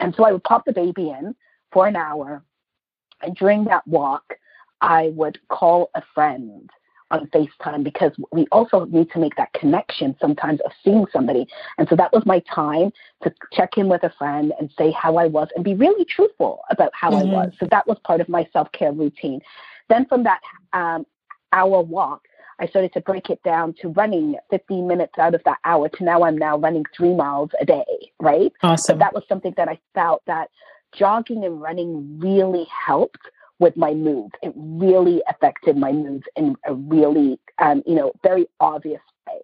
And 0.00 0.14
so 0.14 0.24
I 0.24 0.32
would 0.32 0.44
pop 0.44 0.64
the 0.64 0.72
baby 0.72 1.10
in, 1.10 1.34
for 1.72 1.86
an 1.86 1.96
hour. 1.96 2.42
And 3.22 3.36
during 3.36 3.64
that 3.64 3.86
walk, 3.86 4.34
I 4.80 5.12
would 5.14 5.38
call 5.48 5.90
a 5.94 6.02
friend 6.14 6.68
on 7.12 7.26
FaceTime 7.28 7.84
because 7.84 8.12
we 8.32 8.46
also 8.50 8.86
need 8.86 9.10
to 9.12 9.18
make 9.18 9.36
that 9.36 9.52
connection 9.52 10.16
sometimes 10.20 10.60
of 10.64 10.72
seeing 10.82 11.06
somebody. 11.12 11.46
And 11.78 11.88
so 11.88 11.96
that 11.96 12.12
was 12.12 12.24
my 12.26 12.40
time 12.52 12.90
to 13.22 13.32
check 13.52 13.76
in 13.76 13.88
with 13.88 14.02
a 14.02 14.10
friend 14.18 14.52
and 14.58 14.70
say 14.76 14.90
how 14.90 15.16
I 15.16 15.26
was 15.26 15.48
and 15.54 15.64
be 15.64 15.74
really 15.74 16.04
truthful 16.04 16.62
about 16.70 16.90
how 16.94 17.10
mm-hmm. 17.10 17.30
I 17.30 17.32
was. 17.32 17.52
So 17.60 17.66
that 17.70 17.86
was 17.86 17.98
part 18.04 18.20
of 18.20 18.28
my 18.28 18.48
self 18.52 18.72
care 18.72 18.92
routine. 18.92 19.40
Then 19.88 20.06
from 20.06 20.24
that 20.24 20.40
um, 20.72 21.06
hour 21.52 21.82
walk, 21.82 22.22
I 22.58 22.66
started 22.66 22.92
to 22.94 23.00
break 23.00 23.28
it 23.28 23.42
down 23.42 23.74
to 23.82 23.88
running 23.88 24.36
15 24.50 24.86
minutes 24.86 25.14
out 25.18 25.34
of 25.34 25.42
that 25.44 25.58
hour 25.64 25.88
to 25.88 26.04
now 26.04 26.22
I'm 26.22 26.38
now 26.38 26.56
running 26.56 26.84
three 26.96 27.14
miles 27.14 27.50
a 27.60 27.64
day, 27.64 28.12
right? 28.20 28.52
Awesome. 28.62 28.98
But 28.98 29.04
that 29.04 29.14
was 29.14 29.24
something 29.28 29.52
that 29.56 29.68
I 29.68 29.78
felt 29.94 30.22
that 30.26 30.48
jogging 30.94 31.44
and 31.44 31.60
running 31.60 32.18
really 32.20 32.66
helped 32.86 33.18
with 33.62 33.76
my 33.76 33.94
moods. 33.94 34.34
It 34.42 34.52
really 34.56 35.22
affected 35.28 35.76
my 35.76 35.92
moods 35.92 36.24
in 36.36 36.56
a 36.66 36.74
really, 36.74 37.38
um, 37.58 37.82
you 37.86 37.94
know, 37.94 38.12
very 38.22 38.46
obvious 38.58 39.00
way. 39.26 39.38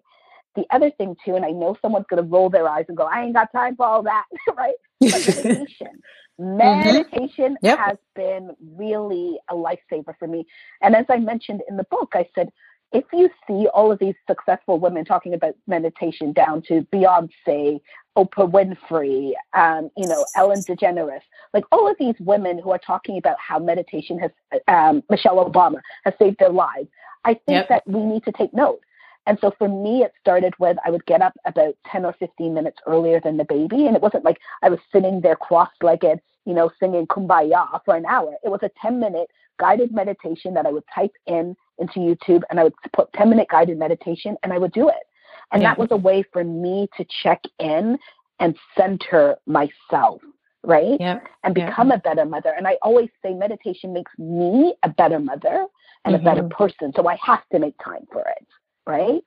The 0.57 0.66
other 0.75 0.91
thing 0.91 1.14
too, 1.25 1.37
and 1.37 1.45
I 1.45 1.51
know 1.51 1.77
someone's 1.81 2.07
going 2.11 2.23
to 2.23 2.29
roll 2.29 2.51
their 2.51 2.69
eyes 2.69 2.85
and 2.89 2.97
go, 2.97 3.05
"I 3.05 3.23
ain't 3.23 3.35
got 3.35 3.53
time 3.53 3.77
for 3.77 3.87
all 3.87 4.03
that," 4.03 4.25
right? 4.57 4.75
meditation. 5.01 6.03
meditation 6.37 7.55
mm-hmm. 7.55 7.66
yep. 7.66 7.79
has 7.79 7.97
been 8.16 8.51
really 8.77 9.39
a 9.49 9.55
lifesaver 9.55 10.14
for 10.19 10.27
me. 10.27 10.45
And 10.83 10.97
as 10.97 11.07
I 11.09 11.19
mentioned 11.19 11.62
in 11.69 11.77
the 11.77 11.85
book, 11.85 12.11
I 12.14 12.29
said 12.35 12.51
if 12.93 13.05
you 13.12 13.28
see 13.47 13.66
all 13.68 13.93
of 13.93 13.99
these 13.99 14.14
successful 14.26 14.78
women 14.78 15.05
talking 15.05 15.34
about 15.34 15.55
meditation 15.66 16.32
down 16.32 16.62
to 16.62 16.86
Beyonce, 16.93 17.80
Oprah 18.16 18.51
Winfrey, 18.51 19.32
um, 19.53 19.91
you 19.97 20.09
know, 20.09 20.24
Ellen 20.36 20.62
DeGeneres, 20.62 21.20
like 21.53 21.64
all 21.70 21.89
of 21.91 21.97
these 21.99 22.14
women 22.18 22.59
who 22.59 22.70
are 22.70 22.78
talking 22.78 23.18
about 23.18 23.36
how 23.39 23.59
meditation 23.59 24.18
has, 24.18 24.30
um, 24.68 25.03
Michelle 25.11 25.45
Obama 25.45 25.80
has 26.05 26.14
saved 26.18 26.39
their 26.39 26.51
lives, 26.51 26.89
I 27.24 27.34
think 27.34 27.49
yep. 27.49 27.68
that 27.68 27.86
we 27.86 28.01
need 28.01 28.24
to 28.24 28.32
take 28.32 28.55
note. 28.55 28.80
And 29.26 29.39
so 29.43 29.53
for 29.59 29.68
me, 29.68 30.03
it 30.03 30.12
started 30.18 30.55
with 30.59 30.78
I 30.86 30.91
would 30.91 31.05
get 31.05 31.20
up 31.20 31.34
about 31.45 31.74
10 31.93 32.07
or 32.07 32.14
15 32.14 32.55
minutes 32.55 32.78
earlier 32.86 33.20
than 33.20 33.36
the 33.36 33.45
baby. 33.45 33.86
And 33.86 33.95
it 33.95 34.01
wasn't 34.01 34.24
like 34.24 34.39
I 34.62 34.70
was 34.70 34.78
sitting 34.91 35.20
there 35.20 35.36
cross 35.36 35.68
legged, 35.82 36.20
you 36.47 36.55
know, 36.55 36.70
singing 36.80 37.07
kumbaya 37.07 37.80
for 37.84 37.95
an 37.95 38.07
hour. 38.07 38.34
It 38.43 38.49
was 38.49 38.61
a 38.62 38.70
10 38.80 38.99
minute 38.99 39.28
guided 39.59 39.93
meditation 39.93 40.55
that 40.55 40.64
I 40.64 40.70
would 40.70 40.84
type 40.95 41.12
in 41.26 41.55
into 41.79 42.01
YouTube 42.01 42.43
and 42.51 42.59
I 42.59 42.64
would 42.64 42.74
put 42.93 43.12
10 43.14 43.31
minute 43.31 43.49
guided 43.51 43.79
meditation 43.79 44.37
and 44.43 44.53
I 44.53 44.59
would 44.59 44.72
do 44.72 44.89
it. 44.89 45.05
And 45.53 45.62
yeah. 45.62 45.70
that 45.70 45.79
was 45.79 45.89
a 45.91 45.97
way 45.97 46.24
for 46.33 46.45
me 46.45 46.89
to 46.97 47.07
check 47.22 47.43
in 47.59 47.99
and 48.41 48.57
center 48.76 49.37
myself, 49.47 50.20
right? 50.62 50.97
Yeah. 51.01 51.20
And 51.45 51.55
become 51.55 51.89
yeah. 51.89 51.95
a 51.95 51.99
better 51.99 52.24
mother. 52.24 52.53
And 52.57 52.66
I 52.66 52.76
always 52.83 53.09
say 53.22 53.33
meditation 53.33 53.93
makes 53.93 54.12
me 54.18 54.74
a 54.83 54.89
better 54.89 55.18
mother 55.18 55.66
and 56.05 56.14
mm-hmm. 56.14 56.26
a 56.26 56.31
better 56.31 56.43
mm-hmm. 56.43 56.62
person. 56.62 56.93
So 56.95 57.09
I 57.09 57.16
have 57.22 57.49
to 57.53 57.59
make 57.59 57.74
time 57.83 58.07
for 58.12 58.20
it, 58.20 58.47
right? 58.87 59.22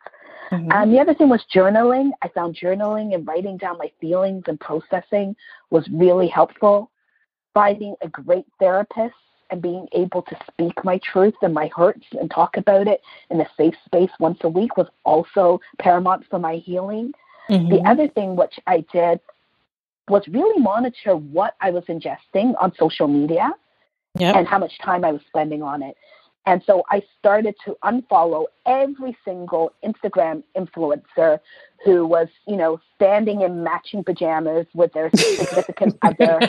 Mm-hmm. 0.51 0.71
Um, 0.71 0.91
the 0.91 0.99
other 0.99 1.13
thing 1.13 1.29
was 1.29 1.43
journaling. 1.53 2.11
I 2.21 2.27
found 2.29 2.55
journaling 2.55 3.13
and 3.15 3.27
writing 3.27 3.57
down 3.57 3.77
my 3.77 3.91
feelings 3.99 4.43
and 4.47 4.59
processing 4.59 5.35
was 5.69 5.87
really 5.91 6.27
helpful. 6.27 6.91
Finding 7.53 7.95
a 8.01 8.07
great 8.07 8.45
therapist 8.59 9.15
and 9.51 9.61
being 9.61 9.87
able 9.91 10.21
to 10.23 10.37
speak 10.47 10.83
my 10.83 10.99
truth 10.99 11.35
and 11.41 11.53
my 11.53 11.69
hurts 11.75 12.05
and 12.19 12.31
talk 12.31 12.57
about 12.57 12.87
it 12.87 13.01
in 13.29 13.39
a 13.41 13.47
safe 13.57 13.75
space 13.85 14.09
once 14.19 14.39
a 14.41 14.49
week 14.49 14.77
was 14.77 14.87
also 15.03 15.59
paramount 15.79 16.25
for 16.29 16.39
my 16.39 16.55
healing. 16.55 17.13
Mm-hmm. 17.49 17.69
The 17.69 17.89
other 17.89 18.07
thing 18.07 18.35
which 18.35 18.59
I 18.65 18.85
did 18.93 19.19
was 20.07 20.23
really 20.27 20.59
monitor 20.59 21.15
what 21.15 21.55
I 21.61 21.71
was 21.71 21.83
ingesting 21.85 22.53
on 22.59 22.73
social 22.77 23.07
media 23.07 23.51
yep. 24.15 24.35
and 24.35 24.47
how 24.47 24.57
much 24.57 24.77
time 24.79 25.03
I 25.03 25.11
was 25.11 25.21
spending 25.27 25.61
on 25.61 25.83
it. 25.83 25.95
And 26.45 26.63
so 26.65 26.83
I 26.89 27.03
started 27.19 27.55
to 27.65 27.77
unfollow 27.83 28.45
every 28.65 29.15
single 29.23 29.73
Instagram 29.83 30.43
influencer 30.57 31.39
who 31.83 32.05
was, 32.05 32.27
you 32.47 32.55
know, 32.55 32.79
standing 32.95 33.41
in 33.41 33.63
matching 33.63 34.03
pajamas 34.03 34.65
with 34.73 34.91
their 34.93 35.09
significant 35.15 35.97
other, 36.01 36.39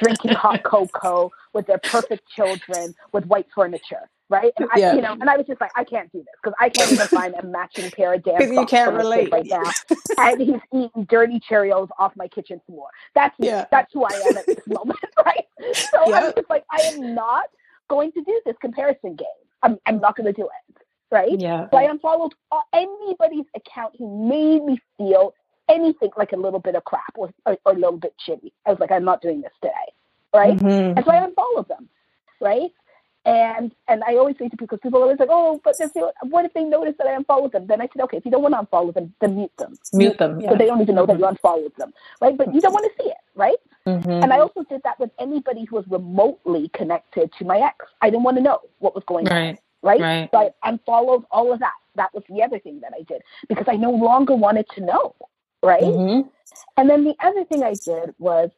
drinking 0.00 0.32
hot 0.32 0.62
cocoa 0.64 1.30
with 1.52 1.66
their 1.66 1.78
perfect 1.78 2.28
children 2.28 2.94
with 3.12 3.24
white 3.26 3.46
furniture, 3.54 4.08
right? 4.28 4.52
And 4.58 4.68
I, 4.72 4.78
yeah. 4.78 4.94
you 4.94 5.00
know, 5.00 5.12
and 5.12 5.30
I 5.30 5.36
was 5.36 5.46
just 5.46 5.60
like, 5.60 5.72
I 5.76 5.84
can't 5.84 6.10
do 6.10 6.18
this 6.18 6.26
because 6.42 6.54
I 6.60 6.68
can't 6.68 6.92
even 6.92 7.06
find 7.06 7.34
a 7.34 7.44
matching 7.44 7.90
pair 7.90 8.14
of 8.14 8.24
damn 8.24 8.52
you 8.52 8.66
can't 8.66 8.94
relate 8.94 9.30
right 9.32 9.46
now. 9.46 9.62
and 10.18 10.40
he's 10.40 10.60
eating 10.72 11.04
dirty 11.08 11.40
Cheerios 11.40 11.88
off 11.98 12.12
my 12.16 12.28
kitchen 12.28 12.60
floor. 12.66 12.88
That's 13.14 13.34
yeah. 13.38 13.66
that's 13.70 13.92
who 13.92 14.04
I 14.04 14.14
am 14.28 14.36
at 14.36 14.46
this 14.46 14.66
moment, 14.66 14.98
right? 15.24 15.46
So 15.72 16.08
yeah. 16.08 16.16
I 16.16 16.24
was 16.24 16.34
just 16.34 16.50
like, 16.50 16.64
I 16.70 16.80
am 16.82 17.14
not 17.14 17.46
going 17.88 18.12
to 18.12 18.22
do 18.22 18.40
this 18.44 18.56
comparison 18.60 19.16
game. 19.16 19.26
I'm 19.62 19.78
I'm 19.86 20.00
not 20.00 20.16
going 20.16 20.26
to 20.26 20.32
do 20.32 20.44
it 20.44 20.82
right? 21.10 21.38
Yeah. 21.38 21.68
So 21.70 21.76
I 21.76 21.84
unfollowed 21.84 22.34
anybody's 22.72 23.44
account 23.54 23.94
who 23.98 24.28
made 24.28 24.64
me 24.64 24.78
feel 24.98 25.34
anything 25.68 26.10
like 26.16 26.32
a 26.32 26.36
little 26.36 26.60
bit 26.60 26.74
of 26.74 26.84
crap 26.84 27.14
or, 27.16 27.30
or, 27.44 27.56
or 27.64 27.72
a 27.72 27.74
little 27.74 27.98
bit 27.98 28.14
shitty. 28.26 28.52
I 28.66 28.70
was 28.70 28.80
like, 28.80 28.92
I'm 28.92 29.04
not 29.04 29.22
doing 29.22 29.40
this 29.40 29.52
today, 29.62 29.72
right? 30.34 30.56
Mm-hmm. 30.56 30.96
And 30.96 31.04
so 31.04 31.10
I 31.10 31.24
unfollowed 31.24 31.68
them, 31.68 31.88
right? 32.40 32.70
And 33.26 33.74
and 33.88 34.02
I 34.06 34.14
always 34.14 34.36
say 34.38 34.48
to 34.48 34.56
people, 34.56 34.68
because 34.68 34.80
people 34.80 35.00
are 35.00 35.02
always 35.02 35.18
like, 35.18 35.28
oh, 35.30 35.60
but 35.64 35.74
if 35.80 35.90
what 36.22 36.44
if 36.44 36.54
they 36.54 36.64
notice 36.64 36.94
that 36.98 37.08
I 37.08 37.14
unfollowed 37.14 37.52
them? 37.52 37.66
Then 37.66 37.80
I 37.80 37.88
said, 37.92 38.02
okay, 38.04 38.18
if 38.18 38.24
you 38.24 38.30
don't 38.30 38.42
want 38.42 38.54
to 38.54 38.60
unfollow 38.60 38.94
them, 38.94 39.12
then 39.20 39.36
mute 39.36 39.52
them. 39.58 39.76
Mute 39.92 40.16
them. 40.16 40.40
Yeah. 40.40 40.50
So 40.50 40.56
they 40.56 40.66
don't 40.66 40.80
even 40.80 40.94
know 40.94 41.06
that 41.06 41.18
you 41.18 41.26
unfollowed 41.26 41.72
them, 41.76 41.92
right? 42.20 42.36
But 42.36 42.54
you 42.54 42.60
don't 42.60 42.72
want 42.72 42.86
to 42.86 43.02
see 43.02 43.10
it, 43.10 43.16
right? 43.34 43.56
Mm-hmm. 43.86 44.10
And 44.10 44.32
I 44.32 44.38
also 44.38 44.62
did 44.62 44.82
that 44.84 44.98
with 45.00 45.10
anybody 45.18 45.64
who 45.64 45.76
was 45.76 45.84
remotely 45.88 46.70
connected 46.72 47.32
to 47.38 47.44
my 47.44 47.58
ex. 47.58 47.84
I 48.00 48.10
didn't 48.10 48.22
want 48.22 48.36
to 48.36 48.42
know 48.42 48.60
what 48.78 48.94
was 48.94 49.04
going 49.06 49.26
right. 49.26 49.50
on 49.50 49.58
right? 49.86 50.00
right? 50.00 50.28
So 50.32 50.38
I 50.38 50.68
unfollowed 50.68 51.24
all 51.30 51.52
of 51.52 51.60
that. 51.60 51.74
That 51.94 52.12
was 52.12 52.24
the 52.28 52.42
other 52.42 52.58
thing 52.58 52.80
that 52.80 52.92
I 52.98 53.02
did 53.02 53.22
because 53.48 53.66
I 53.68 53.76
no 53.76 53.90
longer 53.90 54.34
wanted 54.34 54.66
to 54.74 54.82
know, 54.82 55.14
right? 55.62 55.82
Mm-hmm. 55.82 56.28
And 56.76 56.90
then 56.90 57.04
the 57.04 57.14
other 57.20 57.44
thing 57.44 57.62
I 57.62 57.74
did 57.84 58.14
was 58.18 58.50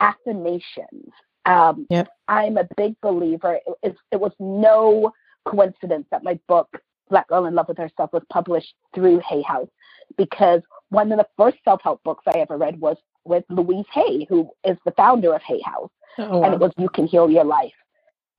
affirmations. 0.00 1.12
Um, 1.46 1.86
yep. 1.90 2.08
I'm 2.28 2.56
a 2.56 2.68
big 2.76 3.00
believer. 3.00 3.54
It, 3.66 3.74
it, 3.82 3.96
it 4.12 4.20
was 4.20 4.32
no 4.38 5.12
coincidence 5.46 6.06
that 6.10 6.22
my 6.22 6.38
book 6.48 6.68
Black 7.08 7.28
Girl 7.28 7.46
in 7.46 7.54
Love 7.54 7.68
with 7.68 7.78
Herself 7.78 8.12
was 8.12 8.22
published 8.30 8.74
through 8.94 9.20
Hay 9.28 9.42
House 9.42 9.68
because 10.16 10.60
one 10.90 11.10
of 11.12 11.18
the 11.18 11.26
first 11.36 11.58
self-help 11.64 12.02
books 12.04 12.24
I 12.26 12.38
ever 12.38 12.56
read 12.56 12.80
was 12.80 12.96
with 13.24 13.44
Louise 13.48 13.86
Hay, 13.92 14.26
who 14.28 14.50
is 14.64 14.76
the 14.84 14.92
founder 14.92 15.34
of 15.34 15.42
Hay 15.42 15.60
House, 15.60 15.90
oh, 16.18 16.38
wow. 16.38 16.44
and 16.44 16.54
it 16.54 16.60
was 16.60 16.72
You 16.78 16.88
Can 16.88 17.06
Heal 17.06 17.30
Your 17.30 17.44
Life. 17.44 17.72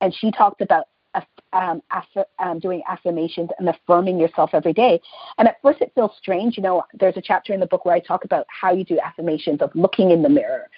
And 0.00 0.14
she 0.14 0.30
talked 0.30 0.60
about 0.60 0.86
um, 1.52 1.82
after, 1.90 2.24
um, 2.38 2.58
doing 2.58 2.82
affirmations 2.88 3.50
and 3.58 3.68
affirming 3.68 4.18
yourself 4.18 4.50
every 4.54 4.72
day. 4.72 5.00
And 5.38 5.46
at 5.46 5.56
first, 5.62 5.82
it 5.82 5.92
feels 5.94 6.12
strange. 6.18 6.56
You 6.56 6.62
know, 6.62 6.82
there's 6.94 7.16
a 7.16 7.22
chapter 7.22 7.52
in 7.52 7.60
the 7.60 7.66
book 7.66 7.84
where 7.84 7.94
I 7.94 8.00
talk 8.00 8.24
about 8.24 8.46
how 8.48 8.72
you 8.72 8.84
do 8.84 8.98
affirmations 8.98 9.60
of 9.60 9.70
looking 9.74 10.10
in 10.10 10.22
the 10.22 10.30
mirror 10.30 10.68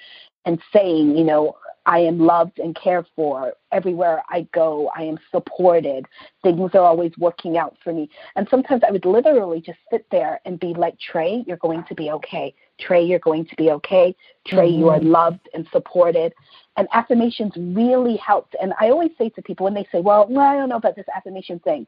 and 0.44 0.60
saying, 0.72 1.16
you 1.16 1.24
know, 1.24 1.56
I 1.86 1.98
am 1.98 2.18
loved 2.18 2.58
and 2.58 2.74
cared 2.74 3.06
for. 3.14 3.52
Everywhere 3.70 4.22
I 4.30 4.46
go, 4.54 4.90
I 4.96 5.02
am 5.02 5.18
supported. 5.30 6.06
Things 6.42 6.70
are 6.74 6.80
always 6.80 7.12
working 7.18 7.58
out 7.58 7.76
for 7.84 7.92
me. 7.92 8.08
And 8.36 8.48
sometimes 8.50 8.82
I 8.86 8.90
would 8.90 9.04
literally 9.04 9.60
just 9.60 9.78
sit 9.90 10.06
there 10.10 10.40
and 10.46 10.58
be 10.58 10.72
like, 10.72 10.98
Trey, 10.98 11.44
you're 11.46 11.58
going 11.58 11.84
to 11.84 11.94
be 11.94 12.10
okay. 12.10 12.54
Trey, 12.80 13.04
you're 13.04 13.18
going 13.18 13.46
to 13.46 13.56
be 13.56 13.70
okay. 13.70 14.16
Trey, 14.46 14.70
mm-hmm. 14.70 14.80
you 14.80 14.88
are 14.88 14.98
mm-hmm. 14.98 15.10
loved 15.10 15.48
and 15.52 15.66
supported. 15.72 16.32
And 16.76 16.88
affirmations 16.92 17.52
really 17.56 18.16
helped. 18.16 18.56
And 18.60 18.72
I 18.80 18.88
always 18.88 19.10
say 19.18 19.28
to 19.30 19.42
people 19.42 19.64
when 19.64 19.74
they 19.74 19.86
say, 19.92 20.00
well, 20.00 20.26
well, 20.28 20.46
I 20.46 20.56
don't 20.56 20.70
know 20.70 20.76
about 20.76 20.96
this 20.96 21.06
affirmation 21.14 21.58
thing, 21.58 21.86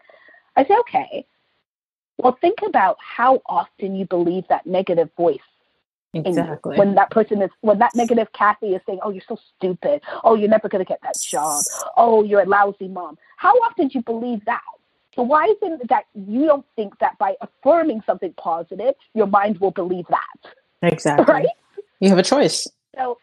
I 0.57 0.65
say, 0.65 0.77
okay, 0.81 1.27
well, 2.19 2.37
think 2.41 2.59
about 2.67 2.97
how 3.01 3.41
often 3.47 3.95
you 3.95 4.07
believe 4.07 4.45
that 4.49 4.67
negative 4.67 5.11
voice 5.17 5.39
Exactly. 6.25 6.77
When 6.77 6.95
that 6.95 7.11
person 7.11 7.43
is, 7.43 7.51
when 7.61 7.79
that 7.79 7.95
negative 7.95 8.29
Kathy 8.33 8.75
is 8.75 8.83
saying, 8.87 9.01
"Oh, 9.03 9.11
you're 9.11 9.23
so 9.29 9.39
stupid. 9.57 10.03
Oh, 10.25 10.35
you're 10.35 10.49
never 10.49 10.69
going 10.69 10.85
to 10.85 10.89
get 10.89 11.01
that 11.03 11.17
job. 11.21 11.63
Oh, 11.97 12.23
you're 12.25 12.43
a 12.43 12.47
lousy 12.47 12.89
mom." 12.89 13.19
How 13.37 13.53
often 13.63 13.89
do 13.89 13.99
you 13.99 14.03
believe 14.03 14.45
that? 14.47 14.63
So 15.15 15.23
why 15.23 15.47
is 15.47 15.57
it 15.63 15.89
that 15.89 16.05
you 16.15 16.45
don't 16.47 16.67
think 16.77 16.99
that 16.99 17.17
by 17.19 17.35
affirming 17.41 18.03
something 18.07 18.35
positive, 18.35 18.95
your 19.15 19.27
mind 19.27 19.59
will 19.59 19.71
believe 19.71 20.07
that? 20.09 20.53
Exactly. 20.83 21.33
Right. 21.33 21.47
You 22.01 22.11
have 22.11 22.19
a 22.19 22.23
choice. 22.23 22.69
So, 22.95 23.19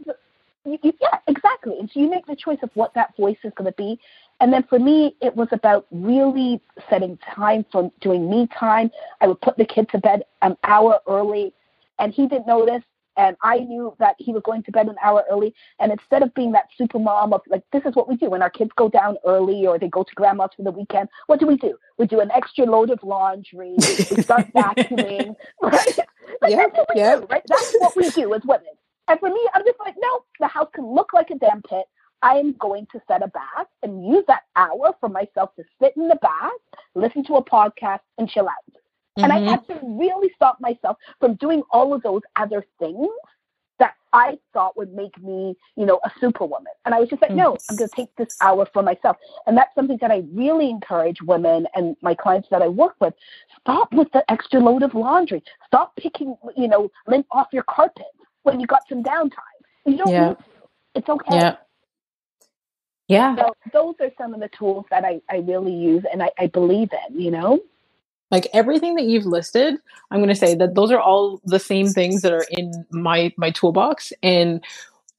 you, 0.65 0.79
you, 0.81 0.93
yeah, 0.99 1.19
exactly. 1.27 1.77
And 1.79 1.89
so 1.93 1.99
you 1.99 2.09
make 2.09 2.25
the 2.25 2.35
choice 2.35 2.57
of 2.63 2.71
what 2.73 2.95
that 2.95 3.15
voice 3.15 3.37
is 3.43 3.53
going 3.55 3.71
to 3.71 3.77
be. 3.77 3.99
And 4.39 4.51
then 4.51 4.63
for 4.63 4.79
me, 4.79 5.15
it 5.21 5.35
was 5.35 5.47
about 5.51 5.85
really 5.91 6.59
setting 6.89 7.17
time 7.17 7.63
for 7.71 7.91
doing 8.01 8.29
me 8.29 8.47
time. 8.47 8.89
I 9.21 9.27
would 9.27 9.41
put 9.41 9.57
the 9.57 9.65
kid 9.65 9.87
to 9.89 9.99
bed 9.99 10.23
an 10.41 10.57
hour 10.63 10.99
early 11.07 11.53
and 12.03 12.13
he 12.13 12.27
didn't 12.27 12.47
notice 12.47 12.83
and 13.15 13.35
I 13.41 13.59
knew 13.59 13.95
that 13.99 14.15
he 14.17 14.33
was 14.33 14.41
going 14.43 14.63
to 14.63 14.71
bed 14.71 14.87
an 14.87 14.95
hour 15.03 15.23
early. 15.29 15.53
And 15.79 15.91
instead 15.91 16.23
of 16.23 16.33
being 16.33 16.51
that 16.53 16.65
super 16.77 16.99
mom 16.99 17.33
of 17.33 17.41
like, 17.47 17.63
this 17.71 17.83
is 17.85 17.95
what 17.95 18.09
we 18.09 18.15
do 18.15 18.29
when 18.29 18.41
our 18.41 18.49
kids 18.49 18.71
go 18.75 18.89
down 18.89 19.17
early 19.25 19.67
or 19.67 19.77
they 19.77 19.87
go 19.87 20.03
to 20.03 20.15
grandma's 20.15 20.49
for 20.55 20.63
the 20.63 20.71
weekend, 20.71 21.09
what 21.27 21.39
do 21.39 21.45
we 21.45 21.57
do? 21.57 21.77
We 21.97 22.07
do 22.07 22.21
an 22.21 22.31
extra 22.31 22.65
load 22.65 22.89
of 22.89 22.99
laundry, 23.03 23.75
we 23.77 24.23
start 24.23 24.51
vacuuming, 24.55 25.35
right? 25.61 25.99
Like, 26.41 26.51
yeah, 26.51 26.57
that's 26.57 26.77
what 26.77 26.89
we 26.93 27.01
yeah. 27.01 27.15
do, 27.17 27.27
right? 27.29 27.43
That's 27.47 27.75
what 27.79 27.95
we 27.95 28.09
do 28.09 28.33
as 28.33 28.41
women. 28.45 28.65
And 29.07 29.19
for 29.19 29.29
me, 29.29 29.47
I'm 29.53 29.63
just 29.65 29.79
like, 29.79 29.95
no, 30.01 30.23
the 30.39 30.47
house 30.47 30.69
can 30.73 30.85
look 30.85 31.13
like 31.13 31.29
a 31.29 31.35
damn 31.35 31.61
pit. 31.61 31.85
I 32.21 32.35
am 32.35 32.53
going 32.53 32.87
to 32.93 33.01
set 33.07 33.21
a 33.21 33.27
bath 33.27 33.67
and 33.83 34.07
use 34.07 34.23
that 34.27 34.43
hour 34.55 34.95
for 34.99 35.09
myself 35.09 35.53
to 35.57 35.63
sit 35.81 35.93
in 35.97 36.07
the 36.07 36.17
bath, 36.21 36.51
listen 36.95 37.23
to 37.25 37.35
a 37.35 37.43
podcast, 37.43 37.99
and 38.17 38.29
chill 38.29 38.47
out. 38.47 38.82
Mm-hmm. 39.17 39.23
And 39.23 39.33
I 39.33 39.51
had 39.51 39.67
mm-hmm. 39.67 39.85
to 39.85 39.99
really 39.99 40.31
stop 40.35 40.57
myself 40.59 40.97
from 41.19 41.35
doing 41.35 41.63
all 41.69 41.93
of 41.93 42.01
those 42.01 42.21
other 42.35 42.65
things 42.79 43.09
that 43.79 43.95
I 44.13 44.37
thought 44.53 44.77
would 44.77 44.93
make 44.93 45.21
me, 45.21 45.55
you 45.75 45.85
know, 45.85 45.99
a 46.03 46.11
superwoman. 46.19 46.71
And 46.85 46.93
I 46.93 46.99
was 46.99 47.09
just 47.09 47.21
like, 47.21 47.31
no, 47.31 47.57
I'm 47.69 47.75
going 47.75 47.89
to 47.89 47.95
take 47.95 48.15
this 48.15 48.35
hour 48.41 48.67
for 48.71 48.83
myself. 48.83 49.17
And 49.47 49.57
that's 49.57 49.73
something 49.75 49.97
that 50.01 50.11
I 50.11 50.23
really 50.31 50.69
encourage 50.69 51.21
women 51.21 51.67
and 51.75 51.95
my 52.01 52.13
clients 52.13 52.47
that 52.49 52.61
I 52.61 52.67
work 52.67 52.95
with. 52.99 53.13
Stop 53.61 53.91
with 53.93 54.11
the 54.13 54.23
extra 54.31 54.59
load 54.59 54.83
of 54.83 54.93
laundry. 54.93 55.43
Stop 55.65 55.95
picking, 55.95 56.35
you 56.55 56.67
know, 56.67 56.91
lint 57.07 57.25
off 57.31 57.47
your 57.51 57.63
carpet 57.63 58.05
when 58.43 58.59
you 58.59 58.67
got 58.67 58.81
some 58.87 59.03
downtime. 59.03 59.59
You 59.85 59.97
don't 59.97 60.11
yeah. 60.11 60.27
need 60.29 60.37
to. 60.37 60.45
It's 60.95 61.09
okay. 61.09 61.35
Yeah. 61.35 61.55
Yeah. 63.07 63.35
So 63.35 63.53
those 63.73 63.95
are 63.99 64.11
some 64.17 64.33
of 64.33 64.39
the 64.39 64.49
tools 64.49 64.85
that 64.91 65.03
I, 65.03 65.19
I 65.29 65.37
really 65.37 65.73
use 65.73 66.03
and 66.11 66.23
I, 66.23 66.29
I 66.39 66.47
believe 66.47 66.89
in, 67.09 67.19
you 67.19 67.31
know? 67.31 67.59
Like 68.33 68.47
everything 68.51 68.95
that 68.95 69.05
you've 69.05 69.25
listed 69.25 69.75
i'm 70.11 70.19
going 70.19 70.27
to 70.27 70.35
say 70.35 70.55
that 70.55 70.75
those 70.75 70.91
are 70.91 70.99
all 70.99 71.39
the 71.45 71.59
same 71.59 71.87
things 71.87 72.21
that 72.23 72.33
are 72.33 72.45
in 72.49 72.85
my 72.91 73.31
my 73.37 73.51
toolbox 73.51 74.11
and 74.23 74.63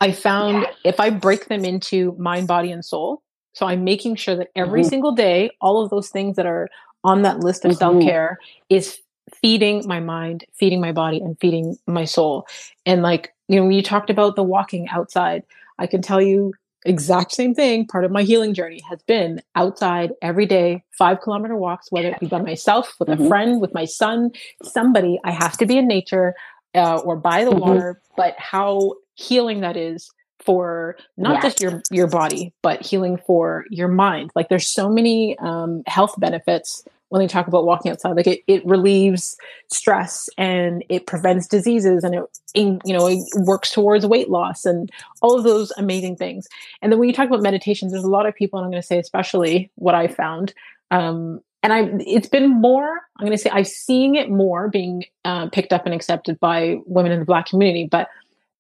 i 0.01 0.11
found 0.11 0.67
if 0.85 1.01
i 1.01 1.09
break 1.09 1.47
them 1.47 1.65
into 1.65 2.15
mind 2.19 2.47
body 2.49 2.71
and 2.71 2.85
soul 2.85 3.23
so 3.53 3.67
i'm 3.67 3.85
making 3.85 4.17
sure 4.17 4.37
that 4.37 4.49
every 4.57 4.81
mm-hmm. 4.81 4.91
single 4.91 5.13
day 5.13 5.51
all 5.61 5.83
of 5.83 5.89
those 5.91 6.11
things 6.11 6.37
that 6.37 6.47
are 6.47 6.69
on 7.05 7.23
that 7.23 7.41
list 7.41 7.65
of 7.65 7.71
mm-hmm. 7.71 7.79
self-care 7.79 8.39
is 8.69 8.99
feeding 9.41 9.83
my 9.87 10.01
mind 10.01 10.45
feeding 10.53 10.81
my 10.81 10.93
body 10.93 11.19
and 11.19 11.39
feeding 11.41 11.77
my 11.87 12.05
soul 12.05 12.47
and 12.85 13.03
like 13.03 13.33
you 13.49 13.57
know 13.57 13.63
when 13.63 13.73
you 13.73 13.83
talked 13.83 14.11
about 14.11 14.37
the 14.37 14.43
walking 14.43 14.89
outside 14.89 15.43
i 15.79 15.87
can 15.87 16.03
tell 16.03 16.21
you 16.21 16.53
exact 16.85 17.33
same 17.33 17.55
thing. 17.55 17.87
Part 17.87 18.05
of 18.05 18.11
my 18.11 18.23
healing 18.23 18.55
journey 18.55 18.81
has 18.89 19.01
been 19.03 19.43
outside 19.55 20.13
every 20.23 20.47
day, 20.47 20.85
five 20.97 21.21
kilometer 21.21 21.57
walks, 21.57 21.91
whether 21.91 22.09
it 22.09 22.21
be 22.21 22.27
by 22.27 22.43
myself, 22.43 22.95
with 22.99 23.09
mm-hmm. 23.09 23.25
a 23.25 23.29
friend, 23.29 23.61
with 23.61 23.75
my 23.75 23.85
son, 23.85 24.31
somebody. 24.63 25.19
I 25.25 25.33
have 25.33 25.57
to 25.59 25.67
be 25.67 25.79
in 25.79 25.89
nature 25.89 26.35
uh, 26.75 26.99
or 26.99 27.17
by 27.17 27.45
the 27.45 27.51
mm-hmm. 27.51 27.61
water, 27.61 28.01
but 28.17 28.35
how 28.39 28.95
healing 29.15 29.61
that 29.61 29.77
is 29.77 30.11
for 30.41 30.97
not 31.17 31.41
just 31.41 31.61
your 31.61 31.83
your 31.91 32.07
body 32.07 32.53
but 32.61 32.85
healing 32.85 33.17
for 33.27 33.65
your 33.71 33.89
mind 33.89 34.31
like 34.35 34.49
there's 34.49 34.69
so 34.69 34.91
many 34.91 35.39
um, 35.39 35.83
health 35.87 36.15
benefits 36.19 36.85
when 37.09 37.21
they 37.21 37.29
talk 37.29 37.47
about 37.47 37.65
walking 37.65 37.93
outside 37.93 38.17
like 38.17 38.27
it, 38.27 38.41
it 38.47 38.65
relieves 38.67 39.37
stress 39.73 40.29
and 40.37 40.85
it 40.89 41.07
prevents 41.07 41.47
diseases 41.47 42.03
and 42.03 42.15
it 42.15 42.23
in, 42.55 42.81
you 42.85 42.93
know 42.93 43.07
it 43.07 43.21
works 43.47 43.71
towards 43.71 44.07
weight 44.07 44.31
loss 44.31 44.65
and 44.65 44.91
all 45.23 45.37
of 45.37 45.45
those 45.45 45.73
amazing 45.77 46.17
things 46.17 46.47
and 46.83 46.91
then 46.91 46.99
when 46.99 47.09
you 47.09 47.15
talk 47.15 47.29
about 47.29 47.43
meditations 47.43 47.93
there's 47.93 48.05
a 48.05 48.09
lot 48.09 48.27
of 48.27 48.35
people 48.35 48.59
and 48.59 48.65
i'm 48.65 48.71
going 48.71 48.83
to 48.83 48.87
say 48.87 48.99
especially 48.99 49.71
what 49.77 49.95
i 49.95 50.09
found 50.09 50.55
um, 50.91 51.41
and 51.65 51.73
I, 51.73 51.89
it's 52.07 52.29
been 52.29 52.51
more. 52.51 53.01
I'm 53.19 53.25
going 53.25 53.37
to 53.37 53.43
say 53.43 53.49
I've 53.49 53.67
seen 53.67 54.17
it 54.17 54.29
more 54.29 54.69
being 54.69 55.07
uh, 55.25 55.49
picked 55.49 55.73
up 55.73 55.87
and 55.87 55.95
accepted 55.95 56.39
by 56.39 56.77
women 56.85 57.11
in 57.11 57.21
the 57.21 57.25
Black 57.25 57.47
community. 57.47 57.89
But 57.91 58.11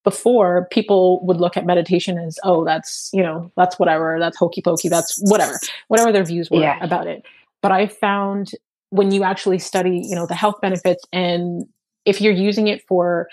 before, 0.05 0.66
people 0.70 1.24
would 1.26 1.36
look 1.36 1.57
at 1.59 1.66
meditation 1.66 2.16
as, 2.16 2.38
oh, 2.45 2.64
that's 2.64 3.11
you 3.12 3.22
know, 3.22 3.53
that's 3.59 3.78
whatever, 3.78 4.16
that's 4.18 4.38
hokey 4.38 4.62
pokey, 4.62 4.88
that's 4.88 5.20
whatever, 5.24 5.53
whatever 5.88 6.12
their 6.12 6.24
views 6.24 6.51
were 6.51 6.61
yeah. 6.61 6.82
about 6.82 7.07
it. 7.07 7.26
But 7.65 7.73
I 7.73 7.87
found 7.87 8.51
when 8.91 9.11
you 9.11 9.25
actually 9.25 9.59
study, 9.59 9.97
you 10.05 10.15
know, 10.15 10.27
the 10.27 10.35
health 10.35 10.61
benefits 10.61 11.03
and 11.15 11.65
if 12.05 12.21
you're 12.21 12.35
using 12.35 12.69
it 12.69 12.83
for, 12.87 13.27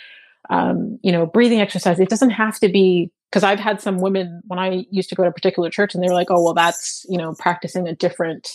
um, 0.50 0.98
you 1.04 1.12
know, 1.12 1.26
breathing 1.26 1.60
exercise, 1.60 2.00
it 2.00 2.08
doesn't 2.08 2.30
have 2.30 2.58
to 2.62 2.70
be 2.70 3.12
because 3.30 3.44
I've 3.44 3.60
had 3.60 3.82
some 3.82 3.98
women 3.98 4.42
when 4.48 4.58
I 4.58 4.86
used 4.90 5.10
to 5.10 5.16
go 5.16 5.24
to 5.24 5.30
a 5.30 5.34
particular 5.34 5.70
church 5.70 5.94
and 5.94 6.02
they 6.02 6.08
were 6.08 6.14
like, 6.22 6.32
oh, 6.32 6.42
well, 6.42 6.54
that's, 6.54 7.06
you 7.10 7.18
know, 7.18 7.36
practicing 7.38 7.90
a 7.90 7.94
different 7.94 8.48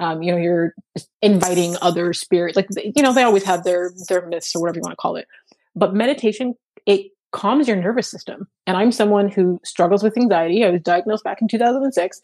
Um, 0.00 0.22
you 0.22 0.32
know, 0.32 0.38
you're 0.38 0.74
inviting 1.22 1.76
other 1.82 2.12
spirits, 2.12 2.56
like 2.56 2.68
you 2.96 3.02
know, 3.02 3.12
they 3.12 3.22
always 3.22 3.44
have 3.44 3.64
their 3.64 3.92
their 4.08 4.26
myths 4.26 4.56
or 4.56 4.60
whatever 4.60 4.78
you 4.78 4.82
want 4.82 4.92
to 4.92 4.96
call 4.96 5.16
it. 5.16 5.28
But 5.76 5.94
meditation, 5.94 6.54
it 6.86 7.12
calms 7.32 7.68
your 7.68 7.76
nervous 7.76 8.10
system. 8.10 8.48
And 8.66 8.76
I'm 8.76 8.92
someone 8.92 9.28
who 9.30 9.60
struggles 9.62 10.02
with 10.02 10.16
anxiety. 10.16 10.64
I 10.64 10.70
was 10.70 10.80
diagnosed 10.80 11.22
back 11.22 11.42
in 11.42 11.48
2006. 11.48 12.20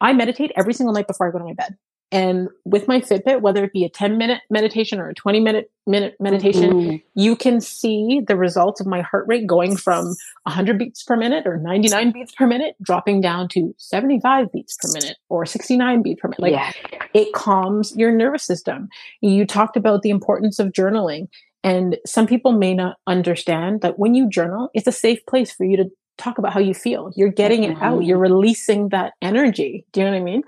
I 0.00 0.12
meditate 0.12 0.52
every 0.56 0.74
single 0.74 0.92
night 0.92 1.06
before 1.06 1.28
I 1.28 1.30
go 1.32 1.38
to 1.38 1.44
my 1.44 1.54
bed. 1.54 1.76
And 2.12 2.50
with 2.66 2.86
my 2.86 3.00
Fitbit, 3.00 3.40
whether 3.40 3.64
it 3.64 3.72
be 3.72 3.84
a 3.84 3.88
10 3.88 4.18
minute 4.18 4.42
meditation 4.50 5.00
or 5.00 5.08
a 5.08 5.14
20 5.14 5.40
minute 5.40 5.70
minute 5.86 6.14
meditation, 6.20 6.72
mm-hmm. 6.72 6.96
you 7.14 7.34
can 7.34 7.60
see 7.60 8.20
the 8.24 8.36
results 8.36 8.80
of 8.80 8.86
my 8.86 9.00
heart 9.00 9.24
rate 9.26 9.46
going 9.46 9.76
from 9.76 10.04
100 10.42 10.78
beats 10.78 11.02
per 11.02 11.16
minute 11.16 11.46
or 11.46 11.56
99 11.56 12.12
beats 12.12 12.34
per 12.34 12.46
minute, 12.46 12.76
dropping 12.82 13.22
down 13.22 13.48
to 13.48 13.74
75 13.78 14.52
beats 14.52 14.76
per 14.76 14.88
minute 14.92 15.16
or 15.30 15.46
69 15.46 16.02
beats 16.02 16.20
per 16.20 16.28
minute. 16.28 16.40
Like 16.40 16.52
yeah. 16.52 17.02
it 17.14 17.32
calms 17.32 17.96
your 17.96 18.12
nervous 18.12 18.44
system. 18.44 18.90
You 19.22 19.46
talked 19.46 19.78
about 19.78 20.02
the 20.02 20.10
importance 20.10 20.58
of 20.58 20.68
journaling. 20.68 21.28
And 21.64 21.96
some 22.04 22.26
people 22.26 22.52
may 22.52 22.74
not 22.74 22.96
understand 23.06 23.80
that 23.80 23.98
when 23.98 24.14
you 24.14 24.28
journal, 24.28 24.68
it's 24.74 24.88
a 24.88 24.92
safe 24.92 25.24
place 25.26 25.52
for 25.52 25.64
you 25.64 25.76
to 25.78 25.90
talk 26.18 26.36
about 26.36 26.52
how 26.52 26.60
you 26.60 26.74
feel. 26.74 27.10
You're 27.16 27.30
getting 27.30 27.64
it 27.64 27.76
out. 27.80 28.00
Mm-hmm. 28.00 28.02
You're 28.02 28.18
releasing 28.18 28.90
that 28.90 29.14
energy. 29.22 29.86
Do 29.92 30.00
you 30.00 30.06
know 30.06 30.12
what 30.12 30.20
I 30.20 30.24
mean? 30.24 30.42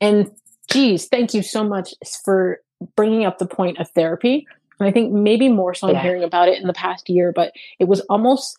And 0.00 0.30
geez, 0.74 1.06
thank 1.06 1.32
you 1.32 1.42
so 1.42 1.64
much 1.64 1.94
for 2.24 2.60
bringing 2.96 3.24
up 3.24 3.38
the 3.38 3.46
point 3.46 3.78
of 3.78 3.88
therapy. 3.90 4.46
And 4.80 4.88
I 4.88 4.92
think 4.92 5.12
maybe 5.12 5.48
more 5.48 5.72
so 5.72 5.88
I'm 5.88 5.96
hearing 5.96 6.24
about 6.24 6.48
it 6.48 6.60
in 6.60 6.66
the 6.66 6.72
past 6.72 7.08
year, 7.08 7.32
but 7.32 7.52
it 7.78 7.86
was 7.86 8.00
almost 8.02 8.56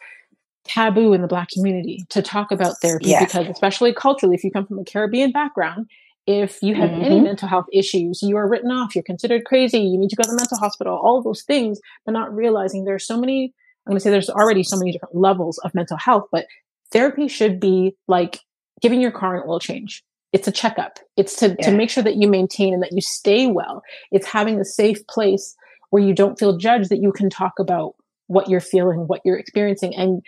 taboo 0.64 1.14
in 1.14 1.22
the 1.22 1.28
Black 1.28 1.50
community 1.50 2.06
to 2.10 2.22
talk 2.22 2.52
about 2.52 2.78
therapy 2.82 3.10
yeah. 3.10 3.24
because, 3.24 3.48
especially 3.48 3.94
culturally, 3.94 4.34
if 4.34 4.44
you 4.44 4.50
come 4.50 4.66
from 4.66 4.80
a 4.80 4.86
Caribbean 4.86 5.32
background, 5.32 5.88
if 6.26 6.64
you 6.64 6.74
have 6.74 6.90
mm-hmm. 6.90 7.02
any 7.02 7.20
mental 7.20 7.50
health 7.50 7.66
issues, 7.72 8.24
you 8.24 8.38
are 8.38 8.48
written 8.48 8.72
off, 8.72 8.96
you're 8.96 9.04
considered 9.04 9.44
crazy, 9.46 9.80
you 9.80 9.98
need 9.98 10.10
to 10.10 10.16
go 10.16 10.24
to 10.24 10.30
the 10.30 10.36
mental 10.36 10.58
hospital, 10.58 10.98
all 10.98 11.18
of 11.18 11.26
those 11.26 11.44
things, 11.44 11.80
but 12.06 12.14
not 12.14 12.34
realizing 12.34 12.86
there's 12.86 13.06
so 13.06 13.20
many, 13.20 13.54
I'm 13.86 13.92
going 13.92 13.98
to 13.98 14.00
say 14.00 14.10
there's 14.10 14.30
already 14.30 14.64
so 14.64 14.78
many 14.78 14.92
different 14.92 15.16
levels 15.16 15.60
of 15.60 15.76
mental 15.76 15.98
health, 15.98 16.28
but 16.32 16.48
therapy 16.92 17.28
should 17.28 17.60
be 17.60 17.96
like 18.08 18.40
giving 18.82 19.02
your 19.02 19.12
car 19.12 19.36
an 19.36 19.44
oil 19.48 19.60
change 19.60 20.04
it's 20.36 20.50
a 20.50 20.52
checkup. 20.52 21.00
It's 21.16 21.38
to, 21.38 21.56
yeah. 21.58 21.66
to 21.66 21.72
make 21.72 21.90
sure 21.90 22.04
that 22.04 22.18
you 22.18 22.28
maintain 22.28 22.74
and 22.74 22.84
that 22.84 22.92
you 22.92 23.00
stay 23.00 23.48
well. 23.48 23.82
It's 24.12 24.28
having 24.28 24.60
a 24.60 24.66
safe 24.66 25.08
place 25.08 25.56
where 25.92 26.04
you 26.04 26.14
don't 26.14 26.38
feel 26.38 26.58
judged, 26.58 26.90
that 26.90 27.02
you 27.02 27.14
can 27.14 27.30
talk 27.30 27.54
about 27.58 27.96
what 28.28 28.50
you're 28.50 28.60
feeling, 28.60 29.08
what 29.08 29.22
you're 29.24 29.38
experiencing, 29.38 29.96
and 29.96 30.22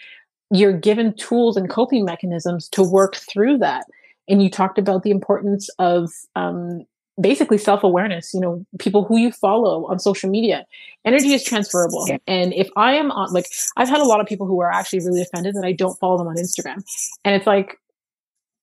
you're 0.49 0.71
given 0.71 1.13
tools 1.17 1.57
and 1.57 1.69
coping 1.69 2.05
mechanisms 2.05 2.69
to 2.69 2.83
work 2.83 3.17
through 3.17 3.57
that. 3.57 3.83
And 4.29 4.41
you 4.41 4.49
talked 4.49 4.79
about 4.79 5.03
the 5.03 5.11
importance 5.11 5.69
of 5.77 6.09
um, 6.37 6.85
basically 7.19 7.57
self 7.57 7.83
awareness. 7.83 8.33
You 8.33 8.39
know, 8.39 8.65
people 8.79 9.03
who 9.03 9.17
you 9.17 9.33
follow 9.33 9.87
on 9.87 9.99
social 9.99 10.29
media, 10.29 10.65
energy 11.03 11.33
is 11.33 11.43
transferable. 11.43 12.05
Yeah. 12.07 12.19
And 12.27 12.53
if 12.53 12.69
I 12.77 12.93
am 12.93 13.11
on, 13.11 13.33
like, 13.33 13.47
I've 13.75 13.89
had 13.89 13.99
a 13.99 14.05
lot 14.05 14.21
of 14.21 14.25
people 14.25 14.47
who 14.47 14.61
are 14.61 14.71
actually 14.71 14.99
really 14.99 15.21
offended 15.21 15.55
that 15.55 15.65
I 15.65 15.73
don't 15.73 15.99
follow 15.99 16.17
them 16.17 16.27
on 16.27 16.37
Instagram, 16.37 16.81
and 17.25 17.35
it's 17.35 17.45
like, 17.45 17.77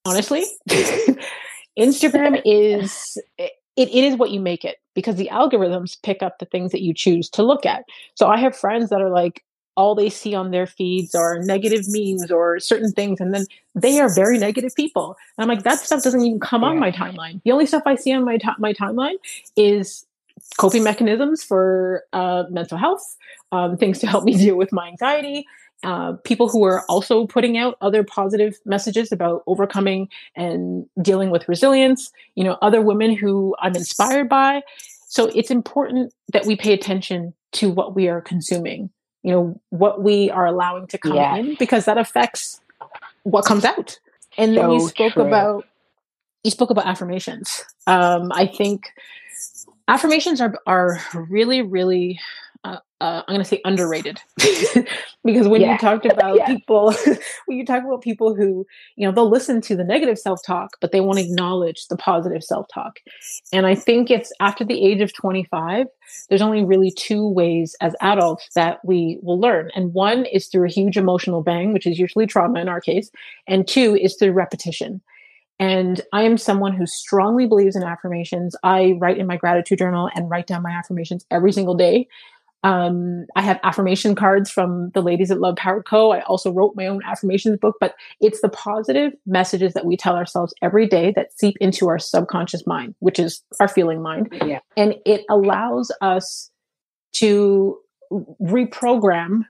honestly. 0.05 0.45
Instagram 1.79 2.41
is 2.45 3.19
it, 3.39 3.53
it 3.77 3.89
is 3.89 4.17
what 4.17 4.31
you 4.31 4.41
make 4.41 4.65
it 4.65 4.77
because 4.95 5.17
the 5.17 5.29
algorithms 5.33 6.01
pick 6.03 6.23
up 6.23 6.39
the 6.39 6.47
things 6.47 6.71
that 6.73 6.83
you 6.83 6.95
choose 6.95 7.29
to 7.31 7.43
look 7.43 7.67
at. 7.67 7.85
So 8.15 8.29
I 8.29 8.39
have 8.39 8.57
friends 8.57 8.91
that 8.91 9.01
are 9.01 9.11
like 9.11 9.43
all 9.77 9.97
they 9.97 10.09
see 10.09 10.35
on 10.35 10.53
their 10.53 10.67
feeds 10.67 11.17
are 11.17 11.41
negative 11.41 11.83
memes 11.89 12.31
or 12.31 12.61
certain 12.61 12.93
things 12.93 13.21
and 13.21 13.35
then 13.35 13.45
they 13.75 13.99
are 13.99 14.15
very 14.15 14.39
negative 14.39 14.73
people. 14.77 15.17
And 15.37 15.43
I'm 15.43 15.49
like 15.49 15.65
that 15.65 15.81
stuff 15.81 16.03
doesn't 16.03 16.21
even 16.21 16.39
come 16.39 16.63
yeah. 16.63 16.69
on 16.69 16.79
my 16.79 16.93
timeline. 16.93 17.43
The 17.45 17.51
only 17.51 17.67
stuff 17.67 17.83
I 17.87 17.97
see 17.97 18.13
on 18.13 18.25
my 18.25 18.39
t- 18.39 18.49
my 18.59 18.73
timeline 18.73 19.17
is 19.57 20.07
coping 20.59 20.85
mechanisms 20.85 21.43
for 21.43 22.05
uh, 22.13 22.45
mental 22.51 22.79
health, 22.79 23.17
um, 23.53 23.77
things 23.77 23.99
to 24.01 24.07
help 24.07 24.25
me 24.25 24.37
deal 24.39 24.57
with 24.57 24.73
my 24.73 24.89
anxiety, 24.89 25.47
uh, 25.85 26.12
people 26.24 26.49
who 26.49 26.64
are 26.64 26.85
also 26.89 27.26
putting 27.26 27.57
out 27.59 27.76
other 27.80 28.03
positive 28.03 28.59
messages 28.64 29.12
about 29.12 29.43
overcoming 29.47 30.09
and 30.35 30.87
dealing 31.03 31.30
with 31.30 31.49
resilience, 31.49 32.11
you 32.35 32.43
know, 32.43 32.57
other 32.62 32.80
women 32.80 33.14
who 33.14 33.55
I'm 33.61 33.76
inspired 33.76 34.28
by. 34.28 34.62
So 35.07 35.26
it's 35.35 35.51
important 35.51 36.12
that 36.32 36.47
we 36.47 36.57
pay 36.57 36.72
attention 36.72 37.35
to 37.53 37.70
what 37.70 37.95
we 37.95 38.09
are 38.09 38.20
consuming, 38.20 38.91
you 39.22 39.30
know, 39.30 39.61
what 39.70 40.03
we 40.03 40.30
are 40.30 40.47
allowing 40.47 40.89
to 40.89 40.99
come 40.99 41.14
yeah. 41.14 41.37
in, 41.37 41.55
because 41.59 41.85
that 41.85 41.99
affects 41.99 42.61
what 43.22 43.45
comes 43.45 43.64
out. 43.64 43.99
And 44.37 44.55
so 44.55 44.61
then 44.61 44.70
you 44.72 44.89
spoke 44.89 45.12
true. 45.12 45.26
about 45.26 45.64
you 46.43 46.51
spoke 46.51 46.70
about 46.70 46.87
affirmations. 46.87 47.64
Um, 47.87 48.32
I 48.32 48.47
think 48.47 48.89
affirmations 49.87 50.41
are 50.41 50.59
are 50.66 51.01
really, 51.14 51.62
really 51.62 52.18
uh, 53.05 53.23
I'm 53.29 53.35
going 53.35 53.45
to 53.45 53.49
say 53.49 53.61
underrated 53.67 54.19
because 55.25 55.47
when 55.47 55.61
yeah. 55.61 55.73
you 55.73 55.79
talked 55.79 56.07
about 56.07 56.39
yeah. 56.39 56.47
people, 56.47 56.95
when 57.47 57.59
you 57.59 57.67
talk 57.67 57.85
about 57.85 58.01
people 58.01 58.35
who, 58.35 58.67
you 58.97 59.07
know, 59.07 59.13
they'll 59.13 59.29
listen 59.29 59.61
to 59.63 59.77
the 59.77 59.85
negative 59.85 60.19
self 60.19 60.41
talk, 60.43 60.79
but 60.81 60.91
they 60.91 61.03
won't 61.03 61.19
acknowledge 61.19 61.87
the 61.89 61.99
positive 61.99 62.43
self 62.43 62.67
talk. 62.73 63.01
And 63.53 63.67
I 63.67 63.75
think 63.75 64.11
it's 64.11 64.33
after 64.41 64.65
the 64.65 64.83
age 64.83 65.03
of 65.03 65.13
25, 65.13 65.87
there's 66.31 66.41
only 66.41 66.65
really 66.65 66.91
two 66.91 67.29
ways 67.29 67.77
as 67.83 67.95
adults 68.01 68.49
that 68.55 68.79
we 68.87 69.19
will 69.23 69.39
learn. 69.39 69.71
And 69.75 69.93
one 69.93 70.25
is 70.25 70.47
through 70.47 70.67
a 70.67 70.73
huge 70.73 70.97
emotional 70.97 71.43
bang, 71.43 71.75
which 71.75 71.87
is 71.87 71.99
usually 71.99 72.27
trauma 72.27 72.59
in 72.61 72.71
our 72.71 72.81
case. 72.81 73.11
And 73.47 73.69
two 73.69 73.99
is 74.01 74.17
through 74.17 74.33
repetition. 74.33 75.03
And 75.61 76.01
I 76.13 76.23
am 76.23 76.37
someone 76.37 76.75
who 76.75 76.87
strongly 76.87 77.47
believes 77.47 77.77
in 77.77 77.85
affirmations. 77.85 78.57
I 78.65 78.95
write 78.99 79.19
in 79.19 79.27
my 79.27 79.37
gratitude 79.37 79.79
journal 79.79 80.11
and 80.15 80.29
write 80.29 80.47
down 80.47 80.63
my 80.63 80.73
affirmations 80.73 81.25
every 81.31 81.53
single 81.53 81.75
day. 81.75 82.09
Um, 82.65 83.27
I 83.37 83.43
have 83.43 83.61
affirmation 83.62 84.15
cards 84.15 84.51
from 84.51 84.91
the 84.95 85.03
ladies 85.03 85.31
at 85.31 85.39
Love 85.39 85.57
Power 85.57 85.83
Co. 85.83 86.12
I 86.12 86.23
also 86.23 86.51
wrote 86.51 86.75
my 86.75 86.87
own 86.87 87.03
affirmations 87.05 87.59
book, 87.59 87.77
but 87.79 87.95
it's 88.21 88.41
the 88.41 88.49
positive 88.49 89.12
messages 89.27 89.75
that 89.75 89.85
we 89.85 89.99
tell 89.99 90.17
ourselves 90.17 90.55
every 90.62 90.89
day 90.89 91.12
that 91.15 91.39
seep 91.39 91.57
into 91.61 91.89
our 91.89 91.99
subconscious 91.99 92.67
mind, 92.67 92.95
which 93.01 93.19
is 93.19 93.43
our 93.61 93.69
feeling 93.69 94.03
mind. 94.03 94.29
Yeah. 94.47 94.61
And 94.79 94.95
it 95.05 95.27
allows 95.29 95.93
us 96.01 96.51
to 97.12 97.79
reprogram 98.11 99.43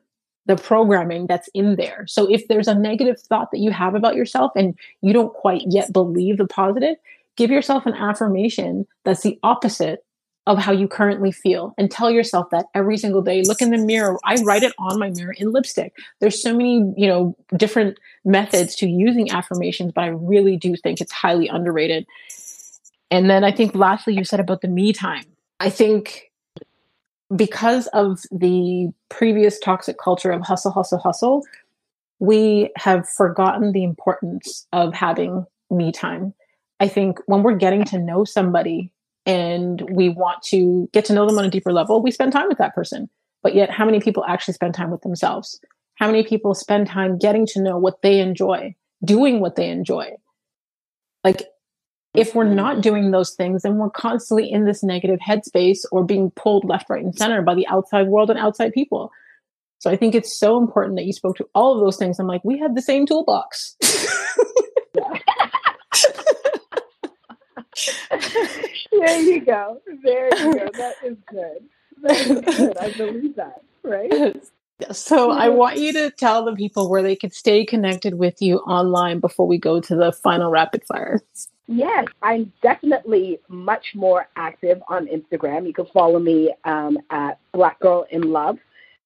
the 0.47 0.57
programming 0.57 1.27
that's 1.29 1.49
in 1.55 1.77
there. 1.77 2.05
So 2.09 2.31
if 2.31 2.49
there's 2.49 2.69
a 2.69 2.75
negative 2.75 3.21
thought 3.21 3.53
that 3.53 3.61
you 3.61 3.71
have 3.71 3.95
about 3.95 4.17
yourself 4.17 4.51
and 4.57 4.75
you 5.03 5.13
don't 5.13 5.33
quite 5.33 5.63
yet 5.69 5.93
believe 5.93 6.39
the 6.39 6.47
positive, 6.47 6.97
give 7.37 7.51
yourself 7.51 7.87
an 7.87 7.95
affirmation 7.95 8.87
that's 9.05 9.23
the 9.23 9.39
opposite 9.45 10.05
of 10.47 10.59
how 10.59 10.73
you 10.73 10.87
currently 10.87 11.33
feel 11.33 11.75
and 11.79 11.91
tell 11.91 12.11
yourself 12.11 12.51
that 12.51 12.67
every 12.75 12.99
single 12.99 13.23
day. 13.23 13.43
Look 13.43 13.63
in 13.63 13.71
the 13.71 13.79
mirror. 13.79 14.19
I 14.25 14.37
write 14.43 14.63
it 14.63 14.75
on 14.79 14.99
my 14.99 15.11
mirror 15.11 15.35
in 15.39 15.53
lipstick. 15.53 15.95
There's 16.21 16.41
so 16.41 16.53
many 16.53 16.93
you 16.97 17.07
know 17.07 17.37
different 17.57 17.99
methods 18.25 18.75
to 18.77 18.87
using 18.87 19.31
affirmations 19.31 19.93
but 19.95 20.05
i 20.05 20.09
really 20.09 20.57
do 20.57 20.77
think 20.77 21.01
it's 21.01 21.13
highly 21.13 21.49
underrated. 21.49 22.07
And 23.11 23.31
then 23.31 23.45
i 23.45 23.53
think 23.53 23.75
lastly 23.75 24.15
you 24.15 24.25
said 24.25 24.41
about 24.41 24.61
the 24.61 24.69
me 24.69 24.93
time. 24.93 25.25
I 25.61 25.71
think 25.71 26.31
because 27.35 27.87
of 27.89 28.21
the 28.31 28.91
previous 29.09 29.59
toxic 29.59 29.99
culture 29.99 30.31
of 30.31 30.43
hustle 30.43 30.71
hustle 30.71 30.99
hustle 30.99 31.43
we 32.19 32.71
have 32.77 33.09
forgotten 33.09 33.73
the 33.73 33.83
importance 33.83 34.67
of 34.73 34.95
having 34.95 35.45
me 35.71 35.91
time. 35.93 36.33
I 36.81 36.89
think 36.89 37.19
when 37.27 37.43
we're 37.43 37.57
getting 37.57 37.85
to 37.85 37.99
know 37.99 38.25
somebody 38.25 38.91
and 39.27 39.81
we 39.91 40.09
want 40.09 40.43
to 40.45 40.89
get 40.93 41.05
to 41.07 41.13
know 41.13 41.27
them 41.27 41.39
on 41.39 41.45
a 41.45 41.51
deeper 41.51 41.73
level, 41.73 42.03
we 42.03 42.11
spend 42.11 42.33
time 42.33 42.49
with 42.49 42.59
that 42.59 42.75
person. 42.75 43.09
But 43.43 43.55
yet, 43.55 43.71
how 43.71 43.85
many 43.85 44.01
people 44.01 44.25
actually 44.27 44.55
spend 44.55 44.75
time 44.75 44.91
with 44.91 45.03
themselves? 45.03 45.61
How 45.97 46.07
many 46.07 46.25
people 46.25 46.55
spend 46.55 46.87
time 46.87 47.19
getting 47.19 47.47
to 47.49 47.63
know 47.63 47.79
what 47.79 48.03
they 48.03 48.21
enjoy, 48.21 48.75
doing 49.05 49.41
what 49.41 49.57
they 49.57 49.69
enjoy? 49.69 50.13
Like, 51.23 51.43
if 52.15 52.35
we're 52.35 52.45
mm-hmm. 52.45 52.55
not 52.55 52.81
doing 52.81 53.11
those 53.11 53.35
things, 53.35 53.63
then 53.63 53.77
we're 53.77 53.91
constantly 53.91 54.51
in 54.51 54.65
this 54.65 54.83
negative 54.83 55.19
headspace 55.21 55.81
or 55.91 56.05
being 56.05 56.31
pulled 56.31 56.65
left, 56.65 56.89
right, 56.89 57.03
and 57.03 57.15
center 57.15 57.43
by 57.43 57.55
the 57.55 57.67
outside 57.67 58.07
world 58.07 58.31
and 58.31 58.39
outside 58.39 58.73
people. 58.73 59.11
So 59.79 59.91
I 59.91 59.97
think 59.97 60.15
it's 60.15 60.39
so 60.39 60.57
important 60.57 60.97
that 60.97 61.05
you 61.05 61.13
spoke 61.13 61.37
to 61.37 61.49
all 61.55 61.75
of 61.75 61.81
those 61.81 61.97
things. 61.97 62.19
I'm 62.19 62.27
like, 62.27 62.45
we 62.45 62.59
have 62.59 62.75
the 62.75 62.83
same 62.83 63.05
toolbox. 63.05 63.77
there 68.93 69.21
you 69.21 69.45
go. 69.45 69.81
There 70.03 70.29
you 70.37 70.55
go. 70.55 70.71
That 70.75 70.95
is 71.05 71.17
good. 71.29 71.65
That 72.03 72.17
is 72.17 72.57
good. 72.57 72.79
I 72.79 72.91
believe 72.93 73.37
that. 73.37 73.63
Right. 73.83 74.37
So 74.91 75.31
I 75.31 75.49
want 75.49 75.79
you 75.79 75.93
to 75.93 76.11
tell 76.11 76.45
the 76.45 76.55
people 76.55 76.91
where 76.91 77.03
they 77.03 77.15
could 77.15 77.33
stay 77.33 77.65
connected 77.65 78.15
with 78.15 78.43
you 78.43 78.59
online 78.59 79.21
before 79.21 79.47
we 79.47 79.57
go 79.57 79.81
to 79.81 79.95
the 79.95 80.13
final 80.13 80.51
rapid 80.51 80.85
fire. 80.85 81.21
Yes, 81.67 82.07
I'm 82.23 82.53
definitely 82.61 83.39
much 83.49 83.95
more 83.95 84.29
active 84.37 84.83
on 84.89 85.07
Instagram. 85.07 85.67
You 85.67 85.73
can 85.73 85.87
follow 85.87 86.19
me 86.19 86.53
um, 86.65 86.99
at 87.11 87.39
Black 87.53 87.81
Girl 87.81 88.05
in 88.11 88.33
Love 88.33 88.59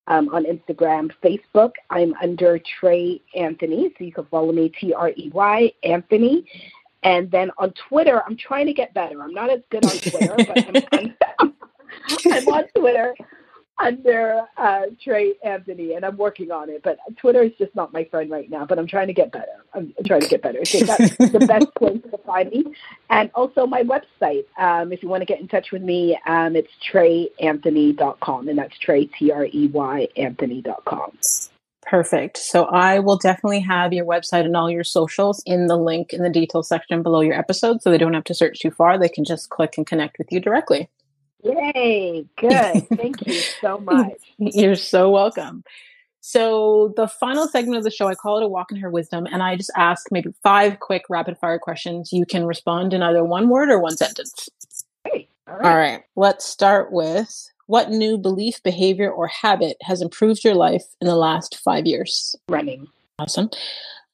um, 0.09 0.29
on 0.31 0.45
Instagram, 0.45 1.13
Facebook. 1.23 1.73
I'm 1.91 2.15
under 2.21 2.59
Trey 2.59 3.21
Anthony, 3.37 3.95
so 3.97 4.05
you 4.05 4.13
can 4.13 4.25
follow 4.27 4.53
me 4.53 4.71
T 4.71 4.93
R 4.93 5.11
E 5.11 5.31
Y 5.33 5.73
Anthony. 5.85 6.47
And 7.03 7.31
then 7.31 7.51
on 7.59 7.73
Twitter, 7.89 8.23
I'm 8.27 8.37
trying 8.37 8.67
to 8.67 8.73
get 8.73 8.93
better. 8.95 9.23
I'm 9.23 9.33
not 9.33 9.51
as 9.51 9.61
good 9.71 9.85
on 9.85 9.93
Twitter, 9.93 10.35
but 10.37 10.93
I'm, 10.93 11.15
I'm, 11.39 11.55
I'm 12.33 12.49
on 12.49 12.65
Twitter 12.77 13.15
under 13.79 14.43
uh, 14.57 14.83
Trey 15.03 15.35
Anthony, 15.45 15.95
and 15.95 16.05
I'm 16.05 16.17
working 16.17 16.51
on 16.51 16.69
it. 16.69 16.83
But 16.83 16.99
Twitter 17.17 17.43
is 17.43 17.53
just 17.59 17.75
not 17.75 17.93
my 17.93 18.05
friend 18.05 18.31
right 18.31 18.51
now. 18.51 18.67
But 18.67 18.79
I'm 18.79 18.87
trying 18.87 19.07
to 19.07 19.13
get 19.13 19.31
better. 19.31 19.65
I'm 19.75 19.95
trying 20.05 20.23
to 20.23 20.29
get 20.29 20.43
better. 20.43 20.65
So 20.65 20.81
that's 20.85 21.17
the 21.17 21.39
best 21.49 21.67
place 21.77 22.01
to 22.11 22.19
find 22.19 22.51
me. 22.51 22.65
And 23.11 23.31
also 23.35 23.67
my 23.67 23.83
website. 23.83 24.45
Um, 24.59 24.93
if 24.93 25.03
you 25.03 25.09
want 25.09 25.21
to 25.21 25.27
get 25.27 25.41
in 25.41 25.49
touch 25.49 25.71
with 25.71 25.83
me, 25.83 26.19
um, 26.27 26.57
it's 26.57 26.71
treyanthony.com, 26.93 28.49
and 28.49 28.59
that's 28.59 28.77
Trey 28.79 29.07
T 29.07 29.31
R 29.31 29.47
E 29.47 29.69
Y 29.73 30.09
Anthony.com. 30.17 31.13
Perfect. 31.83 32.37
So 32.37 32.65
I 32.65 32.99
will 32.99 33.17
definitely 33.17 33.61
have 33.61 33.93
your 33.93 34.05
website 34.05 34.45
and 34.45 34.57
all 34.57 34.71
your 34.71 34.85
socials 34.85 35.43
in 35.47 35.69
the 35.69 35.77
link 35.77 36.13
in 36.13 36.23
the 36.23 36.31
details 36.31 36.69
section 36.69 37.03
below 37.03 37.21
your 37.21 37.39
episode, 37.39 37.83
so 37.83 37.91
they 37.91 37.99
don't 37.99 38.15
have 38.15 38.25
to 38.25 38.35
search 38.35 38.59
too 38.61 38.71
far. 38.71 38.99
They 38.99 39.09
can 39.09 39.25
just 39.25 39.49
click 39.49 39.75
and 39.79 39.87
connect 39.87 40.19
with 40.19 40.31
you 40.31 40.41
directly. 40.41 40.89
Yay! 41.45 42.27
Good. 42.37 42.89
Thank 42.89 43.27
you 43.27 43.33
so 43.33 43.79
much. 43.85 44.19
You're 44.39 44.75
so 44.75 45.09
welcome. 45.09 45.65
So, 46.21 46.93
the 46.97 47.07
final 47.07 47.47
segment 47.49 47.79
of 47.79 47.85
the 47.85 47.91
show, 47.91 48.09
I 48.09 48.15
call 48.15 48.39
it 48.39 48.45
a 48.45 48.49
walk 48.49 48.73
in 48.73 48.79
her 48.79 48.91
wisdom, 48.91 49.27
and 49.31 49.43
I 49.43 49.57
just 49.57 49.71
ask 49.77 50.09
maybe 50.11 50.35
five 50.43 50.81
quick 50.81 51.05
rapid 51.09 51.39
fire 51.39 51.59
questions. 51.59 52.13
You 52.13 52.27
can 52.27 52.45
respond 52.45 52.93
in 52.93 53.03
either 53.03 53.25
one 53.25 53.49
word 53.49 53.71
or 53.71 53.79
one 53.79 53.97
sentence. 53.97 54.51
Hey, 55.05 55.29
all 55.47 55.55
right. 55.55 55.65
All 55.65 55.77
right. 55.77 56.03
Let's 56.17 56.45
start 56.45 56.93
with 56.93 57.49
what 57.69 57.91
new 57.91 58.17
belief, 58.17 58.63
behavior, 58.63 59.11
or 59.11 59.27
habit 59.27 59.77
has 59.83 60.01
improved 60.01 60.43
your 60.43 60.55
life 60.55 60.85
in 61.03 61.07
the 61.07 61.15
last 61.15 61.59
five 61.59 61.87
years? 61.87 62.35
Running. 62.49 62.89
Awesome. 63.19 63.51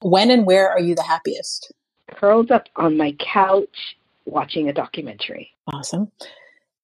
When 0.03 0.31
and 0.31 0.45
where 0.45 0.69
are 0.69 0.81
you 0.81 0.97
the 0.97 1.05
happiest? 1.05 1.73
Curled 2.11 2.51
up 2.51 2.69
on 2.77 2.97
my 2.97 3.13
couch 3.21 3.97
watching 4.25 4.69
a 4.69 4.73
documentary. 4.73 5.53
Awesome. 5.73 6.11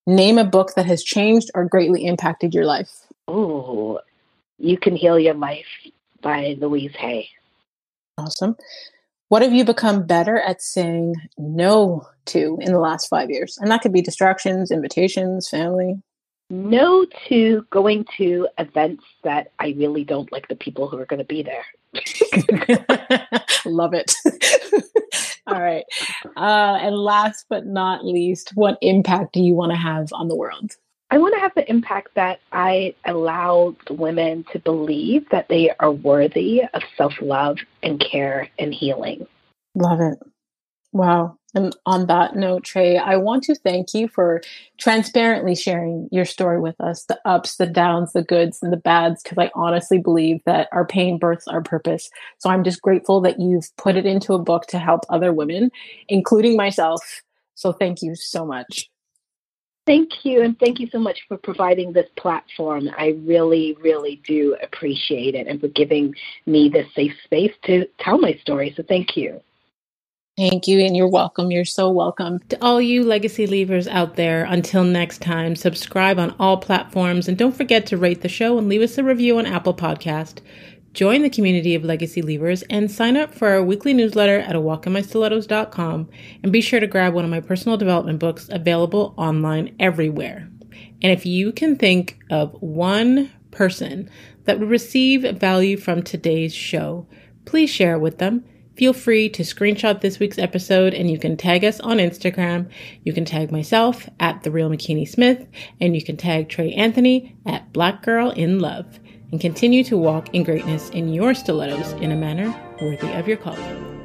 Name 0.06 0.38
a 0.38 0.44
book 0.44 0.74
that 0.76 0.86
has 0.86 1.02
changed 1.02 1.50
or 1.54 1.64
greatly 1.64 2.06
impacted 2.06 2.54
your 2.54 2.64
life. 2.64 2.90
Oh, 3.26 3.98
You 4.58 4.78
Can 4.78 4.94
Heal 4.94 5.18
Your 5.18 5.34
Life 5.34 5.66
by 6.22 6.56
Louise 6.60 6.94
Hay. 6.96 7.28
Awesome. 8.16 8.56
What 9.28 9.42
have 9.42 9.52
you 9.52 9.64
become 9.64 10.06
better 10.06 10.38
at 10.38 10.62
saying 10.62 11.16
no 11.36 12.06
to 12.26 12.58
in 12.60 12.72
the 12.72 12.78
last 12.78 13.08
five 13.08 13.28
years? 13.28 13.58
And 13.60 13.72
that 13.72 13.82
could 13.82 13.92
be 13.92 14.02
distractions, 14.02 14.70
invitations, 14.70 15.48
family. 15.48 16.00
No 16.50 17.06
to 17.28 17.64
going 17.70 18.04
to 18.16 18.48
events 18.58 19.04
that 19.22 19.52
I 19.60 19.74
really 19.78 20.04
don't 20.04 20.30
like 20.32 20.48
the 20.48 20.56
people 20.56 20.88
who 20.88 20.98
are 20.98 21.06
going 21.06 21.18
to 21.18 21.24
be 21.24 21.42
there. 21.42 21.64
Love 23.64 23.94
it. 23.94 24.12
All 25.46 25.60
right. 25.60 25.84
Uh, 26.36 26.78
and 26.80 26.96
last 26.96 27.46
but 27.48 27.66
not 27.66 28.04
least, 28.04 28.50
what 28.54 28.78
impact 28.82 29.32
do 29.32 29.40
you 29.40 29.54
want 29.54 29.70
to 29.72 29.78
have 29.78 30.08
on 30.12 30.28
the 30.28 30.36
world? 30.36 30.76
I 31.12 31.18
want 31.18 31.34
to 31.34 31.40
have 31.40 31.54
the 31.56 31.68
impact 31.68 32.14
that 32.14 32.40
I 32.52 32.94
allow 33.04 33.74
women 33.88 34.44
to 34.52 34.60
believe 34.60 35.28
that 35.30 35.48
they 35.48 35.70
are 35.80 35.90
worthy 35.90 36.62
of 36.72 36.82
self 36.96 37.14
love 37.20 37.58
and 37.82 37.98
care 38.00 38.48
and 38.58 38.72
healing. 38.72 39.26
Love 39.74 40.00
it. 40.00 40.18
Wow. 40.92 41.36
And 41.54 41.74
on 41.84 42.06
that 42.06 42.36
note, 42.36 42.64
Trey, 42.64 42.96
I 42.96 43.16
want 43.16 43.42
to 43.44 43.54
thank 43.54 43.92
you 43.92 44.08
for 44.08 44.40
transparently 44.78 45.54
sharing 45.54 46.08
your 46.12 46.24
story 46.24 46.60
with 46.60 46.80
us 46.80 47.04
the 47.04 47.20
ups, 47.24 47.56
the 47.56 47.66
downs, 47.66 48.12
the 48.12 48.22
goods, 48.22 48.62
and 48.62 48.72
the 48.72 48.76
bads, 48.76 49.22
because 49.22 49.38
I 49.38 49.50
honestly 49.54 49.98
believe 49.98 50.42
that 50.44 50.68
our 50.72 50.84
pain 50.84 51.18
births 51.18 51.48
our 51.48 51.62
purpose. 51.62 52.08
So 52.38 52.50
I'm 52.50 52.64
just 52.64 52.82
grateful 52.82 53.20
that 53.22 53.40
you've 53.40 53.74
put 53.76 53.96
it 53.96 54.06
into 54.06 54.34
a 54.34 54.38
book 54.38 54.66
to 54.68 54.78
help 54.78 55.04
other 55.08 55.32
women, 55.32 55.70
including 56.08 56.56
myself. 56.56 57.22
So 57.54 57.72
thank 57.72 58.00
you 58.02 58.14
so 58.14 58.46
much. 58.46 58.88
Thank 59.86 60.24
you, 60.24 60.42
and 60.42 60.56
thank 60.58 60.78
you 60.78 60.88
so 60.92 61.00
much 61.00 61.22
for 61.26 61.36
providing 61.36 61.92
this 61.92 62.06
platform. 62.16 62.90
I 62.96 63.16
really, 63.24 63.76
really 63.80 64.20
do 64.24 64.56
appreciate 64.62 65.34
it 65.34 65.48
and 65.48 65.60
for 65.60 65.68
giving 65.68 66.14
me 66.46 66.68
this 66.68 66.86
safe 66.94 67.14
space 67.24 67.52
to 67.64 67.86
tell 67.98 68.18
my 68.18 68.34
story. 68.34 68.72
So 68.76 68.84
thank 68.86 69.16
you. 69.16 69.40
Thank 70.40 70.66
you, 70.66 70.80
and 70.80 70.96
you're 70.96 71.06
welcome. 71.06 71.50
You're 71.50 71.66
so 71.66 71.90
welcome. 71.90 72.38
To 72.48 72.56
all 72.62 72.80
you 72.80 73.04
legacy 73.04 73.46
leavers 73.46 73.86
out 73.86 74.16
there, 74.16 74.44
until 74.44 74.84
next 74.84 75.20
time, 75.20 75.54
subscribe 75.54 76.18
on 76.18 76.34
all 76.38 76.56
platforms 76.56 77.28
and 77.28 77.36
don't 77.36 77.54
forget 77.54 77.84
to 77.88 77.98
rate 77.98 78.22
the 78.22 78.28
show 78.30 78.56
and 78.56 78.66
leave 78.66 78.80
us 78.80 78.96
a 78.96 79.04
review 79.04 79.36
on 79.36 79.44
Apple 79.44 79.74
Podcast. 79.74 80.38
Join 80.94 81.20
the 81.20 81.28
community 81.28 81.74
of 81.74 81.84
legacy 81.84 82.22
leavers 82.22 82.62
and 82.70 82.90
sign 82.90 83.18
up 83.18 83.34
for 83.34 83.48
our 83.48 83.62
weekly 83.62 83.92
newsletter 83.92 84.38
at 84.38 84.56
awalkinmystilettos.com 84.56 86.08
and 86.42 86.52
be 86.52 86.62
sure 86.62 86.80
to 86.80 86.86
grab 86.86 87.12
one 87.12 87.26
of 87.26 87.30
my 87.30 87.40
personal 87.40 87.76
development 87.76 88.18
books 88.18 88.48
available 88.50 89.12
online 89.18 89.76
everywhere. 89.78 90.48
And 91.02 91.12
if 91.12 91.26
you 91.26 91.52
can 91.52 91.76
think 91.76 92.18
of 92.30 92.56
one 92.62 93.30
person 93.50 94.08
that 94.44 94.58
would 94.58 94.70
receive 94.70 95.38
value 95.38 95.76
from 95.76 96.02
today's 96.02 96.54
show, 96.54 97.06
please 97.44 97.68
share 97.68 97.96
it 97.96 98.00
with 98.00 98.16
them 98.16 98.46
feel 98.80 98.94
free 98.94 99.28
to 99.28 99.42
screenshot 99.42 100.00
this 100.00 100.18
week's 100.18 100.38
episode 100.38 100.94
and 100.94 101.10
you 101.10 101.18
can 101.18 101.36
tag 101.36 101.62
us 101.66 101.80
on 101.80 101.98
Instagram. 101.98 102.66
You 103.04 103.12
can 103.12 103.26
tag 103.26 103.52
myself 103.52 104.08
at 104.18 104.42
The 104.42 104.50
Real 104.50 104.70
Makini 104.70 105.06
Smith 105.06 105.46
and 105.82 105.94
you 105.94 106.02
can 106.02 106.16
tag 106.16 106.48
Trey 106.48 106.72
Anthony 106.72 107.36
at 107.44 107.74
Black 107.74 108.02
Girl 108.02 108.30
in 108.30 108.58
Love 108.58 108.98
and 109.32 109.38
continue 109.38 109.84
to 109.84 109.98
walk 109.98 110.34
in 110.34 110.44
greatness 110.44 110.88
in 110.88 111.12
your 111.12 111.34
stilettos 111.34 111.92
in 112.00 112.10
a 112.10 112.16
manner 112.16 112.58
worthy 112.80 113.12
of 113.12 113.28
your 113.28 113.36
calling. 113.36 113.99